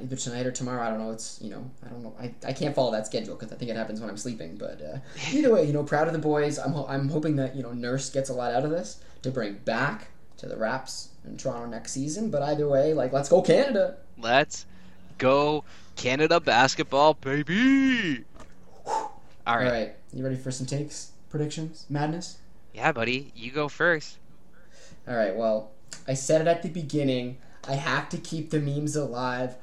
either 0.00 0.16
tonight 0.16 0.46
or 0.46 0.52
tomorrow. 0.52 0.82
I 0.82 0.90
don't 0.90 0.98
know. 0.98 1.10
It's 1.10 1.38
you 1.40 1.50
know 1.50 1.70
I 1.84 1.88
don't 1.88 2.02
know. 2.02 2.14
I, 2.20 2.34
I 2.46 2.52
can't 2.52 2.74
follow 2.74 2.92
that 2.92 3.06
schedule 3.06 3.34
because 3.34 3.52
I 3.52 3.56
think 3.56 3.70
it 3.70 3.76
happens 3.76 4.00
when 4.00 4.10
I'm 4.10 4.16
sleeping. 4.16 4.56
But 4.56 4.80
uh, 4.82 4.98
either 5.32 5.52
way, 5.52 5.64
you 5.64 5.72
know, 5.72 5.84
proud 5.84 6.06
of 6.06 6.12
the 6.12 6.18
boys. 6.18 6.58
I'm 6.58 6.72
ho- 6.72 6.86
I'm 6.88 7.08
hoping 7.08 7.36
that 7.36 7.54
you 7.56 7.62
know 7.62 7.72
Nurse 7.72 8.10
gets 8.10 8.30
a 8.30 8.34
lot 8.34 8.52
out 8.52 8.64
of 8.64 8.70
this 8.70 9.00
to 9.22 9.30
bring 9.30 9.54
back 9.64 10.08
to 10.38 10.46
the 10.46 10.56
Raps 10.56 11.10
in 11.24 11.36
Toronto 11.36 11.66
next 11.66 11.92
season. 11.92 12.30
But 12.30 12.42
either 12.42 12.68
way, 12.68 12.92
like 12.94 13.12
let's 13.12 13.28
go 13.28 13.42
Canada. 13.42 13.96
Let's 14.18 14.66
go 15.18 15.64
Canada 15.96 16.40
basketball, 16.40 17.14
baby. 17.14 18.24
All 18.86 19.12
All 19.46 19.56
right. 19.56 19.70
right, 19.70 19.94
you 20.12 20.24
ready 20.24 20.36
for 20.36 20.50
some 20.50 20.66
takes, 20.66 21.12
predictions, 21.30 21.86
madness? 21.88 22.38
Yeah, 22.74 22.92
buddy, 22.92 23.32
you 23.34 23.50
go 23.52 23.68
first. 23.68 24.18
All 25.08 25.16
right, 25.16 25.34
well, 25.34 25.70
I 26.08 26.14
said 26.14 26.40
it 26.40 26.46
at 26.48 26.62
the 26.62 26.68
beginning. 26.68 27.38
I 27.68 27.74
have 27.74 28.08
to 28.10 28.18
keep 28.18 28.50
the 28.50 28.60
memes 28.60 28.96
alive. 28.96 29.56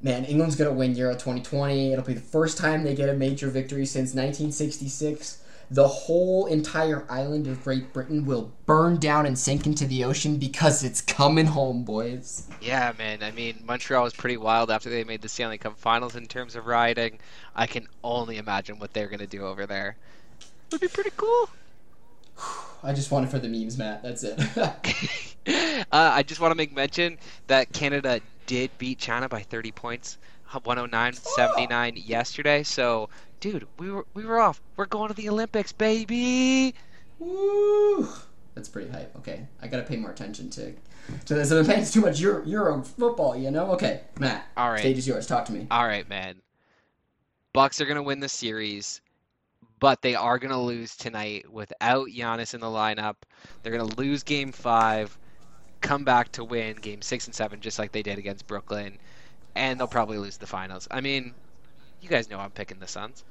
Man, 0.00 0.24
England's 0.24 0.56
going 0.56 0.70
to 0.70 0.76
win 0.76 0.94
Euro 0.96 1.14
2020. 1.14 1.92
It'll 1.92 2.04
be 2.04 2.14
the 2.14 2.20
first 2.20 2.58
time 2.58 2.82
they 2.82 2.94
get 2.94 3.08
a 3.08 3.14
major 3.14 3.48
victory 3.48 3.86
since 3.86 4.14
1966. 4.14 5.38
The 5.70 5.88
whole 5.88 6.46
entire 6.46 7.04
island 7.10 7.46
of 7.46 7.62
Great 7.62 7.92
Britain 7.92 8.24
will 8.26 8.52
burn 8.66 8.98
down 8.98 9.26
and 9.26 9.38
sink 9.38 9.66
into 9.66 9.86
the 9.86 10.04
ocean 10.04 10.36
because 10.36 10.84
it's 10.84 11.00
coming 11.00 11.46
home, 11.46 11.84
boys. 11.84 12.48
Yeah, 12.60 12.92
man. 12.98 13.22
I 13.22 13.30
mean, 13.30 13.62
Montreal 13.66 14.04
was 14.04 14.12
pretty 14.12 14.36
wild 14.36 14.70
after 14.70 14.90
they 14.90 15.04
made 15.04 15.22
the 15.22 15.28
Stanley 15.28 15.58
Cup 15.58 15.78
Finals 15.78 16.16
in 16.16 16.26
terms 16.26 16.56
of 16.56 16.66
riding. 16.66 17.18
I 17.54 17.66
can 17.66 17.88
only 18.02 18.38
imagine 18.38 18.78
what 18.78 18.92
they're 18.92 19.08
gonna 19.08 19.26
do 19.26 19.46
over 19.46 19.66
there. 19.66 19.96
Would 20.72 20.80
be 20.80 20.88
pretty 20.88 21.12
cool. 21.16 21.48
I 22.82 22.92
just 22.92 23.10
want 23.10 23.26
it 23.26 23.30
for 23.30 23.38
the 23.38 23.48
memes, 23.48 23.78
Matt. 23.78 24.02
That's 24.02 24.24
it. 24.24 24.38
uh, 25.46 25.82
I 25.92 26.22
just 26.22 26.40
want 26.40 26.52
to 26.52 26.56
make 26.56 26.74
mention 26.74 27.18
that 27.46 27.72
Canada 27.72 28.20
did 28.46 28.70
beat 28.78 28.98
China 28.98 29.28
by 29.28 29.40
30 29.40 29.72
points, 29.72 30.18
109-79 30.62 32.08
yesterday. 32.08 32.62
So, 32.62 33.08
dude, 33.40 33.66
we 33.78 33.90
were 33.90 34.06
we 34.14 34.24
were 34.24 34.38
off. 34.40 34.62
We're 34.76 34.86
going 34.86 35.08
to 35.08 35.14
the 35.14 35.28
Olympics, 35.28 35.72
baby. 35.72 36.74
Woo! 37.18 38.08
That's 38.54 38.68
pretty 38.68 38.90
hype. 38.90 39.14
Okay, 39.16 39.46
I 39.60 39.66
gotta 39.66 39.82
pay 39.82 39.96
more 39.96 40.10
attention 40.10 40.48
to 40.50 40.72
to 41.26 41.34
this. 41.34 41.50
I've 41.50 41.66
been 41.66 41.74
paying 41.74 41.86
too 41.86 42.00
much 42.00 42.20
Euro, 42.20 42.44
Euro 42.46 42.82
football, 42.82 43.36
you 43.36 43.50
know. 43.50 43.72
Okay, 43.72 44.02
Matt. 44.18 44.46
All 44.56 44.70
right. 44.70 44.80
Stage 44.80 44.98
is 44.98 45.08
yours. 45.08 45.26
Talk 45.26 45.44
to 45.46 45.52
me. 45.52 45.66
All 45.70 45.86
right, 45.86 46.08
man. 46.08 46.36
Bucks 47.52 47.80
are 47.80 47.86
gonna 47.86 48.02
win 48.02 48.20
the 48.20 48.28
series, 48.28 49.00
but 49.80 50.02
they 50.02 50.14
are 50.14 50.38
gonna 50.38 50.60
lose 50.60 50.96
tonight 50.96 51.50
without 51.52 52.08
Giannis 52.08 52.54
in 52.54 52.60
the 52.60 52.66
lineup. 52.66 53.16
They're 53.62 53.76
gonna 53.76 53.94
lose 53.96 54.22
Game 54.22 54.52
Five, 54.52 55.16
come 55.80 56.04
back 56.04 56.30
to 56.32 56.44
win 56.44 56.76
Game 56.76 57.02
Six 57.02 57.26
and 57.26 57.34
Seven, 57.34 57.60
just 57.60 57.78
like 57.78 57.92
they 57.92 58.02
did 58.02 58.18
against 58.18 58.46
Brooklyn, 58.46 58.98
and 59.54 59.78
they'll 59.78 59.86
probably 59.86 60.18
lose 60.18 60.36
the 60.36 60.46
finals. 60.46 60.88
I 60.90 61.00
mean, 61.00 61.34
you 62.00 62.08
guys 62.08 62.28
know 62.30 62.38
I'm 62.38 62.50
picking 62.50 62.78
the 62.78 62.86
Suns. 62.86 63.24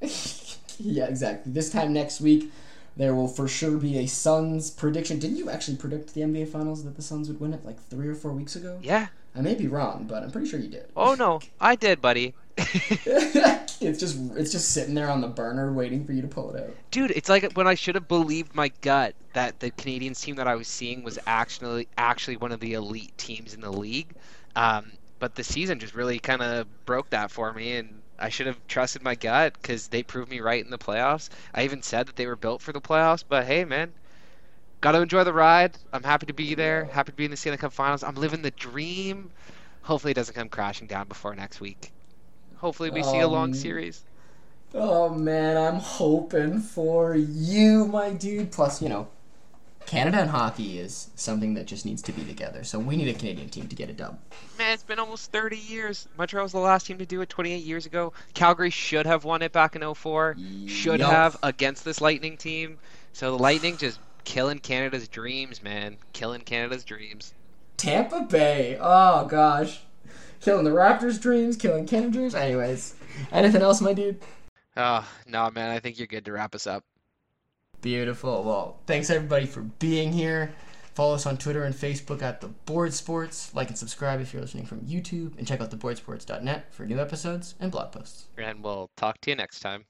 yeah, 0.78 1.06
exactly. 1.06 1.52
This 1.52 1.70
time 1.70 1.92
next 1.92 2.20
week, 2.20 2.52
there 2.96 3.14
will 3.14 3.28
for 3.28 3.48
sure 3.48 3.78
be 3.78 3.98
a 3.98 4.06
Suns 4.06 4.70
prediction. 4.70 5.18
Didn't 5.18 5.36
you 5.36 5.50
actually 5.50 5.76
predict 5.76 6.14
the 6.14 6.22
NBA 6.22 6.48
Finals 6.48 6.84
that 6.84 6.96
the 6.96 7.02
Suns 7.02 7.28
would 7.28 7.40
win 7.40 7.54
it 7.54 7.64
like 7.64 7.82
three 7.88 8.08
or 8.08 8.14
four 8.14 8.32
weeks 8.32 8.56
ago? 8.56 8.78
Yeah. 8.82 9.08
I 9.34 9.40
may 9.40 9.54
be 9.54 9.66
wrong, 9.66 10.04
but 10.08 10.22
I'm 10.22 10.30
pretty 10.30 10.48
sure 10.48 10.60
you 10.60 10.68
did. 10.68 10.90
Oh 10.96 11.14
no, 11.14 11.40
I 11.60 11.74
did, 11.74 12.02
buddy. 12.02 12.34
it's 12.58 13.98
just 13.98 14.18
it's 14.36 14.52
just 14.52 14.72
sitting 14.72 14.94
there 14.94 15.10
on 15.10 15.22
the 15.22 15.28
burner 15.28 15.72
waiting 15.72 16.04
for 16.04 16.12
you 16.12 16.20
to 16.20 16.28
pull 16.28 16.54
it 16.54 16.62
out. 16.62 16.74
Dude, 16.90 17.12
it's 17.12 17.30
like 17.30 17.50
when 17.54 17.66
I 17.66 17.74
should 17.74 17.94
have 17.94 18.08
believed 18.08 18.54
my 18.54 18.70
gut 18.82 19.14
that 19.32 19.58
the 19.60 19.70
Canadiens 19.70 20.20
team 20.20 20.36
that 20.36 20.46
I 20.46 20.54
was 20.54 20.68
seeing 20.68 21.02
was 21.02 21.18
actually 21.26 21.88
actually 21.96 22.36
one 22.36 22.52
of 22.52 22.60
the 22.60 22.74
elite 22.74 23.16
teams 23.16 23.54
in 23.54 23.62
the 23.62 23.72
league. 23.72 24.14
Um, 24.54 24.92
but 25.22 25.36
the 25.36 25.44
season 25.44 25.78
just 25.78 25.94
really 25.94 26.18
kind 26.18 26.42
of 26.42 26.66
broke 26.84 27.10
that 27.10 27.30
for 27.30 27.52
me, 27.52 27.76
and 27.76 28.02
I 28.18 28.28
should 28.28 28.48
have 28.48 28.58
trusted 28.66 29.04
my 29.04 29.14
gut 29.14 29.52
because 29.54 29.86
they 29.86 30.02
proved 30.02 30.28
me 30.28 30.40
right 30.40 30.64
in 30.64 30.72
the 30.72 30.78
playoffs. 30.78 31.28
I 31.54 31.62
even 31.62 31.80
said 31.80 32.08
that 32.08 32.16
they 32.16 32.26
were 32.26 32.34
built 32.34 32.60
for 32.60 32.72
the 32.72 32.80
playoffs, 32.80 33.22
but 33.28 33.44
hey, 33.46 33.64
man, 33.64 33.92
got 34.80 34.92
to 34.92 35.00
enjoy 35.00 35.22
the 35.22 35.32
ride. 35.32 35.78
I'm 35.92 36.02
happy 36.02 36.26
to 36.26 36.32
be 36.32 36.56
there. 36.56 36.86
Happy 36.86 37.12
to 37.12 37.16
be 37.16 37.24
in 37.24 37.30
the 37.30 37.36
Stanley 37.36 37.58
Cup 37.58 37.72
Finals. 37.72 38.02
I'm 38.02 38.16
living 38.16 38.42
the 38.42 38.50
dream. 38.50 39.30
Hopefully, 39.82 40.10
it 40.10 40.14
doesn't 40.14 40.34
come 40.34 40.48
crashing 40.48 40.88
down 40.88 41.06
before 41.06 41.36
next 41.36 41.60
week. 41.60 41.92
Hopefully, 42.56 42.90
we 42.90 43.04
see 43.04 43.20
a 43.20 43.28
long 43.28 43.50
Um, 43.50 43.54
series. 43.54 44.02
Oh 44.74 45.08
man, 45.14 45.56
I'm 45.56 45.78
hoping 45.80 46.58
for 46.58 47.14
you, 47.14 47.86
my 47.86 48.10
dude. 48.12 48.50
Plus, 48.50 48.82
you 48.82 48.88
know, 48.88 49.08
Canada 49.86 50.18
and 50.18 50.30
hockey 50.30 50.78
is 50.78 51.10
something 51.16 51.54
that 51.54 51.66
just 51.66 51.84
needs 51.84 52.02
to 52.02 52.12
be 52.12 52.24
together. 52.24 52.64
So 52.64 52.78
we 52.78 52.96
need 52.96 53.08
a 53.08 53.14
Canadian 53.14 53.48
team 53.48 53.68
to 53.68 53.76
get 53.76 53.90
a 53.90 53.92
dub. 53.92 54.18
Man, 54.58 54.72
it's 54.72 54.82
been 54.82 54.98
almost 54.98 55.32
30 55.32 55.56
years. 55.56 56.08
Montreal 56.16 56.44
was 56.44 56.52
the 56.52 56.58
last 56.58 56.86
team 56.86 56.98
to 56.98 57.06
do 57.06 57.20
it 57.20 57.28
28 57.28 57.62
years 57.62 57.86
ago. 57.86 58.12
Calgary 58.34 58.70
should 58.70 59.06
have 59.06 59.24
won 59.24 59.42
it 59.42 59.52
back 59.52 59.76
in 59.76 59.94
04. 59.94 60.36
Should 60.66 61.00
Yup. 61.00 61.10
have 61.10 61.36
against 61.42 61.84
this 61.84 62.00
Lightning 62.00 62.36
team. 62.36 62.78
So 63.12 63.36
the 63.36 63.42
Lightning 63.42 63.76
just 63.76 64.00
killing 64.24 64.58
Canada's 64.58 65.08
dreams, 65.08 65.62
man. 65.62 65.96
Killing 66.12 66.42
Canada's 66.42 66.84
dreams. 66.84 67.34
Tampa 67.76 68.20
Bay. 68.20 68.78
Oh 68.80 69.26
gosh, 69.26 69.80
killing 70.40 70.64
the 70.64 70.70
Raptors' 70.70 71.20
dreams, 71.20 71.56
killing 71.56 71.86
Canada's 71.86 72.12
dreams. 72.14 72.34
Anyways, 72.34 72.94
anything 73.32 73.62
else, 73.62 73.80
my 73.80 73.92
dude? 73.92 74.20
Ah, 74.76 75.06
oh, 75.06 75.30
no, 75.30 75.50
man. 75.50 75.70
I 75.70 75.80
think 75.80 75.98
you're 75.98 76.06
good 76.06 76.24
to 76.26 76.32
wrap 76.32 76.54
us 76.54 76.66
up. 76.66 76.84
Beautiful. 77.82 78.44
Well, 78.44 78.78
thanks 78.86 79.10
everybody 79.10 79.44
for 79.44 79.60
being 79.60 80.12
here. 80.12 80.54
Follow 80.94 81.14
us 81.14 81.26
on 81.26 81.36
Twitter 81.36 81.64
and 81.64 81.74
Facebook 81.74 82.22
at 82.22 82.40
the 82.40 82.48
Board 82.48 82.92
Sports. 82.92 83.54
Like 83.54 83.68
and 83.68 83.78
subscribe 83.78 84.20
if 84.20 84.32
you're 84.32 84.42
listening 84.42 84.66
from 84.66 84.80
YouTube, 84.80 85.36
and 85.38 85.46
check 85.46 85.60
out 85.60 85.70
theboardsports.net 85.70 86.72
for 86.72 86.86
new 86.86 87.00
episodes 87.00 87.54
and 87.60 87.72
blog 87.72 87.92
posts. 87.92 88.26
And 88.38 88.62
we'll 88.62 88.88
talk 88.96 89.20
to 89.22 89.30
you 89.30 89.36
next 89.36 89.60
time. 89.60 89.84